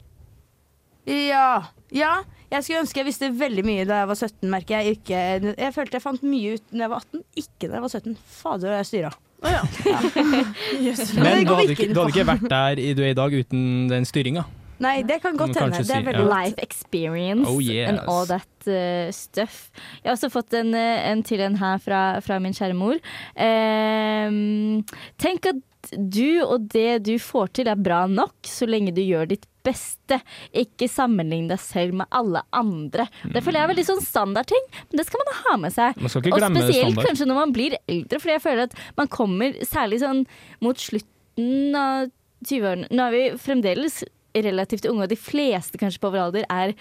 Ja. 1.10 1.48
ja. 1.92 2.14
Jeg 2.54 2.66
skulle 2.66 2.84
ønske 2.84 3.02
jeg 3.02 3.08
visste 3.08 3.30
veldig 3.34 3.64
mye 3.66 3.86
da 3.90 4.04
jeg 4.04 4.10
var 4.12 4.20
17, 4.20 4.50
merker 4.52 4.80
jeg. 4.80 4.98
Ikke, 5.00 5.22
jeg 5.58 5.76
følte 5.76 5.98
jeg 5.98 6.06
fant 6.06 6.26
mye 6.26 6.58
ut 6.58 6.66
da 6.70 6.86
jeg 6.86 6.94
var 6.94 7.06
18, 7.08 7.24
ikke 7.44 7.70
da 7.70 7.78
jeg 7.78 7.86
var 7.86 7.94
17. 7.98 8.18
Fader, 8.38 8.76
jeg 8.78 8.90
styra. 8.92 9.14
Men 11.24 11.44
du 11.44 11.54
hadde, 11.54 11.72
ikke, 11.74 11.90
du 11.92 12.00
hadde 12.00 12.12
ikke 12.14 12.28
vært 12.28 12.46
der 12.50 12.84
du 12.96 13.02
er 13.04 13.12
i 13.12 13.18
dag 13.18 13.34
uten 13.44 13.64
den 13.92 14.08
styringa. 14.08 14.46
Nei, 14.84 15.02
det 15.08 15.20
kan 15.24 15.38
godt 15.38 15.58
hende. 15.60 15.84
Det 15.86 15.96
er 15.96 16.06
veldig 16.08 16.26
ja. 16.26 16.40
Life 16.44 16.64
experience 16.64 17.50
Oh, 17.50 17.60
yes. 17.62 17.90
and 17.90 18.00
all 18.10 18.26
that 18.28 18.68
uh, 18.68 19.12
stuff. 19.16 19.70
Jeg 20.02 20.10
har 20.10 20.18
også 20.18 20.32
fått 20.34 20.56
en, 20.60 20.74
uh, 20.76 21.12
en 21.12 21.24
til 21.24 21.44
en 21.46 21.56
her 21.62 21.80
fra, 21.84 22.02
fra 22.26 22.40
min 22.44 22.56
kjære 22.56 22.76
mor. 22.78 23.00
Um, 23.38 24.82
tenk 25.22 25.48
at 25.54 25.62
du 25.94 26.44
og 26.44 26.70
det 26.74 27.04
du 27.08 27.16
får 27.20 27.54
til 27.60 27.72
er 27.72 27.80
bra 27.80 28.06
nok, 28.08 28.36
så 28.48 28.68
lenge 28.70 28.96
du 28.96 29.04
gjør 29.04 29.30
ditt 29.34 29.48
beste. 29.66 30.20
Ikke 30.64 30.90
sammenlign 30.92 31.50
deg 31.52 31.62
selv 31.64 32.00
med 32.02 32.10
alle 32.14 32.44
andre. 32.56 33.08
Det 33.24 33.44
føler 33.44 33.62
jeg 33.62 33.68
er 33.68 33.74
veldig 33.74 33.88
sånn 33.92 34.04
standardting, 34.06 34.66
men 34.90 35.00
det 35.00 35.08
skal 35.08 35.24
man 35.24 35.40
ha 35.44 35.60
med 35.66 35.76
seg. 35.76 36.02
Og 36.04 36.12
spesielt 36.14 37.00
kanskje 37.00 37.30
når 37.30 37.40
man 37.40 37.56
blir 37.56 37.78
eldre, 37.84 38.20
fordi 38.20 38.38
jeg 38.38 38.46
føler 38.48 38.68
at 38.70 38.76
man 39.00 39.12
kommer 39.12 39.56
særlig 39.68 40.04
sånn 40.04 40.26
mot 40.64 40.80
slutten 40.80 41.80
av 41.80 42.12
20-årene. 42.44 42.92
Nå 42.92 43.08
er 43.08 43.16
vi 43.16 43.24
fremdeles 43.42 44.04
relativt 44.34 44.88
unge, 44.90 45.06
og 45.06 45.12
de 45.12 45.20
fleste 45.20 45.78
kanskje 45.78 46.02
på 46.02 46.10
vår 46.14 46.24
alder 46.26 46.46
er 46.50 46.74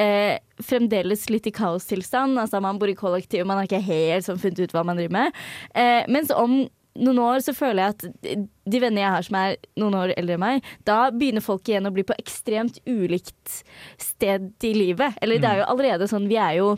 eh, 0.00 0.36
fremdeles 0.64 1.28
litt 1.32 1.48
i 1.48 1.54
kaostilstand. 1.54 2.38
Altså 2.40 2.60
man 2.64 2.80
bor 2.80 2.90
i 2.90 2.96
kollektiv, 2.98 3.46
man 3.48 3.60
har 3.60 3.68
ikke 3.68 3.84
helt 3.84 4.26
sånn 4.26 4.40
funnet 4.40 4.60
ut 4.60 4.74
hva 4.76 4.84
man 4.86 5.00
driver 5.00 5.16
med. 5.16 5.38
Eh, 5.72 6.02
mens 6.12 6.32
om 6.34 6.60
noen 6.98 7.20
år 7.22 7.40
så 7.44 7.54
føler 7.56 7.82
jeg 7.82 7.94
at 7.94 8.44
de 8.68 8.82
venner 8.82 9.04
jeg 9.04 9.14
har 9.14 9.26
som 9.26 9.38
er 9.40 9.56
noen 9.80 9.96
år 9.98 10.12
eldre 10.18 10.36
enn 10.36 10.42
meg, 10.42 10.68
da 10.88 10.98
begynner 11.14 11.44
folk 11.44 11.68
igjen 11.70 11.88
å 11.88 11.94
bli 11.94 12.04
på 12.06 12.16
ekstremt 12.18 12.80
ulikt 12.88 13.60
sted 14.02 14.50
i 14.66 14.74
livet. 14.76 15.18
Eller 15.22 15.42
det 15.42 15.50
er 15.50 15.62
jo 15.62 15.68
allerede 15.72 16.10
sånn, 16.10 16.30
vi 16.30 16.40
er 16.42 16.60
jo 16.60 16.76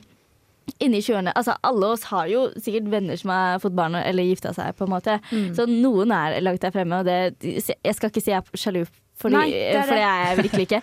Inni 0.79 1.01
20-årene, 1.03 1.33
altså 1.35 1.57
Alle 1.67 1.89
oss 1.97 2.05
har 2.13 2.29
jo 2.31 2.45
sikkert 2.55 2.91
venner 2.93 3.19
som 3.19 3.33
har 3.35 3.59
fått 3.59 3.75
barn 3.75 3.97
eller 3.99 4.23
gifta 4.29 4.53
seg. 4.55 4.77
på 4.79 4.87
en 4.87 4.93
måte 4.93 5.17
Mm. 5.33 5.55
Så 5.57 5.67
noen 5.67 6.13
er 6.13 6.41
langt 6.41 6.61
der 6.63 6.71
fremme. 6.71 7.01
Og 7.01 7.05
det, 7.05 7.35
jeg 7.43 7.95
skal 7.97 8.11
ikke 8.11 8.23
si 8.23 8.31
jeg 8.31 8.39
er 8.39 8.57
sjalu, 8.57 8.85
fordi, 9.21 9.37
Nei, 9.37 9.47
det 9.53 9.77
er 9.77 9.87
for 9.87 9.95
det 10.01 10.05
er 10.09 10.25
jeg 10.25 10.39
virkelig 10.41 10.67
ikke. 10.69 10.81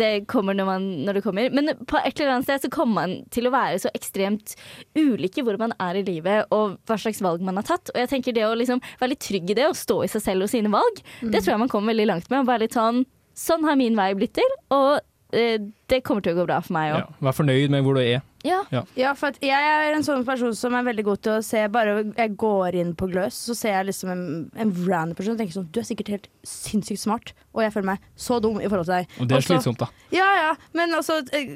Det 0.00 0.10
kommer 0.30 0.56
når, 0.56 0.68
man, 0.70 0.88
når 1.08 1.18
det 1.18 1.22
kommer. 1.26 1.50
Men 1.58 1.72
på 1.90 1.98
et 2.00 2.14
eller 2.20 2.36
annet 2.36 2.48
sted 2.48 2.64
så 2.66 2.72
kommer 2.72 2.94
man 3.02 3.16
til 3.34 3.48
å 3.50 3.54
være 3.54 3.80
så 3.82 3.92
ekstremt 3.98 4.54
ulike 4.98 5.44
hvor 5.46 5.58
man 5.60 5.74
er 5.82 6.00
i 6.00 6.04
livet 6.06 6.50
og 6.54 6.76
hva 6.88 6.98
slags 7.00 7.22
valg 7.24 7.42
man 7.46 7.58
har 7.60 7.66
tatt. 7.70 7.90
Og 7.94 7.98
jeg 8.02 8.12
tenker 8.14 8.36
det 8.36 8.46
å 8.48 8.54
liksom 8.58 8.82
være 9.00 9.12
litt 9.14 9.24
trygg 9.26 9.50
i 9.50 9.58
det 9.58 9.68
og 9.70 9.78
stå 9.78 10.00
i 10.06 10.10
seg 10.12 10.24
selv 10.28 10.46
og 10.46 10.52
sine 10.52 10.70
valg, 10.72 11.02
Mm. 11.20 11.30
det 11.32 11.40
tror 11.42 11.52
jeg 11.54 11.60
man 11.66 11.68
kommer 11.72 11.92
veldig 11.92 12.06
langt 12.08 12.30
med. 12.30 12.40
Og 12.44 12.46
være 12.52 12.64
litt 12.66 12.76
sånn 12.78 13.02
Sånn 13.40 13.62
har 13.64 13.76
min 13.78 13.94
vei 13.96 14.10
blitt 14.18 14.34
til, 14.36 14.50
og 14.74 14.98
eh, 14.98 15.04
det 15.30 16.00
kommer 16.06 16.24
til 16.24 16.34
å 16.34 16.40
gå 16.40 16.48
bra 16.48 16.58
for 16.64 16.74
meg 16.74 16.94
òg. 16.94 17.00
Ja. 17.04 17.22
Vær 17.28 17.36
fornøyd 17.36 17.72
med 17.72 17.86
hvor 17.86 17.98
du 17.98 18.02
er. 18.02 18.22
Ja. 18.46 18.62
Ja. 18.72 18.82
Ja, 18.96 19.10
for 19.18 19.34
at 19.34 19.40
jeg 19.44 19.52
er 19.52 19.92
en 19.92 20.04
sånn 20.04 20.22
person 20.24 20.54
som 20.56 20.72
er 20.76 20.84
veldig 20.86 21.02
god 21.04 21.20
til 21.26 21.34
å 21.34 21.42
se 21.44 21.60
Bare 21.72 21.98
jeg 22.06 22.36
går 22.40 22.78
inn 22.80 22.94
på 22.96 23.10
Gløs, 23.10 23.36
så 23.50 23.56
ser 23.56 23.74
jeg 23.74 23.90
liksom 23.90 24.12
en, 24.14 24.22
en 24.56 24.70
random 24.86 25.12
person 25.18 25.34
og 25.34 25.42
tenker 25.42 25.58
sånn 25.58 25.66
Du 25.74 25.80
er 25.82 25.84
sikkert 25.84 26.12
helt 26.14 26.28
sinnssykt 26.46 27.02
smart, 27.02 27.34
og 27.52 27.64
jeg 27.66 27.74
føler 27.74 27.90
meg 27.90 28.06
så 28.16 28.38
dum 28.40 28.56
i 28.62 28.68
forhold 28.68 28.88
til 28.88 28.94
deg. 28.94 29.16
Og 29.20 29.28
det 29.28 29.36
er 29.36 29.42
også, 29.42 29.52
slitsomt, 29.52 29.82
da. 29.82 29.90
Ja, 30.14 30.28
ja, 30.38 30.54
men 30.78 30.96
altså 30.96 31.18
eh, 31.36 31.52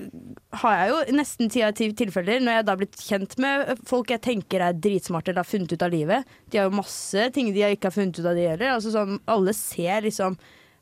har 0.60 0.76
jeg 0.76 0.90
jo 0.92 1.16
nesten 1.16 1.52
ti 1.52 1.64
av 1.64 1.72
ti 1.78 1.88
tilfeller 1.96 2.44
når 2.44 2.58
jeg 2.58 2.66
da 2.66 2.74
har 2.74 2.82
blitt 2.82 3.00
kjent 3.00 3.38
med 3.42 3.72
folk 3.88 4.12
jeg 4.12 4.24
tenker 4.28 4.66
er 4.66 4.76
dritsmarte 4.76 5.32
eller 5.32 5.40
har 5.40 5.48
funnet 5.48 5.72
ut 5.72 5.86
av 5.86 5.94
livet. 5.94 6.36
De 6.52 6.60
har 6.60 6.68
jo 6.68 6.82
masse 6.82 7.30
ting 7.32 7.48
de 7.54 7.64
ikke 7.70 7.88
har 7.88 7.96
funnet 7.96 8.20
ut 8.20 8.28
av, 8.28 8.36
de 8.36 8.44
heller. 8.50 8.74
Altså 8.76 8.92
sånn, 8.92 9.16
alle 9.30 9.56
ser 9.56 10.04
liksom 10.04 10.36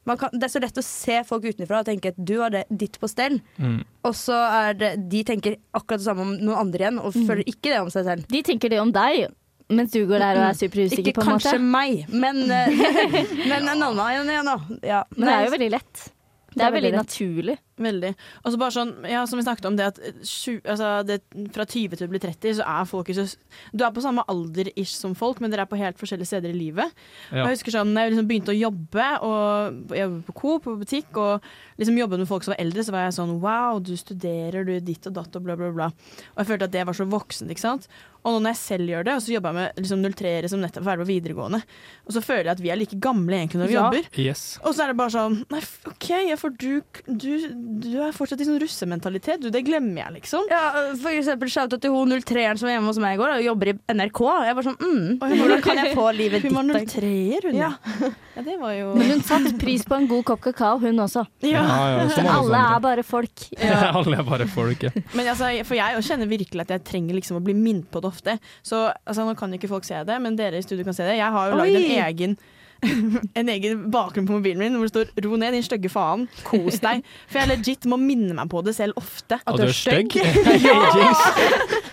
kan, 0.07 0.31
Det 0.33 0.45
er 0.49 0.53
så 0.53 0.61
lett 0.61 0.79
å 0.81 0.83
se 0.83 1.21
folk 1.25 1.45
utenfra 1.45 1.81
og 1.81 1.87
tenke 1.87 2.09
at 2.13 2.17
du 2.19 2.41
har 2.41 2.51
det 2.51 2.65
ditt 2.71 2.99
på 3.01 3.09
stell. 3.11 3.41
Mm. 3.59 3.85
Og 4.05 4.15
så 4.19 4.35
er 4.35 4.75
det 4.75 4.91
De 5.13 5.23
tenker 5.25 5.57
akkurat 5.75 6.01
det 6.03 6.07
samme 6.09 6.21
om 6.27 6.33
noen 6.41 6.59
andre 6.67 6.79
igjen, 6.89 6.99
og 6.99 7.15
Mm. 7.15 7.27
føler 7.29 7.45
ikke 7.47 7.71
det 7.71 7.81
om 7.81 7.91
seg 7.91 8.05
selv. 8.05 8.27
De 8.29 8.43
tenker 8.43 8.69
det 8.71 8.81
om 8.81 8.91
deg, 8.93 9.29
mens 9.71 9.91
du 9.93 10.05
går 10.07 10.19
der 10.19 10.37
og 10.37 10.49
er 10.51 10.59
superusikker, 10.59 11.13
Ikke 11.13 11.21
på 11.21 11.23
en 11.23 11.33
måte. 11.37 11.53
kanskje 11.53 11.61
meg, 11.61 12.09
men, 12.11 12.43
eh, 12.51 13.25
men 13.49 13.69
en 13.69 13.83
annen 13.83 14.27
igjen, 14.27 14.33
ja. 14.33 14.57
Ja, 14.83 15.05
Men 15.17 15.29
det 15.29 15.35
er 15.39 15.45
jo 15.47 15.55
veldig 15.59 15.71
lett. 15.71 16.09
Det 16.53 16.65
er 16.67 16.73
veldig 16.75 16.93
naturlig. 16.93 17.59
Veldig. 17.81 18.11
Og 18.45 18.53
så 18.53 18.59
bare 18.61 18.75
sånn, 18.75 18.91
ja, 19.09 19.23
som 19.27 19.39
vi 19.41 19.45
snakket 19.47 19.65
om, 19.65 19.77
det 19.79 19.87
at 19.95 20.01
20, 20.29 20.59
altså 20.69 20.91
det, 21.09 21.17
fra 21.55 21.65
20 21.65 21.97
til 21.97 22.05
å 22.05 22.11
bli 22.13 22.21
30, 22.21 22.59
så 22.59 22.67
er 22.69 22.85
folk 22.91 23.09
ikke 23.09 23.25
så 23.25 23.39
Du 23.73 23.85
er 23.87 23.95
på 23.97 24.03
samme 24.05 24.25
alder 24.29 24.69
ish 24.77 24.93
som 24.93 25.15
folk, 25.17 25.41
men 25.41 25.51
dere 25.51 25.65
er 25.65 25.71
på 25.71 25.79
helt 25.81 25.97
forskjellige 25.97 26.29
steder 26.29 26.53
i 26.53 26.59
livet. 26.59 26.93
Ja. 27.31 27.43
Og 27.43 27.49
jeg 27.49 27.57
husker 27.57 27.79
sånn, 27.79 27.95
jeg 27.97 28.13
liksom 28.13 28.29
begynte 28.29 28.53
å 28.53 28.59
jobbe, 28.61 29.09
og 29.25 29.97
jobbe 29.97 30.21
på 30.29 30.37
Coop 30.43 30.67
på 30.69 30.77
butikk, 30.83 31.17
og 31.17 31.49
liksom 31.81 31.97
jobbet 31.99 32.21
med 32.23 32.29
folk 32.29 32.45
som 32.45 32.53
var 32.53 32.61
eldre, 32.63 32.85
så 32.85 32.93
var 32.95 33.07
jeg 33.09 33.17
sånn 33.19 33.37
wow, 33.43 33.81
du 33.81 33.95
studerer, 33.97 34.69
du 34.69 34.75
er 34.77 34.85
ditt 34.85 35.09
og 35.09 35.17
datt 35.17 35.41
og 35.41 35.49
bla, 35.49 35.57
bla, 35.57 35.73
bla. 35.73 35.89
Og 36.35 36.43
jeg 36.45 36.53
følte 36.53 36.69
at 36.69 36.77
det 36.77 36.85
var 36.87 36.99
så 37.01 37.09
voksent, 37.09 37.51
ikke 37.51 37.65
sant. 37.65 37.89
Og 38.23 38.37
nå 38.37 38.43
når 38.45 38.53
jeg 38.53 38.61
selv 38.61 38.87
gjør 38.93 39.07
det, 39.09 39.15
og 39.19 39.23
så 39.25 39.33
jobber 39.35 39.51
jeg 39.51 39.57
med 39.59 39.81
liksom 39.83 40.03
03-ere 40.07 40.49
som 40.53 40.61
nettopp 40.63 40.85
er 40.85 40.87
ferdig 40.93 41.03
på 41.03 41.09
videregående, 41.09 41.59
og 42.07 42.15
så 42.15 42.21
føler 42.23 42.45
jeg 42.47 42.55
at 42.55 42.61
vi 42.63 42.71
er 42.71 42.79
like 42.79 42.99
gamle 43.03 43.35
egentlig 43.41 43.59
når 43.65 43.67
vi 43.67 43.75
Ja. 43.75 43.83
jobber. 43.89 44.07
Yes. 44.23 44.43
Og 44.63 44.77
så 44.77 44.85
er 44.85 44.93
det 44.93 44.97
bare 45.01 45.11
sånn 45.11 45.41
Nei, 45.51 45.59
OK, 45.91 46.07
for 46.39 46.55
du, 46.55 46.83
du, 47.09 47.33
du 47.63 47.91
er 48.03 48.15
fortsatt 48.15 48.41
i 48.43 48.47
sånn 48.47 48.59
russementalitet. 48.63 49.43
Du, 49.43 49.49
det 49.55 49.63
glemmer 49.67 50.03
jeg, 50.03 50.15
liksom. 50.21 50.49
Ja, 50.51 50.63
for 50.99 51.13
eksempel 51.13 51.51
shout 51.53 51.75
out 51.75 51.83
til 51.85 51.95
hun 51.95 52.15
03-eren 52.17 52.59
som 52.59 52.69
var 52.69 52.77
hjemme 52.77 52.91
hos 52.91 53.01
meg 53.03 53.17
i 53.17 53.21
går 53.21 53.35
og 53.37 53.45
jobber 53.45 53.71
i 53.71 53.75
NRK. 53.95 54.21
Jeg 54.49 54.57
var 54.59 54.67
sånn, 54.67 54.79
mm, 54.81 55.09
Hvordan 55.23 55.65
kan 55.65 55.81
jeg 55.83 55.95
få 55.99 56.07
livet 56.17 56.43
ditt? 56.43 56.51
Hun 56.51 56.73
var 56.73 56.83
ditt? 56.83 56.95
03-er, 56.97 57.49
hun. 57.51 57.59
Ja. 57.61 57.73
Ja, 58.33 58.41
det 58.41 58.55
var 58.57 58.71
jo 58.73 58.95
Men 58.97 59.11
hun 59.11 59.19
satte 59.29 59.51
pris 59.61 59.83
på 59.85 59.93
en 59.93 60.07
god 60.09 60.23
kopp 60.25 60.41
kakao, 60.41 60.79
hun 60.81 61.03
også. 61.05 61.27
Ja. 61.45 61.61
Ja, 61.69 62.07
alle 62.09 62.31
Alle 62.33 62.63
er 62.65 62.79
bare 62.81 63.05
folk. 63.05 63.43
Ja. 63.61 63.91
Alle 63.93 64.23
er 64.23 64.25
bare 64.25 64.47
folk, 64.49 64.87
ja. 64.89 64.93
Men 65.13 65.29
altså, 65.29 65.51
for 65.69 65.77
jeg 65.77 66.01
kjenner 66.09 66.31
virkelig 66.31 66.65
at 66.65 66.73
jeg 66.73 66.85
trenger 66.89 67.19
liksom 67.19 67.37
å 67.37 67.45
bli 67.45 67.53
minnet 67.59 67.91
på 67.93 68.01
det 68.01 68.09
ofte. 68.09 68.39
Så 68.65 68.87
altså, 68.89 69.27
Nå 69.29 69.37
kan 69.37 69.53
jo 69.53 69.61
ikke 69.61 69.71
folk 69.75 69.85
se 69.85 70.01
det, 70.09 70.17
men 70.25 70.41
dere 70.41 70.63
i 70.63 70.65
studio 70.65 70.89
kan 70.89 70.97
se 70.97 71.05
det. 71.05 71.19
Jeg 71.21 71.37
har 71.37 71.53
jo 71.53 71.61
lagd 71.61 71.77
en 71.77 72.07
egen 72.09 72.39
en 73.39 73.49
egen 73.53 73.85
bakgrunn 73.95 74.27
på 74.27 74.37
mobilen 74.39 74.59
min 74.63 74.77
hvor 74.79 74.89
det 74.89 74.93
står 74.93 75.23
'ro 75.23 75.37
ned, 75.39 75.55
din 75.55 75.63
stygge 75.67 75.91
faen', 75.93 76.27
kos 76.47 76.81
deg. 76.83 77.05
For 77.31 77.43
jeg 77.43 77.51
legit 77.53 77.87
må 77.91 77.99
minne 78.01 78.35
meg 78.39 78.51
på 78.51 78.63
det 78.67 78.75
selv 78.79 78.99
ofte. 79.01 79.39
At 79.39 79.59
du 79.59 79.65
er 79.69 79.75
stygg? 79.77 80.17
ja! 80.67 80.77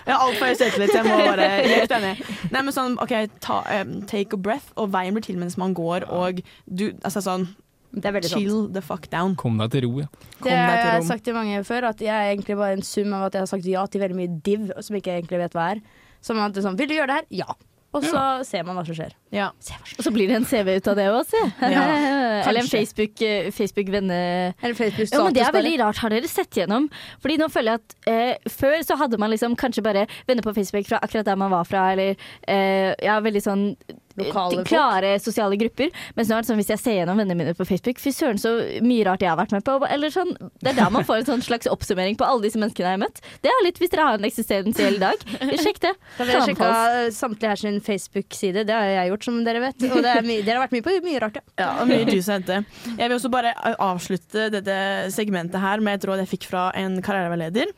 Jeg 0.06 0.14
har 0.14 0.20
altfor 0.26 0.50
høy 0.50 0.54
selvtillit, 0.58 0.92
så 0.92 1.00
jeg 1.02 1.06
må 1.06 1.18
bare 1.22 1.48
Helt 1.70 1.94
enig. 1.94 2.14
Nei, 2.50 2.62
men 2.62 2.74
sånn, 2.74 2.98
OK, 3.02 3.14
ta, 3.44 3.62
um, 3.80 4.00
take 4.10 4.34
a 4.36 4.40
breath, 4.40 4.72
og 4.76 4.92
veien 4.94 5.14
blir 5.16 5.24
til 5.26 5.38
mens 5.40 5.58
man 5.60 5.76
går, 5.76 6.08
og 6.10 6.42
du 6.66 6.90
Altså 7.06 7.22
sånn 7.24 7.50
Chill 7.90 8.68
the 8.70 8.80
fuck 8.80 9.08
down. 9.10 9.34
Kom 9.34 9.56
deg 9.58 9.72
til 9.72 9.82
ro, 9.88 9.96
ja. 10.04 10.06
Det 10.44 10.52
har 10.54 10.92
jeg 10.94 11.08
sagt 11.08 11.24
til 11.26 11.34
mange 11.34 11.58
før, 11.66 11.88
at 11.88 11.98
jeg 11.98 12.14
er 12.14 12.30
egentlig 12.30 12.54
bare 12.56 12.76
en 12.78 12.84
sum 12.86 13.10
av 13.16 13.26
at 13.26 13.34
jeg 13.34 13.42
har 13.42 13.50
sagt 13.50 13.66
ja 13.66 13.82
til 13.90 14.04
veldig 14.04 14.18
mye 14.18 14.30
div 14.46 14.68
som 14.78 14.94
ikke 14.94 15.16
egentlig 15.16 15.40
vet 15.42 15.56
hva 15.58 15.72
er. 15.74 15.80
Som 16.22 16.38
at 16.38 16.54
det 16.54 16.62
er 16.62 16.68
sånn, 16.68 16.78
Vil 16.78 16.86
du 16.90 16.94
gjøre 16.94 17.10
det 17.10 17.18
her? 17.18 17.26
Ja. 17.42 17.56
Og 17.90 18.04
så 18.06 18.20
ser 18.46 18.62
man 18.66 18.76
hva 18.78 18.84
som 18.86 18.94
skjer. 18.94 19.14
Ja. 19.34 19.48
Og 19.96 20.04
så 20.06 20.12
blir 20.14 20.30
det 20.30 20.36
en 20.38 20.46
CV 20.46 20.76
ut 20.78 20.90
av 20.92 20.98
det 20.98 21.06
òg, 21.10 21.24
se. 21.26 21.40
Ja, 21.58 21.82
Eller 22.48 22.62
en. 22.62 22.68
Facebook-venne... 22.70 23.50
Facebook-venne... 23.56 24.20
Eller 24.62 24.78
Facebook 24.78 25.10
ja, 25.10 25.22
men 25.26 25.34
det 25.34 25.42
er 25.42 25.56
veldig 25.56 25.74
rart. 25.82 26.02
Har 26.04 26.14
dere 26.14 26.30
sett 26.30 26.60
gjennom? 26.60 26.86
Fordi 27.22 27.38
nå 27.40 27.50
føler 27.50 27.74
jeg 27.74 27.82
at 27.82 28.12
eh, 28.12 28.52
Før 28.52 28.76
så 28.86 28.98
hadde 29.00 29.18
man 29.18 29.32
liksom 29.34 29.56
kanskje 29.58 29.84
bare 29.86 30.06
venner 30.28 30.46
på 30.46 30.54
Facebook 30.54 30.86
fra 30.86 31.02
akkurat 31.02 31.26
der 31.26 31.40
man 31.40 31.50
var 31.50 31.66
fra, 31.66 31.88
eller 31.96 32.14
eh, 32.46 32.94
ja, 33.02 33.18
veldig 33.24 33.42
sånn 33.42 33.66
eh, 34.16 34.24
Lokale 34.26 34.60
folk. 34.60 34.68
klare 34.70 35.12
sosiale 35.22 35.56
grupper. 35.60 35.90
Mens 36.16 36.28
nå 36.30 36.36
er 36.36 36.42
det 36.44 36.50
sånn 36.50 36.60
hvis 36.60 36.72
jeg 36.74 36.82
ser 36.82 36.96
gjennom 37.00 37.20
vennene 37.20 37.38
mine 37.38 37.54
på 37.58 37.66
Facebook, 37.68 38.00
fy 38.02 38.12
søren 38.14 38.40
så 38.40 38.52
mye 38.84 39.04
rart 39.08 39.22
jeg 39.24 39.30
har 39.32 39.38
vært 39.40 39.54
med 39.56 39.64
på. 39.66 39.78
Eller 39.90 40.12
sånn, 40.14 40.32
det 40.60 40.72
er 40.72 40.78
da 40.80 40.88
man 40.92 41.06
får 41.08 41.22
en 41.22 41.28
sånn 41.32 41.44
slags 41.46 41.70
oppsummering 41.70 42.18
på 42.20 42.26
alle 42.26 42.44
disse 42.46 42.60
menneskene 42.60 42.90
jeg 42.90 42.98
har 42.98 43.02
møtt. 43.04 43.22
Det 43.44 43.52
er 43.52 43.64
litt 43.66 43.80
hvis 43.80 43.92
dere 43.94 44.06
har 44.08 44.18
en 44.20 44.28
eksistensiell 44.28 44.98
dag. 45.02 45.22
Sjekk 45.62 45.80
det. 45.86 45.94
Da 46.18 46.26
vil 46.26 46.34
jeg 46.34 46.48
sjekke 46.50 46.70
samtlige 47.16 47.52
her 47.54 47.62
sin 47.64 47.80
Facebook-side. 47.86 48.66
Det 48.68 48.76
har 48.76 48.88
jeg 48.90 49.12
gjort, 49.14 49.28
som 49.30 49.40
dere 49.46 49.64
vet. 49.64 49.88
Og 49.90 50.02
det 50.04 50.14
er 50.16 50.22
dere 50.30 50.58
har 50.58 50.64
vært 50.66 50.76
mye 50.76 50.86
på 50.86 50.96
mye 51.06 51.22
rart, 51.22 51.40
ja. 51.40 51.44
Ja, 51.60 51.70
og 51.82 51.88
mye 51.90 52.04
juice 52.08 52.28
å 52.30 52.36
hente. 52.38 52.60
Jeg 52.96 53.06
vil 53.08 53.16
også 53.16 53.30
bare 53.32 53.54
avslutte 53.80 54.48
dette 54.52 54.76
segmentet 55.14 55.60
her 55.62 55.80
med 55.84 55.98
et 56.00 56.06
råd 56.08 56.22
jeg 56.24 56.32
fikk 56.34 56.48
fra 56.50 56.68
en 56.78 56.98
karriereveileder. 57.04 57.72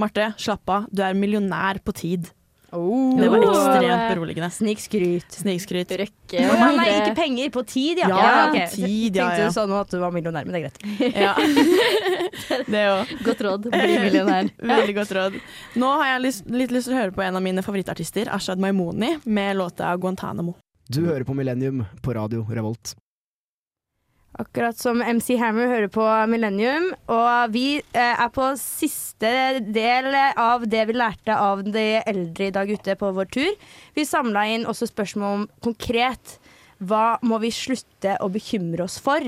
Marte, 0.00 0.30
slapp 0.40 0.68
av. 0.72 0.88
Du 0.92 1.00
er 1.06 1.16
millionær 1.16 1.80
på 1.84 1.94
tid. 1.96 2.28
Det 3.16 3.28
var 3.32 3.44
ekstremt 3.46 4.04
beroligende. 4.10 4.50
Snikskryt. 4.54 5.38
Snikskryt. 5.42 5.94
Røkke. 6.02 6.40
Ja, 6.42 6.56
nei, 6.76 6.86
ikke 6.98 7.14
penger, 7.18 7.50
på 7.54 7.62
tid, 7.68 8.02
ja. 8.02 8.10
Ja, 8.10 8.34
okay. 8.50 8.66
tid, 8.74 9.16
ja, 9.16 9.28
Tenkte 9.30 9.48
du 9.48 9.56
sånn 9.56 9.74
at 9.78 9.94
du 9.94 9.98
var 10.02 10.14
millionær, 10.14 10.48
men 10.48 10.56
det 10.56 10.60
er 10.60 10.68
greit. 10.68 10.78
Ja. 11.26 11.34
Det 12.66 12.82
òg. 12.90 13.14
Godt 13.26 13.40
råd. 13.46 13.70
Bli 13.72 13.96
millionær. 14.02 14.50
Veldig 14.60 14.94
godt 14.98 15.14
råd. 15.16 15.40
Nå 15.80 15.88
har 16.02 16.12
jeg 16.14 16.22
lyst, 16.26 16.46
litt 16.52 16.74
lyst 16.74 16.90
til 16.90 16.96
å 16.96 17.00
høre 17.00 17.16
på 17.16 17.24
en 17.24 17.38
av 17.38 17.44
mine 17.44 17.64
favorittartister, 17.64 18.30
Ashad 18.34 18.62
Maimoni, 18.62 19.16
med 19.24 19.56
låta 19.58 19.94
'Guantánamo'. 19.96 20.54
Du 20.88 21.02
hører 21.06 21.24
på 21.26 21.34
Millennium 21.34 21.84
på 22.02 22.14
radio 22.14 22.46
Revolt. 22.50 22.94
Akkurat 24.36 24.76
som 24.76 25.00
MC 25.00 25.38
Hammer 25.40 25.70
hører 25.70 25.88
på 25.88 26.04
Millennium. 26.28 26.90
Og 27.08 27.54
vi 27.54 27.78
eh, 27.80 28.12
er 28.12 28.28
på 28.34 28.50
siste 28.60 29.30
del 29.64 30.10
av 30.12 30.66
det 30.68 30.82
vi 30.90 30.96
lærte 30.96 31.36
av 31.40 31.62
de 31.64 31.86
eldre 32.02 32.50
i 32.50 32.52
dag 32.52 32.68
ute 32.68 32.98
på 33.00 33.12
vår 33.16 33.30
tur. 33.32 33.54
Vi 33.96 34.04
samla 34.04 34.44
inn 34.52 34.68
også 34.68 34.90
spørsmål 34.90 35.38
om 35.38 35.46
konkret 35.64 36.36
hva 36.84 37.16
må 37.24 37.38
vi 37.40 37.48
slutte 37.54 38.18
å 38.20 38.28
bekymre 38.28 38.84
oss 38.84 38.98
for? 39.00 39.24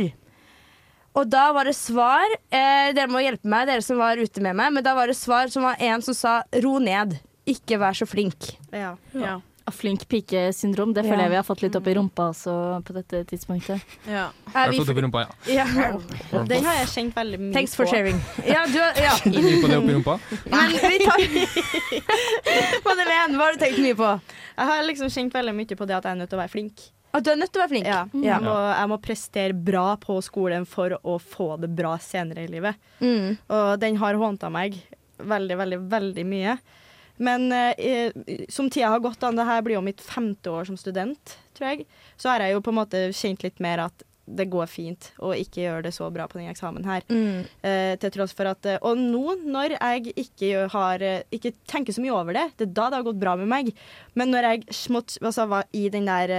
Og 1.17 1.31
da 1.33 1.47
var 1.57 1.65
det 1.67 1.79
svar 1.79 2.29
eh, 2.53 2.93
Dere 2.93 3.09
må 3.09 3.23
hjelpe 3.25 3.49
meg, 3.49 3.65
dere 3.71 3.83
som 3.83 3.99
var 4.03 4.21
ute 4.21 4.45
med 4.45 4.59
meg. 4.61 4.77
Men 4.77 4.85
da 4.85 4.93
var 4.99 5.09
det 5.09 5.17
svar 5.17 5.49
som 5.53 5.65
var 5.65 5.81
en 5.81 6.05
som 6.05 6.17
sa 6.17 6.41
ro 6.61 6.77
ned. 6.85 7.17
Ikke 7.49 7.81
vær 7.81 7.97
så 7.97 8.05
flink. 8.05 8.53
Ja. 8.77 8.99
Ja. 9.17 9.39
Flink 9.75 10.07
pike-syndrom. 10.09 10.93
Det 10.95 11.05
Ja. 11.05 11.11
føler 11.11 11.23
jeg 11.25 11.31
vi 11.31 11.37
har 11.37 11.45
fått 11.47 11.63
litt 11.63 11.77
opp 11.77 11.87
i 11.87 11.95
rumpa 11.95 12.29
også 12.33 12.55
på 12.85 12.93
dette 12.95 13.25
tidspunktet. 13.29 13.81
Ja. 14.09 14.29
Er 14.55 14.71
vi 14.71 14.77
har 14.79 14.85
fått 14.85 14.91
opp 14.95 14.99
i 14.99 15.05
rumpa, 15.07 15.27
ja. 15.47 15.65
Ja. 16.33 16.43
Den 16.45 16.65
har 16.65 16.75
jeg 16.81 16.89
kjent 16.95 17.15
veldig 17.15 17.39
mye 17.41 17.53
Thanks 17.55 17.75
for 17.75 17.85
på. 17.87 17.91
sharing. 17.95 18.21
Ja, 18.47 18.67
du, 18.67 18.79
ja. 18.79 19.15
Mye 19.27 19.63
på 19.63 19.69
det 19.69 19.79
oppi 19.79 19.95
rumpa. 19.97 20.19
Men 20.51 20.71
vi 20.71 20.99
tar 21.05 21.19
Madeleine, 22.87 23.37
hva 23.37 23.49
har 23.49 23.57
du 23.57 23.63
tenkt 23.63 23.81
mye 23.83 23.97
på? 23.99 24.13
Jeg 24.59 24.71
har 24.71 24.87
liksom 24.89 25.11
kjent 25.13 25.35
veldig 25.35 25.55
mye 25.55 25.77
på 25.79 25.87
det 25.89 25.97
at 25.99 26.05
jeg 26.09 26.13
er 26.17 26.21
nødt 26.23 26.31
til 26.33 26.39
å 26.39 26.43
være 26.43 26.55
flink. 26.55 26.87
At 27.17 27.25
du 27.25 27.31
er 27.33 27.39
nødt 27.41 27.53
til 27.55 27.61
å 27.61 27.65
være 27.65 27.73
flink? 27.73 27.87
Ja. 27.89 28.03
Ja. 28.13 28.35
Jeg, 28.35 28.43
må, 28.45 28.55
jeg 28.69 28.89
må 28.93 28.99
prestere 29.01 29.55
bra 29.57 29.87
på 30.01 30.19
skolen 30.25 30.67
for 30.69 30.93
å 31.03 31.17
få 31.23 31.55
det 31.63 31.71
bra 31.79 31.95
senere 32.05 32.45
i 32.45 32.51
livet. 32.53 32.77
Mm. 33.01 33.39
Og 33.49 33.71
den 33.81 33.97
har 34.03 34.19
hånta 34.21 34.51
meg 34.53 34.77
veldig, 35.19 35.57
veldig, 35.59 35.79
veldig 35.91 36.27
mye. 36.29 36.59
Men 37.19 37.49
eh, 37.53 38.13
som 38.49 38.71
tida 38.71 38.93
har 38.95 39.03
gått, 39.05 39.21
da, 39.23 39.33
det 39.35 39.47
her 39.49 39.63
blir 39.67 39.79
jo 39.79 39.85
mitt 39.85 40.03
femte 40.05 40.53
år 40.55 40.69
som 40.71 40.79
student, 40.79 41.39
tror 41.59 41.73
jeg, 41.73 41.89
så 42.17 42.33
har 42.33 42.47
jeg 42.47 42.55
jo 42.57 42.63
på 42.65 42.75
en 42.75 42.81
måte 42.81 43.09
kjent 43.17 43.43
litt 43.47 43.59
mer 43.65 43.89
at 43.89 44.05
det 44.29 44.45
går 44.53 44.67
fint 44.69 45.07
å 45.25 45.31
ikke 45.33 45.63
gjøre 45.63 45.87
det 45.87 45.93
så 45.97 46.09
bra 46.13 46.27
på 46.29 46.37
den 46.37 46.51
eksamen 46.51 46.85
her. 46.85 47.05
Mm. 47.09 47.47
Eh, 47.65 47.95
til 48.03 48.13
tross 48.13 48.35
for 48.37 48.51
at 48.51 48.67
eh, 48.69 48.77
Og 48.85 48.99
nå, 49.01 49.39
når 49.49 49.79
jeg 49.79 50.13
ikke, 50.21 50.67
har, 50.75 51.01
eh, 51.01 51.23
ikke 51.33 51.55
tenker 51.71 51.97
så 51.97 52.05
mye 52.05 52.13
over 52.13 52.37
det, 52.37 52.45
det 52.61 52.67
er 52.69 52.75
da 52.77 52.91
det 52.91 53.01
har 53.01 53.07
gått 53.09 53.23
bra 53.23 53.37
med 53.41 53.49
meg. 53.49 53.73
Men 54.19 54.33
når 54.35 54.51
jeg 54.51 54.77
smått, 54.83 55.17
altså, 55.23 55.49
var 55.49 55.65
i 55.73 55.87
den 55.93 56.09
der 56.09 56.35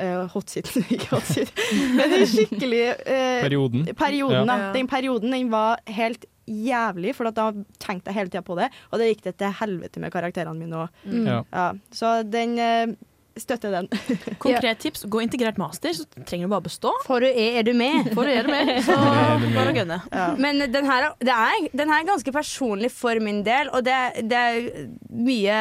uh, 0.00 0.24
hot-seaten 0.32 0.86
Ikke 0.96 1.10
hot-seat, 1.18 1.52
men 1.98 2.14
den 2.16 2.26
skikkelig 2.30 2.82
uh, 3.04 3.40
Perioden. 3.44 3.84
perioden, 3.92 4.40
Ja. 4.40 4.46
da. 4.48 4.72
Den 4.76 4.88
perioden 4.88 5.36
den 5.36 5.52
var 5.52 5.82
helt 5.92 6.24
jævlig, 6.50 7.14
for 7.16 7.30
at 7.30 7.38
da 7.38 7.50
tenkte 7.82 8.10
jeg 8.10 8.18
hele 8.18 8.32
tida 8.32 8.42
på 8.46 8.58
det. 8.58 8.70
Og 8.90 9.00
det 9.00 9.12
gikk 9.12 9.22
det 9.28 9.36
til 9.40 9.54
helvete 9.60 10.02
med 10.02 10.12
karakterene 10.14 10.58
mine 10.58 10.84
òg. 10.84 11.04
Mm. 11.06 11.28
Ja. 11.28 11.38
Ja, 11.54 11.68
så 11.94 12.14
den 12.26 12.58
eh, 12.58 12.96
støtter 13.38 13.74
den. 13.74 13.88
Konkret 14.42 14.80
tips, 14.82 15.04
gå 15.10 15.22
integrert 15.24 15.58
master, 15.60 15.94
så 15.96 16.06
trenger 16.26 16.48
du 16.48 16.54
bare 16.54 16.66
bestå. 16.66 16.92
For 17.06 17.22
du 17.22 17.28
er, 17.28 17.60
er 17.60 17.66
du 17.66 17.72
med. 17.76 18.10
For 18.16 18.26
du 18.26 18.32
er 18.34 18.48
med, 18.50 18.72
så 18.86 18.96
du 18.96 19.46
med. 19.46 19.54
bare 19.58 19.72
å 19.72 19.76
gønne. 19.76 19.98
Men 20.40 20.64
den 20.72 20.88
her, 20.90 21.10
det 21.22 21.34
er, 21.34 21.68
den 21.82 21.92
her 21.92 22.02
er 22.02 22.08
ganske 22.10 22.34
personlig 22.34 22.92
for 22.94 23.20
min 23.22 23.42
del, 23.46 23.70
og 23.76 23.84
det, 23.86 23.96
det 24.30 24.40
er 24.40 24.88
mye 25.10 25.58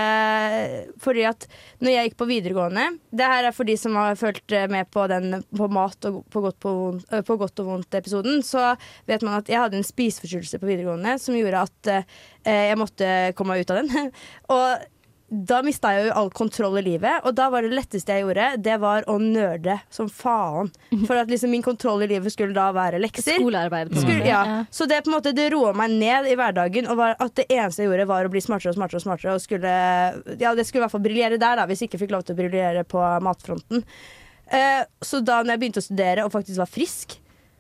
fordi 1.04 1.26
at 1.28 1.48
når 1.84 1.94
jeg 1.94 2.10
gikk 2.10 2.18
på 2.20 2.28
videregående 2.30 2.86
Det 3.16 3.28
her 3.28 3.48
er 3.48 3.56
for 3.56 3.68
de 3.68 3.76
som 3.80 3.96
har 4.00 4.18
fulgt 4.20 4.54
med 4.72 4.90
på 4.94 5.06
den 5.12 5.42
på 5.56 5.68
mat 5.72 6.08
og 6.10 6.22
på 6.32 6.44
godt, 6.44 6.60
på, 6.62 6.74
vondt- 6.76 7.26
på 7.28 7.38
godt 7.40 7.62
og 7.64 7.72
vondt-episoden, 7.74 8.42
så 8.46 8.74
vet 9.10 9.26
man 9.26 9.40
at 9.40 9.50
jeg 9.52 9.62
hadde 9.62 9.80
en 9.80 9.88
spiseforstyrrelse 9.88 10.60
på 10.62 10.70
videregående 10.70 11.18
som 11.22 11.38
gjorde 11.38 11.66
at 11.68 11.92
eh, 11.94 12.70
jeg 12.70 12.80
måtte 12.80 13.10
komme 13.38 13.56
meg 13.56 13.66
ut 13.66 13.74
av 13.74 13.82
den. 13.82 14.12
og 14.56 14.88
da 15.30 15.60
mista 15.66 15.92
jeg 15.94 16.08
jo 16.08 16.14
all 16.18 16.30
kontroll 16.34 16.80
i 16.80 16.84
livet, 16.86 17.22
og 17.28 17.36
da 17.38 17.50
var 17.54 17.66
det 17.66 17.76
letteste 17.78 18.16
jeg 18.16 18.26
gjorde, 18.26 18.48
det 18.66 18.78
var 18.82 19.06
å 19.10 19.18
nerde 19.22 19.76
som 19.94 20.10
faen. 20.10 20.72
For 21.06 21.20
at 21.20 21.30
liksom 21.30 21.54
min 21.54 21.66
kontroll 21.66 22.02
i 22.06 22.10
livet 22.10 22.34
skulle 22.34 22.56
da 22.58 22.70
være 22.76 23.02
lekser. 23.02 23.38
Skolearbeid. 23.38 23.94
Skulle, 23.94 24.26
ja. 24.26 24.42
Så 24.74 24.88
det 24.90 25.04
på 25.06 25.12
en 25.12 25.18
måte 25.20 25.36
Det 25.38 25.50
roa 25.54 25.72
meg 25.78 25.94
ned 26.02 26.30
i 26.32 26.36
hverdagen, 26.40 26.90
og 26.90 26.98
var 27.00 27.16
at 27.22 27.36
det 27.38 27.46
eneste 27.54 27.84
jeg 27.84 27.92
gjorde, 27.92 28.10
var 28.10 28.26
å 28.26 28.34
bli 28.34 28.42
smartere 28.44 28.74
og 28.74 28.80
smartere. 28.80 29.00
Og 29.00 29.06
smartere 29.06 29.38
Og 29.38 29.46
skulle 29.46 29.74
Ja, 30.42 30.56
det 30.58 30.66
skulle 30.68 30.82
i 30.82 30.86
hvert 30.88 30.96
fall 30.96 31.06
briljere 31.06 31.40
der, 31.42 31.62
da, 31.62 31.68
hvis 31.70 31.84
jeg 31.84 31.92
ikke 31.92 32.04
fikk 32.06 32.16
lov 32.18 32.26
til 32.26 32.36
å 32.36 32.42
briljere 32.42 32.86
på 32.90 33.06
matfronten. 33.26 33.86
Eh, 34.50 34.82
så 35.06 35.22
da 35.22 35.44
når 35.44 35.54
jeg 35.54 35.62
begynte 35.62 35.84
å 35.84 35.86
studere 35.86 36.26
og 36.26 36.34
faktisk 36.34 36.62
var 36.62 36.72
frisk, 36.74 37.20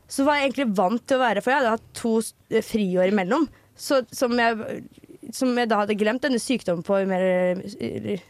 så 0.09 0.25
var 0.25 0.39
jeg 0.39 0.49
egentlig 0.49 0.71
vant 0.79 1.03
til 1.05 1.19
å 1.19 1.21
være 1.21 1.43
For 1.45 1.53
jeg 1.53 1.61
hadde 1.61 1.75
hatt 1.75 1.89
to 1.97 2.15
friår 2.65 3.11
imellom. 3.11 3.45
Så, 3.79 4.01
som, 4.11 4.33
jeg, 4.35 4.83
som 5.35 5.51
jeg 5.57 5.69
da 5.69 5.81
hadde 5.83 5.97
glemt 5.99 6.23
denne 6.25 6.39
sykdommen 6.41 6.85
på 6.85 7.01
i 7.01 7.07
mer, 7.09 7.61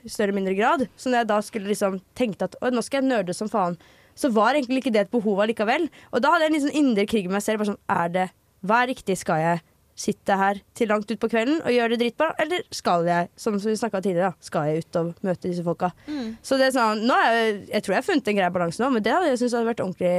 større 0.09 0.35
mindre 0.35 0.55
grad. 0.57 0.85
Så 0.99 1.11
når 1.11 1.23
jeg 1.23 1.31
da 1.31 1.39
skulle 1.45 1.71
liksom 1.71 1.99
tenkte 2.17 2.49
at 2.49 2.59
nå 2.73 2.83
skal 2.85 3.01
jeg 3.01 3.11
nerde 3.11 3.35
som 3.37 3.51
faen, 3.51 3.77
så 4.19 4.31
var 4.35 4.57
egentlig 4.57 4.83
ikke 4.83 4.93
det 4.95 5.05
et 5.05 5.13
behov 5.13 5.39
allikevel. 5.45 5.87
Og 6.11 6.23
da 6.23 6.33
hadde 6.33 6.47
jeg 6.47 6.51
en 6.51 6.57
liksom 6.57 6.79
indre 6.81 7.07
krig 7.07 7.29
med 7.29 7.37
meg 7.37 7.45
selv. 7.45 7.61
Bare 7.61 7.71
sånn, 7.71 7.83
er 7.95 8.15
det 8.15 8.27
hva 8.67 8.81
er 8.83 8.91
riktig? 8.91 9.15
Skal 9.21 9.43
jeg 9.43 9.61
sitte 9.99 10.35
her 10.39 10.59
til 10.77 10.87
langt 10.91 11.11
utpå 11.11 11.27
kvelden 11.31 11.57
og 11.59 11.73
gjøre 11.75 11.95
det 11.95 12.05
dritbra, 12.05 12.29
eller 12.39 12.63
skal 12.75 13.07
jeg, 13.07 13.27
som 13.39 13.57
vi 13.59 13.75
snakka 13.75 13.99
tidligere, 14.03 14.31
da, 14.31 14.45
skal 14.47 14.69
jeg 14.69 14.85
ut 14.85 14.99
og 15.01 15.09
møte 15.27 15.49
disse 15.49 15.65
folka? 15.65 15.89
Mm. 16.07 16.37
Så 16.45 16.59
det 16.59 16.69
er 16.69 16.77
sånn, 16.77 17.03
nå 17.07 17.17
er 17.19 17.35
jeg, 17.35 17.57
jeg 17.73 17.83
tror 17.83 17.95
jeg 17.95 17.99
har 17.99 18.07
funnet 18.07 18.31
en 18.31 18.39
grei 18.39 18.53
balanse 18.55 18.83
nå, 18.83 18.91
men 18.95 19.03
det 19.03 19.11
hadde 19.15 19.33
jeg 19.33 19.41
syntes 19.41 19.57
hadde 19.57 19.71
vært 19.73 19.83
ordentlig 19.83 20.13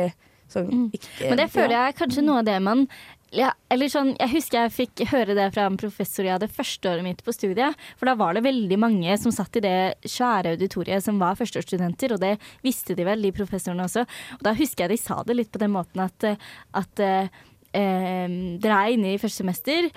sånn 0.50 0.68
ikke, 0.90 1.08
Mm. 1.20 1.30
Men 1.30 1.38
det 1.38 1.48
føler 1.54 1.76
jeg 1.76 1.92
er 1.92 1.96
kanskje 1.96 2.24
noe 2.26 2.40
av 2.42 2.46
det 2.48 2.56
man 2.64 2.84
ja, 3.30 3.52
eller 3.70 3.86
sånn, 3.86 4.16
Jeg 4.18 4.32
husker 4.32 4.64
jeg 4.64 4.72
fikk 4.74 5.02
høre 5.12 5.36
det 5.38 5.46
fra 5.54 5.68
en 5.70 5.76
professor 5.78 6.26
jeg 6.26 6.34
hadde 6.34 6.50
første 6.50 6.90
året 6.90 7.06
mitt 7.06 7.20
på 7.22 7.34
studiet. 7.34 7.78
For 7.98 8.10
da 8.10 8.16
var 8.18 8.34
det 8.34 8.42
veldig 8.42 8.78
mange 8.82 9.14
som 9.22 9.30
satt 9.34 9.60
i 9.60 9.62
det 9.62 9.76
svære 10.02 10.56
auditoriet 10.56 11.04
som 11.04 11.20
var 11.22 11.38
førsteårsstudenter, 11.38 12.16
og 12.16 12.24
det 12.24 12.32
visste 12.66 12.96
de 12.98 13.06
vel, 13.06 13.22
de 13.22 13.30
professorene 13.36 13.86
også. 13.86 14.02
Og 14.38 14.42
da 14.46 14.56
husker 14.58 14.86
jeg 14.86 14.96
de 14.96 15.04
sa 15.04 15.20
det 15.22 15.38
litt 15.38 15.52
på 15.54 15.62
den 15.62 15.74
måten 15.76 16.02
at, 16.02 16.26
at 16.74 17.04
eh, 17.04 17.30
dere 17.72 18.78
er 18.78 18.94
inne 18.94 19.12
i 19.14 19.18
første 19.20 19.42
semester, 19.42 19.88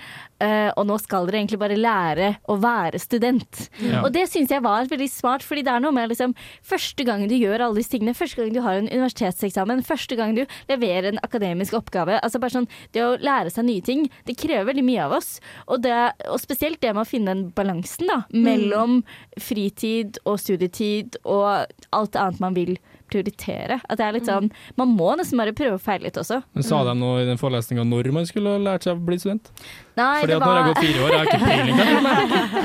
eh, 0.42 0.70
og 0.76 0.86
nå 0.86 0.98
skal 1.02 1.26
dere 1.26 1.40
egentlig 1.40 1.58
bare 1.58 1.78
lære 1.78 2.30
å 2.50 2.56
være 2.62 3.00
student. 3.02 3.66
Ja. 3.82 4.04
Og 4.04 4.12
det 4.14 4.28
syns 4.30 4.52
jeg 4.54 4.62
var 4.64 4.86
veldig 4.90 5.08
smart, 5.10 5.44
fordi 5.46 5.64
det 5.66 5.72
er 5.74 5.82
noe 5.82 5.94
med 5.94 6.12
liksom 6.12 6.36
Første 6.64 7.04
gang 7.06 7.24
du 7.28 7.34
gjør 7.36 7.62
alle 7.64 7.78
disse 7.78 7.92
tingene, 7.92 8.14
første 8.16 8.40
gang 8.40 8.52
du 8.54 8.60
har 8.64 8.78
en 8.78 8.88
universitetseksamen, 8.88 9.82
første 9.86 10.16
gang 10.18 10.34
du 10.36 10.42
leverer 10.70 11.10
en 11.10 11.20
akademisk 11.24 11.76
oppgave, 11.76 12.18
altså 12.20 12.40
bare 12.42 12.56
sånn 12.56 12.68
Det 12.94 13.02
å 13.04 13.14
lære 13.20 13.52
seg 13.52 13.66
nye 13.68 13.84
ting, 13.84 14.06
det 14.28 14.38
krever 14.40 14.68
veldig 14.70 14.86
mye 14.86 15.04
av 15.04 15.16
oss. 15.18 15.38
Og, 15.66 15.82
det, 15.84 15.94
og 16.30 16.40
spesielt 16.42 16.80
det 16.82 16.94
med 16.94 17.04
å 17.04 17.08
finne 17.08 17.34
den 17.34 17.46
balansen 17.56 18.10
da, 18.10 18.22
mellom 18.32 19.02
fritid 19.40 20.20
og 20.24 20.38
studietid 20.42 21.18
og 21.24 21.66
alt 21.94 22.18
annet 22.20 22.42
man 22.42 22.56
vil 22.56 22.76
prioritere. 23.10 23.78
At 23.88 23.98
det 24.00 24.06
er 24.06 24.14
litt 24.16 24.28
sånn 24.28 24.48
Man 24.80 24.94
må 24.96 25.10
nesten 25.18 25.38
bare 25.40 25.52
prøve 25.56 25.76
og 25.78 25.82
feile 25.84 26.08
litt 26.08 26.16
også. 26.20 26.40
Men 26.56 26.66
Sa 26.66 26.80
de 26.88 26.94
noe 26.98 27.20
i 27.22 27.26
den 27.28 27.40
forelesninga 27.40 27.84
når 27.86 28.08
man 28.16 28.26
skulle 28.28 28.56
lært 28.64 28.86
seg 28.86 28.96
å 28.96 29.04
bli 29.04 29.18
student? 29.20 29.50
Nei, 29.98 30.22
Fordi 30.22 30.32
det 30.32 30.38
at 30.38 30.46
når 30.46 30.56
jeg 30.56 30.64
har 30.64 30.70
gått 30.72 30.82
fire 30.86 31.04
år, 31.04 31.12
jeg 31.12 31.18
har 31.18 31.28
ikke 31.28 31.44
peiling. 31.44 31.76
på. 31.84 32.64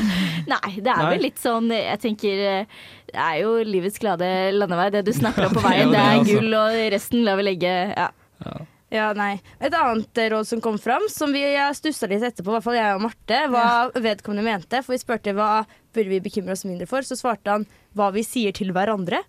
Nei, 0.54 0.72
det 0.80 0.94
er 0.96 1.04
Nei. 1.04 1.12
vel 1.14 1.24
litt 1.28 1.44
sånn 1.44 1.70
Jeg 1.76 2.02
tenker 2.06 2.42
eh, 2.54 2.82
Det 3.12 3.22
er 3.28 3.38
jo 3.44 3.54
livets 3.68 4.02
glade 4.02 4.32
landevei. 4.56 4.90
Det 4.96 5.06
du 5.06 5.14
snakker 5.16 5.50
om 5.50 5.56
på 5.60 5.64
veien, 5.70 5.94
det 5.94 6.02
er 6.02 6.18
altså. 6.18 6.36
gull, 6.40 6.60
og 6.64 6.82
resten 6.96 7.24
lar 7.28 7.40
vi 7.42 7.48
legge 7.52 7.78
Ja. 7.94 8.10
Ja, 8.90 9.12
nei. 9.14 9.36
Et 9.62 9.74
annet 9.78 10.18
eh, 10.18 10.32
råd 10.34 10.48
som 10.50 10.62
kom 10.66 10.80
fram, 10.82 11.04
som 11.14 11.30
vi 11.30 11.44
stussa 11.78 12.08
litt 12.10 12.24
etterpå, 12.26 12.50
i 12.50 12.56
hvert 12.56 12.66
fall 12.66 12.78
jeg 12.80 12.96
og 12.96 13.04
Marte, 13.04 13.42
hva 13.54 13.66
vedkommende 13.94 14.42
mente. 14.48 14.80
For 14.82 14.96
vi 14.96 15.02
spurte 15.04 15.36
hva 15.38 15.50
burde 15.94 16.10
vi 16.10 16.22
bekymre 16.26 16.56
oss 16.56 16.66
mindre 16.66 16.88
for, 16.90 17.06
så 17.06 17.14
svarte 17.20 17.54
han 17.54 17.68
hva 17.94 18.08
vi 18.16 18.24
sier 18.26 18.56
til 18.58 18.74
hverandre. 18.74 19.22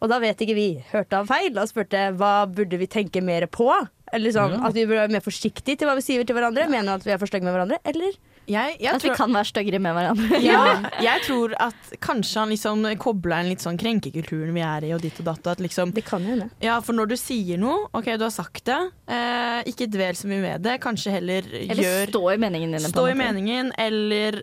Og 0.00 0.08
da 0.08 0.18
vet 0.22 0.40
ikke 0.40 0.56
vi. 0.56 0.68
Hørte 0.92 1.20
han 1.20 1.28
feil 1.28 1.56
og 1.60 1.68
spurte 1.68 2.06
hva 2.16 2.34
burde 2.48 2.80
vi 2.80 2.88
tenke 2.90 3.22
mer 3.24 3.46
på? 3.52 3.68
Eller 4.10 4.34
sånn. 4.34 4.56
At 4.64 4.74
vi 4.74 4.86
burde 4.88 5.04
være 5.04 5.14
mer 5.18 5.24
forsiktige 5.24 5.78
til 5.78 5.88
hva 5.88 5.94
vi 5.98 6.04
sier 6.04 6.26
til 6.26 6.36
hverandre. 6.36 6.66
Mener 6.70 6.88
han 6.94 6.98
at 6.98 7.06
vi 7.06 7.14
er 7.14 7.20
for 7.20 7.30
stygge 7.30 7.46
med 7.46 7.54
hverandre, 7.54 7.78
eller? 7.86 8.16
At 8.50 9.04
vi 9.04 9.12
kan 9.14 9.30
være 9.34 9.46
styggere 9.46 9.78
med 9.82 9.94
hverandre. 9.94 10.40
Ja, 10.42 10.62
jeg 11.02 11.22
tror 11.26 11.54
at 11.60 11.92
kanskje 12.02 12.40
han 12.42 12.50
liksom 12.50 12.86
kobler 13.02 13.44
en 13.44 13.50
litt 13.52 13.62
sånn 13.62 13.78
krenkekulturen 13.80 14.54
vi 14.56 14.64
er 14.66 14.88
i, 14.88 14.92
og 14.96 15.04
ditt 15.04 15.20
og 15.22 15.28
datt. 15.28 15.46
At 15.52 15.62
liksom, 15.62 15.92
det 15.94 16.04
kan 16.08 16.24
hende. 16.26 16.48
Ja, 16.64 16.80
for 16.84 16.96
når 16.96 17.12
du 17.12 17.16
sier 17.20 17.60
noe, 17.60 17.86
OK, 17.96 18.10
du 18.18 18.26
har 18.26 18.34
sagt 18.34 18.64
det, 18.66 18.80
eh, 19.12 19.60
ikke 19.70 19.90
dvel 19.92 20.18
så 20.18 20.30
mye 20.30 20.42
med 20.42 20.66
det. 20.66 20.80
Kanskje 20.82 21.14
heller 21.18 21.46
Eller 21.46 21.84
gjør 21.84 22.14
stå 22.16 22.24
i 22.32 22.40
meningen 22.46 22.74
din. 22.74 22.90
Stå 22.90 23.06
i 23.12 23.18
meningen, 23.18 23.70
eller 23.78 24.42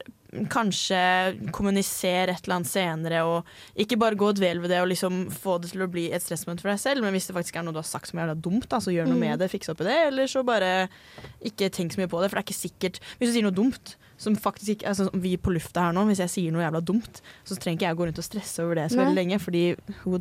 kanskje 0.51 0.99
kommunisere 1.55 2.33
et 2.35 2.45
eller 2.45 2.55
annet 2.59 2.69
senere, 2.69 3.23
og 3.25 3.81
ikke 3.81 3.97
bare 3.99 4.15
gå 4.19 4.29
og 4.29 4.37
dvel 4.39 4.61
ved 4.63 4.69
det 4.73 4.81
og 4.83 4.89
liksom 4.91 5.25
få 5.33 5.57
det 5.63 5.71
til 5.73 5.83
å 5.85 5.89
bli 5.91 6.07
et 6.13 6.21
stressmoment 6.23 6.61
for 6.61 6.69
deg 6.71 6.79
selv, 6.83 7.01
men 7.05 7.15
hvis 7.15 7.27
det 7.29 7.35
faktisk 7.37 7.57
er 7.57 7.65
noe 7.67 7.73
du 7.75 7.81
har 7.81 7.87
sagt 7.89 8.11
som 8.11 8.21
er 8.23 8.33
dumt, 8.35 8.67
da, 8.69 8.79
så 8.83 8.93
gjør 8.93 9.09
noe 9.09 9.17
Mm. 9.17 9.25
med 9.25 9.39
det, 9.39 9.49
fiks 9.51 9.69
opp 9.73 9.81
i 9.81 9.89
det, 9.89 9.97
eller 10.11 10.27
så 10.29 10.43
bare 10.45 10.89
ikke 11.43 11.69
tenk 11.73 11.93
så 11.95 12.01
mye 12.03 12.11
på 12.11 12.21
det, 12.21 12.29
for 12.29 12.37
det 12.37 12.43
er 12.43 12.47
ikke 12.47 12.61
sikkert 12.61 12.99
Hvis 13.17 13.29
du 13.29 13.33
sier 13.33 13.43
noe 13.47 13.55
dumt, 13.55 13.95
som 14.17 14.35
faktisk 14.35 14.77
ikke 14.77 14.87
altså, 14.89 15.09
Vi 15.13 15.35
på 15.37 15.51
lufta 15.53 15.87
her 15.87 15.93
nå, 15.93 16.05
hvis 16.09 16.19
jeg 16.25 16.29
sier 16.29 16.51
noe 16.51 16.63
jævla 16.65 16.81
dumt, 16.85 17.21
så 17.45 17.55
trenger 17.57 17.77
ikke 17.77 17.87
jeg 17.89 17.97
gå 17.97 18.05
rundt 18.09 18.17
og 18.21 18.25
stresse 18.25 18.63
over 18.63 18.75
det 18.75 18.91
så 18.91 18.97
veldig 19.01 19.15
lenge, 19.17 19.39
fordi 19.39 19.63
who, 20.03 20.19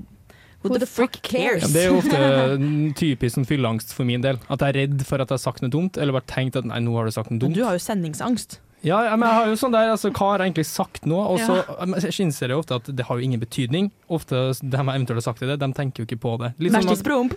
who, 0.63 0.79
the 0.79 0.87
fuck 0.87 1.17
cares? 1.23 1.63
Ja, 1.63 1.69
det 1.73 1.83
er 1.85 1.89
jo 1.93 1.99
ofte 2.03 2.95
typisk 2.99 3.37
sånn 3.39 3.47
fylleangst 3.49 3.93
for 3.97 4.05
min 4.09 4.21
del. 4.25 4.39
At 4.49 4.61
jeg 4.61 4.69
er 4.75 4.79
redd 4.87 5.03
for 5.09 5.21
at 5.21 5.29
jeg 5.31 5.39
har 5.39 5.45
sagt 5.45 5.63
noe 5.65 5.71
dumt, 5.73 5.97
eller 5.97 6.13
bare 6.17 6.29
tenkt 6.29 6.57
at 6.61 6.65
nei, 6.69 6.79
nå 6.85 6.95
har 6.97 7.05
du 7.09 7.15
sagt 7.17 7.31
noe 7.33 7.41
dumt. 7.41 7.57
Du 7.57 7.65
har 7.65 7.77
jo 7.77 7.83
sendingsangst. 7.83 8.59
Ja, 8.87 9.01
men 9.19 9.27
jeg 9.27 9.35
har 9.41 9.47
jo 9.51 9.57
sånn 9.59 9.73
der, 9.75 9.91
altså, 9.97 10.13
Hva 10.15 10.29
har 10.31 10.39
jeg 10.45 10.53
egentlig 10.53 10.67
sagt 10.71 11.07
nå? 11.11 11.19
Og 11.19 11.41
så 11.43 11.57
Ja. 11.59 11.87
innser 12.23 12.49
jeg 12.53 12.57
ofte 12.61 12.77
at 12.79 12.85
det 12.95 13.07
har 13.09 13.19
jo 13.19 13.25
ingen 13.27 13.41
betydning. 13.43 13.91
Ofte 14.09 14.55
de 14.63 14.77
jeg 14.77 14.87
eventuelt 14.87 15.19
har 15.19 15.27
sagt 15.33 15.41
det, 15.41 15.59
de 15.59 15.73
tenker 15.75 16.05
jo 16.05 16.07
ikke 16.07 16.21
på 16.23 16.39
det. 16.39 16.55
Litt 16.59 16.73
sånn 16.73 16.87
at- 16.93 17.37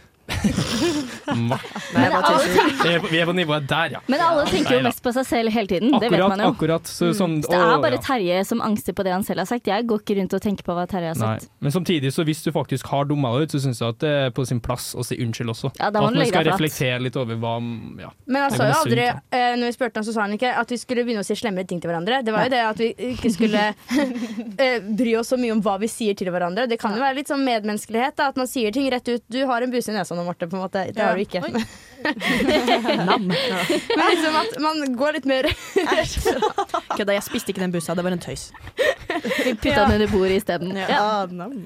Vi 3.10 3.20
er 3.20 3.26
på- 3.26 3.34
nivået 3.34 3.68
der, 3.68 3.92
ja. 3.92 4.00
Men 4.08 4.22
alle 4.24 4.46
tenker 4.50 4.78
jo 4.78 4.82
mest 4.86 5.02
på 5.04 5.14
seg 5.14 5.26
selv 5.28 5.54
hele 5.54 5.68
tiden. 5.68 5.92
det 6.00 6.10
vet 6.12 6.20
man 6.22 6.40
jo. 6.40 6.52
akkurat. 6.54 6.88
Så, 6.90 7.12
sånn, 7.18 7.40
Så 7.44 7.52
det 7.52 7.60
er 7.60 7.74
å, 7.76 7.82
bare 7.84 8.00
ja. 8.00 8.04
Terje 8.06 8.46
som 8.48 8.62
angster 8.66 8.96
på 8.98 9.04
det 9.06 9.14
han 9.14 9.24
selv 9.24 9.44
har 9.44 9.50
sagt. 9.50 9.68
Jeg 9.70 9.88
går 9.90 10.02
ikke 10.04 10.18
rundt 10.20 10.34
og 10.38 10.42
tenker 10.44 10.68
på 10.68 10.76
hva 10.78 10.86
Terje 10.90 11.14
har 11.14 11.20
Nei. 11.20 11.38
Men 11.60 11.76
samtidig, 11.76 12.14
så 12.16 12.26
hvis 12.28 12.44
du 12.46 12.52
faktisk 12.56 12.88
har 12.92 13.06
dumma 13.10 13.34
deg 13.36 13.48
ut, 13.50 13.56
så 13.56 13.64
syns 13.66 13.82
jeg 13.82 13.96
at 13.96 14.00
det 14.04 14.14
er 14.26 14.34
på 14.36 14.46
sin 14.48 14.62
plass 14.64 14.92
å 14.96 15.06
si 15.06 15.20
unnskyld 15.20 15.54
også. 15.54 15.74
Ja, 15.80 15.90
at 15.92 16.00
man 16.00 16.18
skal 16.26 16.48
reflektere 16.48 17.00
litt 17.04 17.18
over 17.20 17.40
hva 17.40 17.58
ja. 18.00 18.12
Men 18.26 18.46
jeg 18.48 18.58
sa 18.58 18.70
jo 18.70 18.78
aldri, 18.84 19.08
eh, 19.10 19.54
når 19.60 19.66
vi 19.72 19.76
spurte 19.76 20.02
han, 20.02 20.08
så 20.08 20.16
sa 20.16 20.26
han 20.26 20.36
ikke 20.38 20.54
at 20.62 20.72
vi 20.74 20.80
skulle 20.82 21.06
begynne 21.08 21.24
å 21.24 21.28
si 21.28 21.38
slemmere 21.40 21.68
ting 21.70 21.82
til 21.82 21.92
hverandre. 21.92 22.22
Det 22.26 22.34
var 22.36 22.48
jo 22.48 22.54
det 22.56 22.64
at 22.66 22.82
vi 22.82 22.90
ikke 23.14 23.34
skulle 23.36 23.66
eh, 24.64 24.80
bry 24.80 25.16
oss 25.20 25.32
så 25.34 25.40
mye 25.40 25.54
om 25.56 25.64
hva 25.66 25.78
vi 25.82 25.90
sier 25.92 26.18
til 26.18 26.32
hverandre. 26.34 26.68
Det 26.70 26.80
kan 26.82 26.96
jo 26.96 27.04
være 27.04 27.20
litt 27.20 27.32
sånn 27.32 27.44
medmenneskelighet, 27.46 28.18
da, 28.20 28.30
at 28.34 28.40
man 28.40 28.50
sier 28.50 28.74
ting 28.76 28.90
rett 28.92 29.08
ut. 29.10 29.24
Du 29.30 29.42
har 29.50 29.66
en 29.66 29.74
buse 29.74 29.92
i 29.92 29.96
nesa 29.96 30.18
nå, 30.18 30.26
Marte, 30.30 30.48
på 30.50 30.56
en 30.60 30.64
måte. 30.64 30.86
Det 30.94 31.02
Ja. 31.02 31.10
har 31.10 31.16
du 31.18 31.22
ikke. 31.26 31.42
Oi. 31.44 31.52
Men 33.20 34.06
liksom 34.10 34.36
at 34.40 34.60
man 34.64 34.96
går 34.96 35.18
litt 35.18 35.26
mer 35.30 35.48
Kødda, 36.98 37.14
jeg 37.18 37.24
spiste 37.26 37.52
ikke 37.54 37.64
den 37.64 37.74
bussa, 37.74 37.96
det 37.98 38.04
var 38.06 38.14
en 38.16 38.22
tøys. 38.24 38.50
Vi 39.10 39.54
putta 39.56 39.84
den 39.86 39.96
under 39.98 40.08
bordet 40.12 40.38
isteden. 40.40 40.76
Ja. 40.78 40.88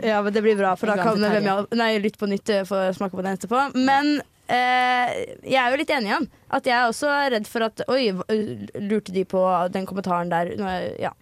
ja, 0.04 0.22
men 0.24 0.34
det 0.34 0.42
blir 0.46 0.58
bra, 0.60 0.74
for 0.80 0.90
da 0.90 0.96
kan 1.00 1.20
hvem 1.22 1.48
jeg, 1.50 1.66
nei, 1.80 1.92
Lytt 2.04 2.18
på 2.22 2.30
nytt 2.32 2.50
for 2.70 2.90
å 2.90 2.94
smake 2.96 3.16
på 3.18 3.24
den 3.26 3.38
etterpå. 3.38 3.62
Men 3.78 4.16
eh, 4.48 5.14
jeg 5.46 5.60
er 5.62 5.70
jo 5.76 5.80
litt 5.84 5.94
enig 5.94 6.10
i 6.12 6.16
han. 6.16 6.28
At 6.54 6.68
jeg 6.70 6.76
er 6.78 6.90
også 6.90 7.12
redd 7.36 7.48
for 7.50 7.68
at 7.68 7.84
Oi, 7.92 8.10
lurte 8.82 9.14
de 9.16 9.24
på 9.30 9.44
den 9.74 9.86
kommentaren 9.90 10.32
der? 10.34 10.56
Nå 10.60 10.68
er- 10.72 10.96
Ja. 11.04 11.14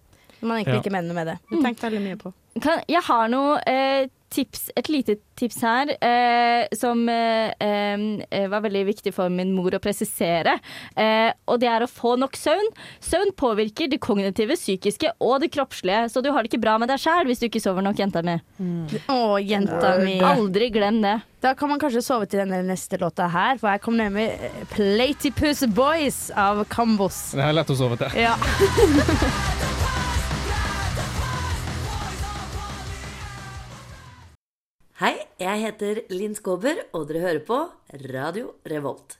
Man 0.41 0.57
egentlig 0.57 0.79
Ja. 0.79 0.81
ikke 0.81 0.91
mener 0.95 1.13
med 1.13 1.27
det. 1.29 1.37
Det 1.51 1.59
tenkte 1.61 1.85
veldig 1.85 2.01
mye 2.01 2.17
på. 2.17 2.31
Kan, 2.61 2.79
jeg 2.89 3.01
har 3.05 3.27
noe 3.29 3.59
eh, 3.69 4.07
tips, 4.31 4.69
et 4.79 4.89
lite 4.91 5.17
tips 5.39 5.59
her, 5.65 5.91
eh, 6.03 6.67
som 6.77 7.03
eh, 7.09 7.51
eh, 7.59 8.47
var 8.51 8.63
veldig 8.65 8.83
viktig 8.91 9.13
for 9.15 9.31
min 9.33 9.51
mor 9.55 9.75
å 9.75 9.81
presisere. 9.83 10.57
Eh, 10.95 11.31
og 11.51 11.59
det 11.61 11.69
er 11.71 11.85
å 11.85 11.89
få 11.91 12.15
nok 12.21 12.37
søvn. 12.39 12.71
Søvn 13.03 13.33
påvirker 13.37 13.91
det 13.91 14.01
kognitive, 14.03 14.57
psykiske 14.59 15.13
og 15.19 15.41
det 15.43 15.51
kroppslige, 15.55 16.05
så 16.13 16.23
du 16.23 16.31
har 16.31 16.43
det 16.43 16.51
ikke 16.51 16.63
bra 16.63 16.77
med 16.81 16.91
deg 16.91 17.01
sjæl 17.01 17.27
hvis 17.29 17.43
du 17.43 17.49
ikke 17.49 17.63
sover 17.63 17.85
nok, 17.85 17.99
jenta 18.01 18.23
mi. 18.25 18.37
Å, 19.11 19.19
jenta 19.43 19.97
mi. 20.01 20.17
Aldri 20.31 20.71
glem 20.73 21.01
det. 21.03 21.17
Da 21.41 21.55
kan 21.57 21.71
man 21.71 21.79
kanskje 21.81 22.03
sove 22.05 22.27
til 22.29 22.43
denne 22.43 22.59
neste 22.67 22.99
låta 23.01 23.25
her, 23.33 23.57
for 23.57 23.71
her 23.71 23.81
kommer 23.81 24.07
nemlig 24.07 24.29
eh, 24.37 24.61
Platypus 24.75 25.65
Boys 25.73 26.27
av 26.37 26.63
Kambos. 26.69 27.31
Det 27.33 27.47
er 27.47 27.57
lett 27.57 27.73
å 27.73 27.79
sove 27.81 27.97
til. 28.01 28.21
Ja. 28.21 28.37
Hei, 35.01 35.15
jeg 35.41 35.57
heter 35.63 35.99
Linn 36.13 36.35
Skåber, 36.37 36.77
og 36.93 37.07
dere 37.09 37.23
hører 37.23 37.39
på 37.41 37.55
Radio 38.11 38.51
Revolt. 38.69 39.15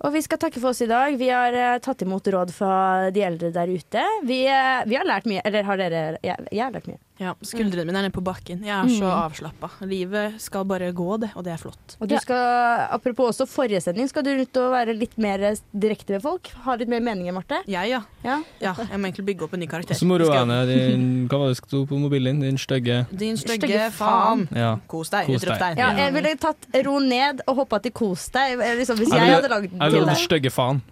Og 0.00 0.14
vi 0.14 0.22
skal 0.24 0.40
takke 0.40 0.56
for 0.62 0.70
oss 0.70 0.80
i 0.80 0.88
dag. 0.88 1.18
Vi 1.20 1.28
har 1.28 1.52
eh, 1.52 1.74
tatt 1.84 2.00
imot 2.06 2.30
råd 2.32 2.54
fra 2.56 3.10
de 3.12 3.20
eldre 3.26 3.50
der 3.52 3.68
ute. 3.68 4.04
Vi, 4.24 4.38
eh, 4.48 4.86
vi 4.88 4.96
har 4.96 5.04
lært 5.04 5.28
mye. 5.28 5.42
Eller 5.44 5.68
har 5.68 5.76
dere 5.82 6.00
Jeg, 6.24 6.48
jeg 6.48 6.62
har 6.62 6.72
lært 6.72 6.88
mye. 6.88 6.96
Ja, 7.18 7.32
Skuldrene 7.40 7.86
mine 7.88 7.96
er 7.98 8.04
nede 8.04 8.12
på 8.12 8.20
bakken. 8.22 8.60
Jeg 8.62 8.76
er 8.76 8.88
så 8.92 9.06
Mm. 9.08 9.24
avslappa. 9.24 9.70
Livet 9.88 10.34
skal 10.40 10.64
bare 10.64 10.92
gå, 10.92 11.18
det, 11.20 11.30
og 11.34 11.44
det 11.44 11.52
er 11.54 11.56
flott. 11.56 11.96
Og 12.00 12.08
du 12.08 12.16
skal, 12.18 12.88
apropos 12.92 13.30
også 13.40 13.46
forrige 13.48 13.80
sending, 13.80 14.06
skal 14.08 14.22
du 14.22 14.30
ut 14.36 14.56
og 14.56 14.72
være 14.72 14.92
litt 14.98 15.16
mer 15.16 15.38
direkte 15.72 16.10
med 16.12 16.22
folk? 16.22 16.48
Ha 16.64 16.74
litt 16.76 16.88
mer 16.88 17.00
meninger, 17.00 17.32
Marte? 17.32 17.62
Jeg, 17.66 17.88
ja. 17.88 18.02
ja. 18.22 18.42
Jeg 18.60 19.00
må 19.00 19.08
egentlig 19.08 19.24
bygge 19.26 19.42
opp 19.44 19.54
en 19.54 19.60
ny 19.60 19.66
karakter. 19.66 19.94
Så 19.94 20.04
moro 20.06 20.24
din 20.28 21.26
Hva 21.28 21.38
var 21.38 21.48
det 21.48 21.56
du 21.56 21.66
sto 21.66 21.86
på 21.86 21.98
mobilen 21.98 22.40
din? 22.40 22.50
Din 22.50 22.58
stygge 22.58 23.06
Din 23.16 23.36
stygge 23.36 23.90
faen. 23.92 24.48
Ja. 24.54 24.76
Kos 24.86 25.08
deg. 25.08 25.26
Kos 25.26 25.40
deg. 25.40 25.78
Ja, 25.78 25.92
jeg 25.96 26.12
ville 26.12 26.36
tatt 26.36 26.66
ro 26.84 26.98
ned 26.98 27.40
og 27.48 27.56
hoppa 27.56 27.80
til 27.82 27.92
kos 27.92 28.28
deg. 28.28 28.58
Liksom, 28.58 28.96
hvis 28.98 29.08
Jeg 29.08 29.18
jeg 29.18 29.20
ville- 29.20 29.34
hadde 29.40 29.48
lagd 29.48 29.70
den 29.70 29.80
Jeg 29.80 29.90
til 29.90 30.00
ville 30.00 30.06
deg. 30.06 30.16
hatt 30.16 30.28
stygge 30.28 30.52
faen. 30.52 30.82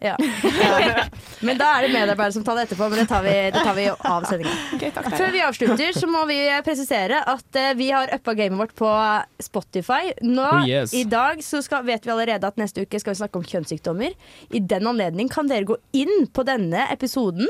Ja. 0.00 0.16
Men 1.46 1.58
da 1.58 1.68
er 1.76 1.86
det 1.86 1.92
medarbeidere 1.92 2.32
som 2.36 2.44
tar 2.46 2.56
det 2.58 2.68
etterpå, 2.68 2.86
men 2.92 3.00
det 3.02 3.06
tar 3.10 3.24
vi, 3.26 3.32
det 3.54 3.62
tar 3.66 3.74
vi 3.74 3.86
av 3.90 4.26
sendinga. 4.28 4.52
Før 5.16 5.32
vi 5.34 5.40
avslutter, 5.42 5.96
så 5.96 6.06
må 6.10 6.22
vi 6.30 6.36
presisere 6.64 7.18
at 7.32 7.58
eh, 7.58 7.72
vi 7.78 7.88
har 7.90 8.12
uppa 8.14 8.34
gamet 8.38 8.60
vårt 8.60 8.74
på 8.78 8.92
Spotify. 9.42 10.12
Nå, 10.22 10.46
Oh, 10.52 10.68
yes. 10.68 10.92
I 10.94 11.04
dag 11.08 11.42
så 11.44 11.62
skal, 11.64 11.84
vet 11.88 12.06
vi 12.06 12.12
allerede 12.14 12.46
at 12.46 12.58
neste 12.60 12.84
uke 12.84 13.00
skal 13.00 13.14
vi 13.14 13.20
snakke 13.22 13.40
om 13.40 13.46
kjønnssykdommer. 13.46 14.14
I 14.54 14.60
den 14.60 14.86
anledning 14.90 15.30
kan 15.32 15.50
dere 15.50 15.66
gå 15.68 15.78
inn 15.96 16.26
på 16.34 16.44
denne 16.46 16.86
episoden 16.92 17.48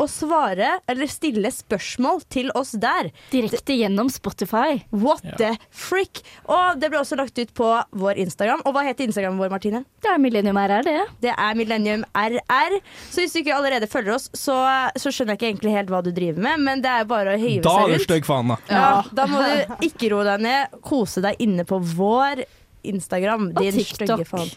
å 0.00 0.06
svare 0.10 0.78
eller 0.90 1.10
stille 1.10 1.50
spørsmål 1.52 2.22
til 2.32 2.50
oss 2.58 2.72
der. 2.80 3.10
Direkte 3.32 3.76
gjennom 3.76 4.08
Spotify. 4.12 4.80
What 4.90 5.22
the 5.38 5.52
frick? 5.70 6.22
Og 6.50 6.80
det 6.80 6.90
ble 6.92 7.00
også 7.02 7.18
lagt 7.20 7.38
ut 7.38 7.52
på 7.56 7.68
vår 8.00 8.20
Instagram. 8.24 8.64
Og 8.66 8.74
hva 8.76 8.84
heter 8.88 9.06
Instagramen 9.06 9.38
vår, 9.40 9.52
Martine? 9.52 9.84
Det 10.00 10.10
er 10.14 10.20
Millennium 10.22 10.56
RR, 10.60 10.86
det. 10.86 10.96
Det 11.26 11.34
er 11.36 11.58
Millennium 11.58 12.04
RR. 12.16 12.78
Så 13.10 13.20
hvis 13.24 13.34
du 13.36 13.42
ikke 13.42 13.56
allerede 13.58 13.88
følger 13.90 14.16
oss, 14.16 14.30
så, 14.36 14.56
så 14.96 15.12
skjønner 15.12 15.36
jeg 15.36 15.40
ikke 15.42 15.50
egentlig 15.52 15.74
helt 15.76 15.92
hva 15.92 16.00
du 16.06 16.10
driver 16.16 16.40
med, 16.48 16.64
men 16.66 16.84
det 16.84 16.90
er 17.02 17.08
bare 17.10 17.36
å 17.36 17.40
hive 17.40 17.64
Da 17.66 17.76
er 17.82 17.90
du 17.92 17.96
rundt. 17.98 18.06
stygg 18.08 18.28
faen, 18.28 18.54
da. 18.54 18.58
Ja, 18.70 18.88
da 19.12 19.26
må 19.30 19.42
du 19.44 19.84
ikke 19.90 20.10
roe 20.14 20.24
deg 20.32 20.46
ned, 20.46 20.80
kose 20.86 21.22
deg 21.24 21.40
inne 21.44 21.66
på 21.68 21.78
vår 21.96 22.44
Instagram. 22.82 23.50
Og 23.54 23.62
din 23.62 23.78
TikTok. 23.80 24.06
stygge 24.06 24.28
faen. 24.28 24.52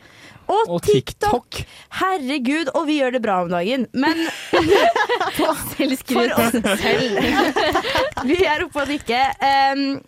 Og, 0.52 0.70
Og 0.76 0.82
TikTok. 0.84 1.62
Herregud, 2.02 2.74
og 2.76 2.88
vi 2.90 2.98
gjør 3.00 3.16
det 3.16 3.22
bra 3.24 3.38
om 3.46 3.52
dagen, 3.52 3.86
men 3.96 4.26
for 5.38 5.54
oss 5.54 6.58
selv. 6.82 7.22
vi 8.30 8.42
er 8.44 8.66
oppe 8.66 8.84
og 8.84 8.92
nikker. 8.92 9.38
Um, 9.40 10.02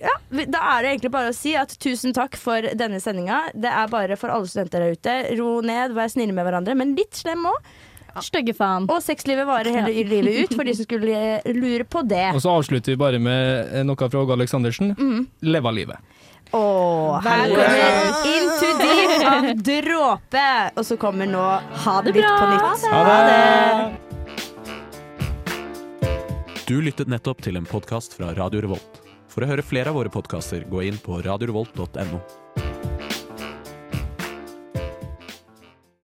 ja, 0.00 0.14
da 0.48 0.62
er 0.74 0.82
det 0.82 0.94
egentlig 0.94 1.12
bare 1.12 1.30
å 1.30 1.36
si 1.36 1.52
at 1.60 1.74
tusen 1.82 2.14
takk 2.16 2.38
for 2.40 2.64
denne 2.78 2.98
sendinga. 3.04 3.44
Det 3.54 3.70
er 3.70 3.92
bare 3.92 4.16
for 4.18 4.32
alle 4.32 4.48
studenter 4.50 4.82
der 4.86 4.96
ute. 4.96 5.16
Ro 5.38 5.60
ned, 5.66 5.94
vær 5.94 6.10
snille 6.10 6.34
med 6.34 6.48
hverandre, 6.48 6.74
men 6.78 6.96
litt 6.98 7.20
slem 7.20 7.44
òg. 7.50 7.70
Stygge 8.24 8.56
faen. 8.58 8.88
Og 8.90 8.98
sexlivet 9.04 9.46
varer 9.46 9.76
hele 9.76 9.92
livet 10.08 10.48
ut, 10.48 10.56
for 10.56 10.66
de 10.66 10.74
som 10.74 10.86
skulle 10.88 11.14
eh, 11.14 11.52
lure 11.54 11.86
på 11.86 12.02
det. 12.10 12.32
Og 12.34 12.42
så 12.42 12.56
avslutter 12.58 12.96
vi 12.96 12.98
bare 12.98 13.20
med 13.22 13.76
noe 13.86 14.08
fra 14.10 14.24
Åge 14.24 14.34
Aleksandersen. 14.34 14.96
Mm. 14.98 15.28
Leva 15.46 15.70
livet. 15.74 16.16
Åh, 16.52 17.20
her 17.22 17.48
kommer 17.48 18.26
Into 18.26 18.70
Deep 18.80 19.26
av 19.26 19.56
Dråpe. 19.62 20.70
Og 20.76 20.86
så 20.86 20.96
kommer 20.96 21.26
nå 21.30 21.44
Ha 21.84 22.02
det 22.02 22.12
bra. 22.16 22.32
på 22.40 22.46
nytt. 22.50 22.86
Ha 22.90 23.18
det. 23.26 23.96
Du 26.66 26.80
lyttet 26.82 27.08
nettopp 27.10 27.42
til 27.42 27.56
en 27.58 27.66
podkast 27.66 28.14
fra 28.18 28.32
Radio 28.34 28.60
Revolt. 28.62 29.00
For 29.30 29.42
å 29.42 29.46
høre 29.50 29.62
flere 29.62 29.90
av 29.90 29.94
våre 29.98 30.10
podkaster, 30.10 30.64
gå 30.70 30.82
inn 30.86 30.98
på 30.98 31.20
radiorevolt.no. 31.22 32.20